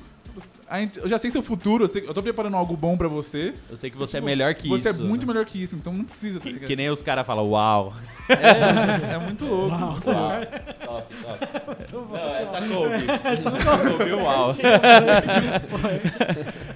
Gente- 0.73 0.99
eu 0.99 1.09
já 1.09 1.17
sei 1.17 1.31
seu 1.31 1.43
futuro, 1.43 1.85
eu, 1.85 1.89
sei- 1.89 2.05
eu 2.07 2.13
tô 2.13 2.23
preparando 2.23 2.57
algo 2.57 2.77
bom 2.77 2.97
pra 2.97 3.09
você. 3.09 3.55
Eu 3.71 3.77
sei 3.77 3.89
que 3.91 3.97
você 3.97 4.17
Tipo, 4.19 4.27
é 4.29 4.31
melhor 4.31 4.55
que 4.55 4.69
você 4.69 4.91
isso. 4.91 5.01
é 5.03 5.05
muito 5.07 5.23
né? 5.27 5.33
melhor 5.33 5.47
que 5.47 5.63
isso, 5.63 5.75
então 5.77 5.93
não 5.93 6.05
precisa, 6.05 6.39
tá 6.41 6.45
Que, 6.51 6.59
que 6.61 6.77
nem 6.77 6.91
os 6.91 7.01
caras 7.03 7.27
falam, 7.27 7.49
uau. 7.51 7.95
É, 8.29 9.15
é 9.15 9.19
muito 9.19 9.45
louco. 9.47 9.75
Uau. 9.75 9.91
muito 9.93 10.11
louco. 10.11 10.47
top, 10.85 11.15
top. 11.25 11.68
Não, 11.93 12.35
essa 12.35 12.61
coube. 12.61 12.95
Essa 13.25 13.51
coube, 13.51 14.13
uau. 14.13 14.51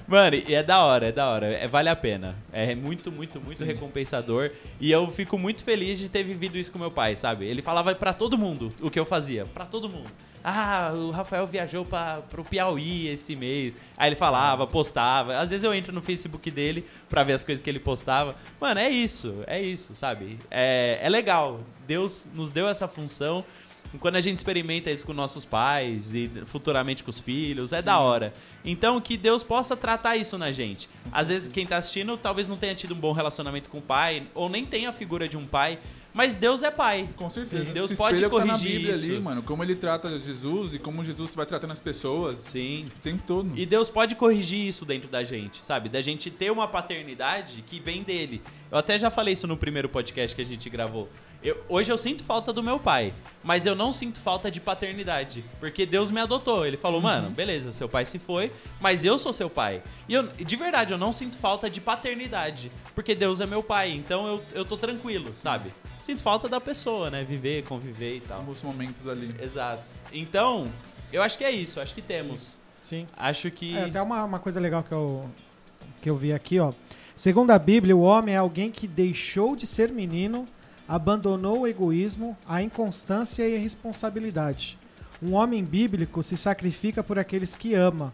Mano, 0.07 0.35
e 0.35 0.53
é 0.53 0.63
da 0.63 0.83
hora, 0.83 1.07
é 1.07 1.11
da 1.11 1.29
hora. 1.29 1.47
É, 1.47 1.67
vale 1.67 1.89
a 1.89 1.95
pena. 1.95 2.35
É 2.51 2.75
muito, 2.75 3.11
muito, 3.11 3.39
muito 3.39 3.63
recompensador. 3.63 4.51
E 4.79 4.91
eu 4.91 5.09
fico 5.11 5.37
muito 5.37 5.63
feliz 5.63 5.99
de 5.99 6.09
ter 6.09 6.23
vivido 6.23 6.57
isso 6.57 6.71
com 6.71 6.79
meu 6.79 6.91
pai, 6.91 7.15
sabe? 7.15 7.45
Ele 7.45 7.61
falava 7.61 7.93
pra 7.95 8.13
todo 8.13 8.37
mundo 8.37 8.73
o 8.81 8.89
que 8.89 8.99
eu 8.99 9.05
fazia. 9.05 9.45
Pra 9.45 9.65
todo 9.65 9.89
mundo. 9.89 10.09
Ah, 10.43 10.91
o 10.93 11.09
Rafael 11.11 11.47
viajou 11.47 11.85
pra, 11.85 12.21
pro 12.29 12.43
Piauí 12.43 13.07
esse 13.07 13.33
mês. 13.33 13.73
Aí 13.97 14.09
ele 14.09 14.15
falava, 14.17 14.67
postava. 14.67 15.37
Às 15.37 15.51
vezes 15.51 15.63
eu 15.63 15.73
entro 15.73 15.93
no 15.93 16.01
Facebook 16.01 16.51
dele 16.51 16.85
pra 17.09 17.23
ver 17.23 17.33
as 17.33 17.45
coisas 17.45 17.61
que 17.61 17.69
ele 17.69 17.79
postava. 17.79 18.35
Mano, 18.59 18.79
é 18.81 18.89
isso, 18.89 19.41
é 19.47 19.61
isso, 19.61 19.95
sabe? 19.95 20.37
É, 20.51 20.99
é 21.01 21.07
legal. 21.07 21.61
Deus 21.87 22.27
nos 22.33 22.51
deu 22.51 22.67
essa 22.67 22.89
função. 22.89 23.45
Quando 23.99 24.15
a 24.15 24.21
gente 24.21 24.37
experimenta 24.37 24.89
isso 24.89 25.05
com 25.05 25.13
nossos 25.13 25.45
pais 25.45 26.13
e 26.13 26.29
futuramente 26.45 27.03
com 27.03 27.09
os 27.09 27.19
filhos, 27.19 27.71
é 27.71 27.81
da 27.81 27.99
hora. 27.99 28.33
Então, 28.65 28.99
que 28.99 29.15
Deus 29.15 29.43
possa 29.43 29.75
tratar 29.77 30.15
isso 30.17 30.37
na 30.37 30.51
gente. 30.51 30.89
Às 31.11 31.29
vezes, 31.29 31.47
quem 31.47 31.65
tá 31.65 31.77
assistindo 31.77 32.17
talvez 32.17 32.47
não 32.47 32.57
tenha 32.57 32.73
tido 32.73 32.93
um 32.93 32.97
bom 32.97 33.11
relacionamento 33.11 33.69
com 33.69 33.77
o 33.77 33.81
pai, 33.81 34.27
ou 34.33 34.49
nem 34.49 34.65
tenha 34.65 34.89
a 34.89 34.93
figura 34.93 35.29
de 35.29 35.37
um 35.37 35.45
pai, 35.45 35.77
mas 36.13 36.35
Deus 36.35 36.61
é 36.61 36.69
pai. 36.69 37.09
Com 37.15 37.29
certeza. 37.29 37.73
Deus 37.73 37.89
Se 37.89 37.95
pode 37.95 38.21
que 38.21 38.29
tá 38.29 38.45
na 38.45 38.53
corrigir 38.53 38.71
Bíblia 38.77 38.91
isso. 38.91 39.05
ali, 39.05 39.19
mano. 39.19 39.41
Como 39.41 39.63
ele 39.63 39.73
trata 39.73 40.19
Jesus 40.19 40.75
e 40.75 40.79
como 40.79 41.03
Jesus 41.03 41.33
vai 41.33 41.45
tratando 41.45 41.71
as 41.71 41.79
pessoas 41.79 42.37
Sim. 42.37 42.85
o 42.95 42.99
tempo 42.99 43.23
todo. 43.25 43.51
E 43.55 43.65
Deus 43.65 43.89
pode 43.89 44.13
corrigir 44.15 44.67
isso 44.67 44.85
dentro 44.85 45.09
da 45.09 45.23
gente, 45.23 45.65
sabe? 45.65 45.89
Da 45.89 46.01
gente 46.01 46.29
ter 46.29 46.51
uma 46.51 46.67
paternidade 46.67 47.63
que 47.65 47.79
vem 47.79 48.03
dele. 48.03 48.43
Eu 48.71 48.77
até 48.77 48.99
já 48.99 49.09
falei 49.09 49.33
isso 49.33 49.47
no 49.47 49.57
primeiro 49.57 49.89
podcast 49.89 50.35
que 50.35 50.41
a 50.41 50.45
gente 50.45 50.69
gravou. 50.69 51.09
Eu- 51.43 51.61
hoje 51.67 51.91
eu 51.91 51.97
sinto 51.97 52.23
falta 52.23 52.53
do 52.53 52.63
meu 52.63 52.79
pai, 52.79 53.13
mas 53.43 53.65
eu 53.65 53.75
não 53.75 53.91
sinto 53.91 54.19
falta 54.19 54.49
de 54.49 54.61
paternidade. 54.61 55.43
Porque 55.59 55.85
Deus 55.85 56.09
me 56.09 56.19
adotou. 56.21 56.65
Ele 56.65 56.77
falou, 56.77 57.01
mano, 57.01 57.29
beleza, 57.29 57.73
seu 57.73 57.89
pai 57.89 58.05
se 58.05 58.17
foi, 58.17 58.51
mas 58.79 59.03
eu 59.03 59.19
sou 59.19 59.33
seu 59.33 59.49
pai. 59.49 59.83
E 60.07 60.13
eu, 60.13 60.23
de 60.27 60.55
verdade, 60.55 60.93
eu 60.93 60.97
não 60.97 61.11
sinto 61.11 61.35
falta 61.37 61.69
de 61.69 61.81
paternidade. 61.81 62.71
Porque 62.95 63.13
Deus 63.13 63.41
é 63.41 63.45
meu 63.45 63.61
pai, 63.61 63.91
então 63.91 64.25
eu, 64.27 64.43
eu 64.53 64.63
tô 64.65 64.77
tranquilo, 64.77 65.33
sabe? 65.33 65.73
Sinto 65.99 66.21
falta 66.23 66.47
da 66.47 66.61
pessoa, 66.61 67.09
né? 67.09 67.23
Viver, 67.23 67.63
conviver 67.63 68.17
e 68.17 68.21
tal. 68.21 68.39
Alguns 68.39 68.61
momentos 68.63 69.07
ali. 69.07 69.35
Exato. 69.41 69.83
Então, 70.13 70.71
eu 71.11 71.21
acho 71.21 71.37
que 71.37 71.43
é 71.43 71.51
isso, 71.51 71.79
acho 71.81 71.93
que 71.93 72.01
temos. 72.01 72.57
Sim. 72.75 73.07
Acho 73.17 73.49
que. 73.51 73.75
É, 73.75 73.85
até 73.85 74.01
uma, 74.01 74.23
uma 74.23 74.39
coisa 74.39 74.59
legal 74.59 74.83
que 74.83 74.91
eu, 74.91 75.29
que 76.01 76.09
eu 76.09 76.15
vi 76.15 76.31
aqui, 76.33 76.59
ó. 76.59 76.71
Segundo 77.15 77.51
a 77.51 77.59
Bíblia, 77.59 77.95
o 77.95 78.01
homem 78.01 78.33
é 78.33 78.37
alguém 78.37 78.71
que 78.71 78.87
deixou 78.87 79.55
de 79.55 79.65
ser 79.67 79.91
menino, 79.91 80.47
abandonou 80.87 81.61
o 81.61 81.67
egoísmo, 81.67 82.37
a 82.47 82.61
inconstância 82.61 83.47
e 83.47 83.55
a 83.55 83.59
responsabilidade. 83.59 84.77
Um 85.21 85.33
homem 85.33 85.63
bíblico 85.63 86.21
se 86.21 86.35
sacrifica 86.35 87.03
por 87.03 87.17
aqueles 87.17 87.55
que 87.55 87.73
ama. 87.73 88.11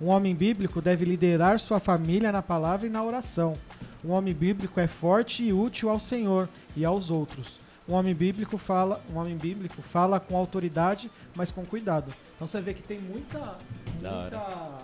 Um 0.00 0.08
homem 0.08 0.34
bíblico 0.34 0.80
deve 0.80 1.04
liderar 1.04 1.58
sua 1.58 1.80
família 1.80 2.32
na 2.32 2.42
palavra 2.42 2.86
e 2.86 2.90
na 2.90 3.02
oração. 3.02 3.56
Um 4.04 4.10
homem 4.10 4.34
bíblico 4.34 4.80
é 4.80 4.86
forte 4.86 5.42
e 5.42 5.52
útil 5.52 5.90
ao 5.90 5.98
Senhor 5.98 6.48
e 6.76 6.84
aos 6.84 7.10
outros. 7.10 7.60
Um 7.88 7.94
homem 7.94 8.14
bíblico 8.14 8.56
fala, 8.56 9.02
um 9.12 9.18
homem 9.18 9.36
bíblico 9.36 9.82
fala 9.82 10.20
com 10.20 10.36
autoridade, 10.36 11.10
mas 11.34 11.50
com 11.50 11.64
cuidado. 11.64 12.12
Então 12.36 12.46
você 12.46 12.60
vê 12.60 12.72
que 12.72 12.82
tem 12.82 13.00
muita, 13.00 13.58
muita 14.00 14.78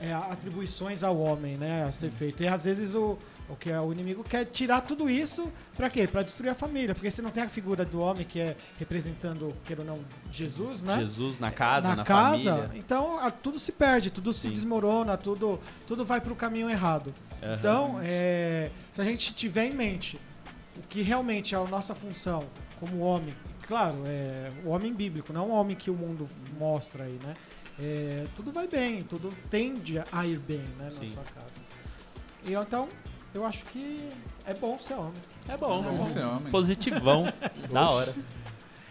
é, 0.00 0.12
atribuições 0.12 1.02
ao 1.02 1.16
homem, 1.16 1.56
né, 1.56 1.84
a 1.84 1.92
ser 1.92 2.10
feito. 2.10 2.42
E 2.42 2.48
às 2.48 2.64
vezes 2.64 2.94
o, 2.94 3.16
o 3.48 3.54
que 3.56 3.70
é 3.70 3.80
o 3.80 3.92
inimigo 3.92 4.24
quer 4.24 4.44
tirar 4.46 4.80
tudo 4.80 5.08
isso 5.08 5.50
pra 5.76 5.88
quê? 5.88 6.06
Pra 6.06 6.22
destruir 6.22 6.50
a 6.50 6.54
família, 6.54 6.94
porque 6.94 7.10
você 7.10 7.22
não 7.22 7.30
tem 7.30 7.44
a 7.44 7.48
figura 7.48 7.84
do 7.84 8.00
homem 8.00 8.24
que 8.24 8.40
é 8.40 8.56
representando, 8.78 9.54
queira 9.64 9.82
ou 9.82 9.86
não, 9.86 9.98
Jesus, 10.32 10.82
né? 10.82 10.98
Jesus 10.98 11.38
na 11.38 11.50
casa, 11.50 11.94
na, 11.94 12.04
casa, 12.04 12.56
família. 12.56 12.70
então 12.78 13.18
a- 13.18 13.30
tudo 13.30 13.58
se 13.60 13.70
perde, 13.72 14.10
tudo 14.10 14.32
se 14.32 14.40
Sim. 14.40 14.50
desmorona, 14.52 15.16
tudo, 15.16 15.60
tudo 15.86 16.04
vai 16.04 16.20
pro 16.20 16.34
caminho 16.34 16.68
errado. 16.68 17.14
Aham. 17.42 17.54
Então, 17.54 18.00
é, 18.02 18.70
se 18.90 19.00
a 19.00 19.04
gente 19.04 19.32
tiver 19.34 19.66
em 19.66 19.72
mente 19.74 20.18
o 20.76 20.82
que 20.82 21.02
realmente 21.02 21.54
é 21.54 21.58
a 21.58 21.64
nossa 21.64 21.94
função 21.94 22.44
como 22.80 22.98
homem, 23.00 23.34
claro, 23.66 24.02
é 24.06 24.50
o 24.64 24.70
homem 24.70 24.92
bíblico, 24.92 25.32
não 25.32 25.50
o 25.50 25.52
homem 25.52 25.76
que 25.76 25.90
o 25.90 25.94
mundo 25.94 26.28
mostra 26.58 27.04
aí, 27.04 27.18
né? 27.22 27.34
É, 27.78 28.26
tudo 28.34 28.50
vai 28.52 28.66
bem, 28.66 29.02
tudo 29.02 29.32
tende 29.50 30.02
a 30.10 30.26
ir 30.26 30.38
bem, 30.38 30.60
né, 30.78 30.84
na 30.86 30.90
Sim. 30.90 31.12
sua 31.12 31.22
casa. 31.24 31.56
E 32.44 32.54
então, 32.54 32.88
eu 33.36 33.46
acho 33.46 33.64
que 33.66 34.10
é 34.44 34.54
bom 34.54 34.78
ser 34.78 34.94
homem. 34.94 35.12
É 35.48 35.56
bom, 35.56 35.84
É 35.84 35.88
é 35.88 35.90
bom 35.90 35.96
bom. 35.98 36.06
ser 36.06 36.24
homem. 36.24 36.50
Positivão. 36.50 37.32
da 37.72 37.90
hora. 37.90 38.14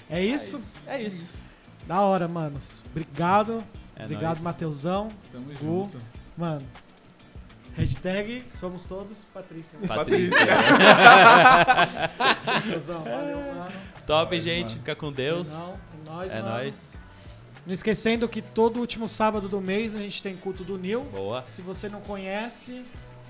É 0.10 0.24
isso? 0.24 0.62
É 0.88 1.02
isso. 1.02 1.54
Da 1.88 2.02
hora, 2.02 2.28
manos. 2.28 2.84
Obrigado. 2.91 3.64
É 3.96 4.04
Obrigado, 4.04 4.34
nóis. 4.36 4.41
Mateusão. 4.41 5.10
Tamo 5.32 5.46
Gu. 5.46 5.56
junto. 5.56 5.98
Mano, 6.38 6.66
hashtag 7.78 8.43
somos 8.50 8.84
todos 8.86 9.20
Patrícia. 9.34 9.78
Patrícia. 9.88 10.38
Mateusão, 12.46 13.04
valeu, 13.04 13.38
mano. 13.38 13.72
Top, 14.06 14.32
Nóis, 14.32 14.43
gente. 14.43 14.68
mano. 14.70 14.80
Fica 14.80 14.96
com 14.96 15.12
Deus. 15.12 15.52
Não, 15.52 15.74
é 15.74 16.10
nóis, 16.10 16.32
É 16.32 16.41
mano. 16.41 16.50
nóis. 16.56 16.96
Não 17.66 17.74
esquecendo 17.74 18.30
que 18.30 18.41
todo 18.43 18.80
último 18.80 19.08
sábado 19.08 19.50
do 19.50 19.60
mês 19.60 19.96
a 19.96 20.00
gente 20.00 20.22
tem 20.22 20.38
culto 20.38 20.64
do 20.64 20.78
Nil. 20.78 21.02
Boa. 21.06 21.43
Se 21.50 21.62
você 21.64 21.89
não 21.89 22.00
conhece, 22.02 22.86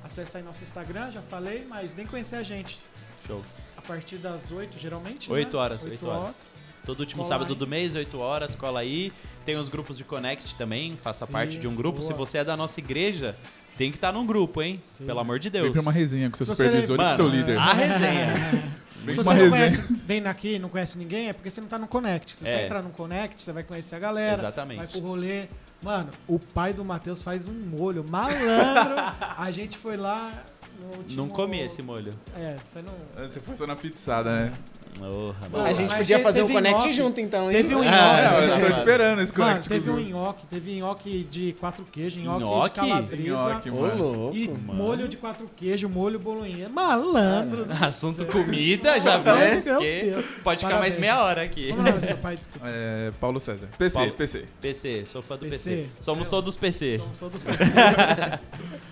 acessa 0.06 0.38
aí 0.38 0.43
nosso 0.43 0.64
Instagram, 0.64 1.12
já 1.12 1.22
falei, 1.22 1.66
mas 1.68 1.93
vem 1.93 2.06
conhecer 2.06 2.38
a 2.38 2.43
gente. 2.43 2.80
Show. 3.28 3.43
A 3.78 3.82
partir 3.82 4.18
das 4.18 4.51
8, 4.51 4.78
geralmente. 4.80 5.32
8 5.32 5.53
né? 5.58 5.64
horas, 5.64 5.84
8 5.86 5.91
8 5.93 6.08
horas. 6.08 6.62
Todo 6.86 6.99
último 6.99 7.24
Cola 7.24 7.34
sábado 7.34 7.53
aí. 7.53 7.58
do 7.60 7.66
mês, 7.68 7.95
8 7.95 8.18
horas, 8.20 8.53
cola 8.53 8.80
aí. 8.80 9.12
Tem 9.43 9.56
os 9.58 9.68
grupos 9.70 9.97
de 9.97 10.03
Connect 10.03 10.56
também, 10.56 10.95
faça 10.97 11.26
Sim, 11.26 11.32
parte 11.32 11.58
de 11.58 11.68
um 11.68 11.76
grupo. 11.76 11.99
Se 12.01 12.10
boa. 12.14 12.26
você 12.26 12.38
é 12.39 12.43
da 12.43 12.56
nossa 12.56 12.80
igreja, 12.80 13.36
tem 13.76 13.89
que 13.89 13.97
estar 13.97 14.12
num 14.12 14.26
grupo, 14.26 14.62
hein? 14.62 14.78
Sim. 14.82 15.06
Pelo 15.08 15.20
amor 15.20 15.39
de 15.39 15.49
Deus. 15.49 15.64
Vem 15.66 15.74
pra 15.74 15.82
uma 15.82 15.91
resenha 15.91 16.30
com 16.30 16.38
seu 16.38 16.45
Se 16.45 16.49
você- 16.56 16.66
supervisor 16.66 16.99
e 17.01 17.16
seu 17.16 17.28
líder. 17.28 17.58
A 17.58 17.74
resenha. 17.74 18.34
Vem 19.06 19.14
Se 19.14 19.18
você 19.24 19.30
não 19.30 19.36
resenha. 19.36 19.51
conhece, 19.51 19.93
vem 20.03 20.26
aqui 20.26 20.56
e 20.56 20.60
não 20.60 20.68
conhece 20.70 20.97
ninguém, 20.97 21.30
é 21.30 21.34
porque 21.34 21.47
você 21.49 21.62
não 21.62 21.68
tá 21.68 21.78
no 21.78 21.88
Connect. 21.88 22.32
Se 22.36 22.43
você 22.43 22.56
É. 22.56 22.66
entrar 22.66 22.82
no 22.82 22.89
Connect, 22.89 23.39
você 23.41 23.51
vai 23.51 23.64
conhecer 23.64 23.95
a 23.95 23.99
galera. 23.99 24.38
Vai 24.38 24.45
Exatamente. 24.47 24.91
pro 24.93 24.99
rolê. 25.01 25.45
Mano, 25.86 26.09
o 26.27 26.39
pai 26.39 26.73
do 26.73 26.83
Matheus 26.83 27.21
faz 27.21 27.45
um 27.45 27.53
molho 27.53 28.03
malandro. 28.03 28.95
a 29.38 29.51
gente 29.51 29.77
foi 29.77 29.95
lá 29.95 30.43
no 30.79 30.97
último... 30.97 31.15
Não 31.15 31.29
comi 31.29 31.59
esse 31.59 31.83
molho. 31.83 32.15
É, 32.36 32.57
você 32.57 32.81
não... 32.81 32.91
Você 33.27 33.39
foi 33.39 33.55
só 33.55 33.67
na 33.67 33.75
pizzada, 33.75 34.33
né? 34.33 34.53
Mano. 34.99 35.35
A 35.65 35.73
gente 35.73 35.95
podia 35.95 36.19
fazer 36.19 36.41
um 36.43 36.47
connect 36.49 36.79
nhoque. 36.79 36.91
junto 36.93 37.19
então, 37.19 37.51
hein? 37.51 37.57
Teve 37.57 37.75
um 37.75 37.81
Ah, 37.81 37.83
nhoque. 37.85 38.43
É, 38.43 38.55
eu 38.55 38.59
tô 38.71 38.77
esperando 38.77 39.21
esse 39.21 39.31
Mano, 39.37 39.49
connect 39.49 39.69
teve 39.69 39.85
com 39.89 39.95
o 39.95 39.99
um 39.99 39.99
nhoque, 39.99 40.47
teve 40.47 40.75
nhoque 40.79 41.27
de 41.29 41.53
quatro 41.59 41.85
queijos, 41.91 42.23
nhoque, 42.23 42.43
Nhoque? 42.43 42.69
de 42.69 42.75
calabresa. 42.75 43.29
Nhoque, 43.53 43.69
Ô, 43.69 43.75
mano. 43.81 43.95
louco. 44.03 44.35
E 44.37 44.47
Mano. 44.47 44.73
molho 44.73 45.07
de 45.07 45.17
quatro 45.17 45.49
queijos, 45.55 45.89
molho 45.91 46.17
bolonhesa. 46.17 46.69
Malandro. 46.69 47.67
Assunto 47.81 48.25
comida, 48.25 48.99
já 49.01 49.19
que 49.19 50.23
pode 50.43 50.59
ficar 50.61 50.79
mais 50.79 50.95
Parabéns. 50.95 50.97
meia 50.97 51.21
hora 51.23 51.41
aqui. 51.43 51.69
Vamos 51.71 51.91
lá, 51.91 52.05
seu 52.07 52.17
pai, 52.17 52.37
desculpa. 52.37 52.67
É, 52.69 53.11
Paulo 53.19 53.39
César. 53.39 53.67
PC, 53.77 53.93
Paulo- 53.95 54.11
PC. 54.13 54.45
PC, 54.61 55.03
sou 55.05 55.21
fã 55.21 55.35
do 55.35 55.45
PC. 55.47 55.69
PC. 55.75 55.85
Somos 55.99 56.27
todos 56.27 56.55
PC. 56.55 56.97
Somos 56.99 57.19
todos 57.19 57.41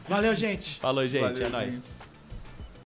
Valeu, 0.08 0.36
gente. 0.36 0.80
Falou, 0.80 1.08
gente. 1.08 1.22
Valeu, 1.22 1.46
é 1.46 1.50
nóis. 1.50 1.74
gente. 1.74 2.03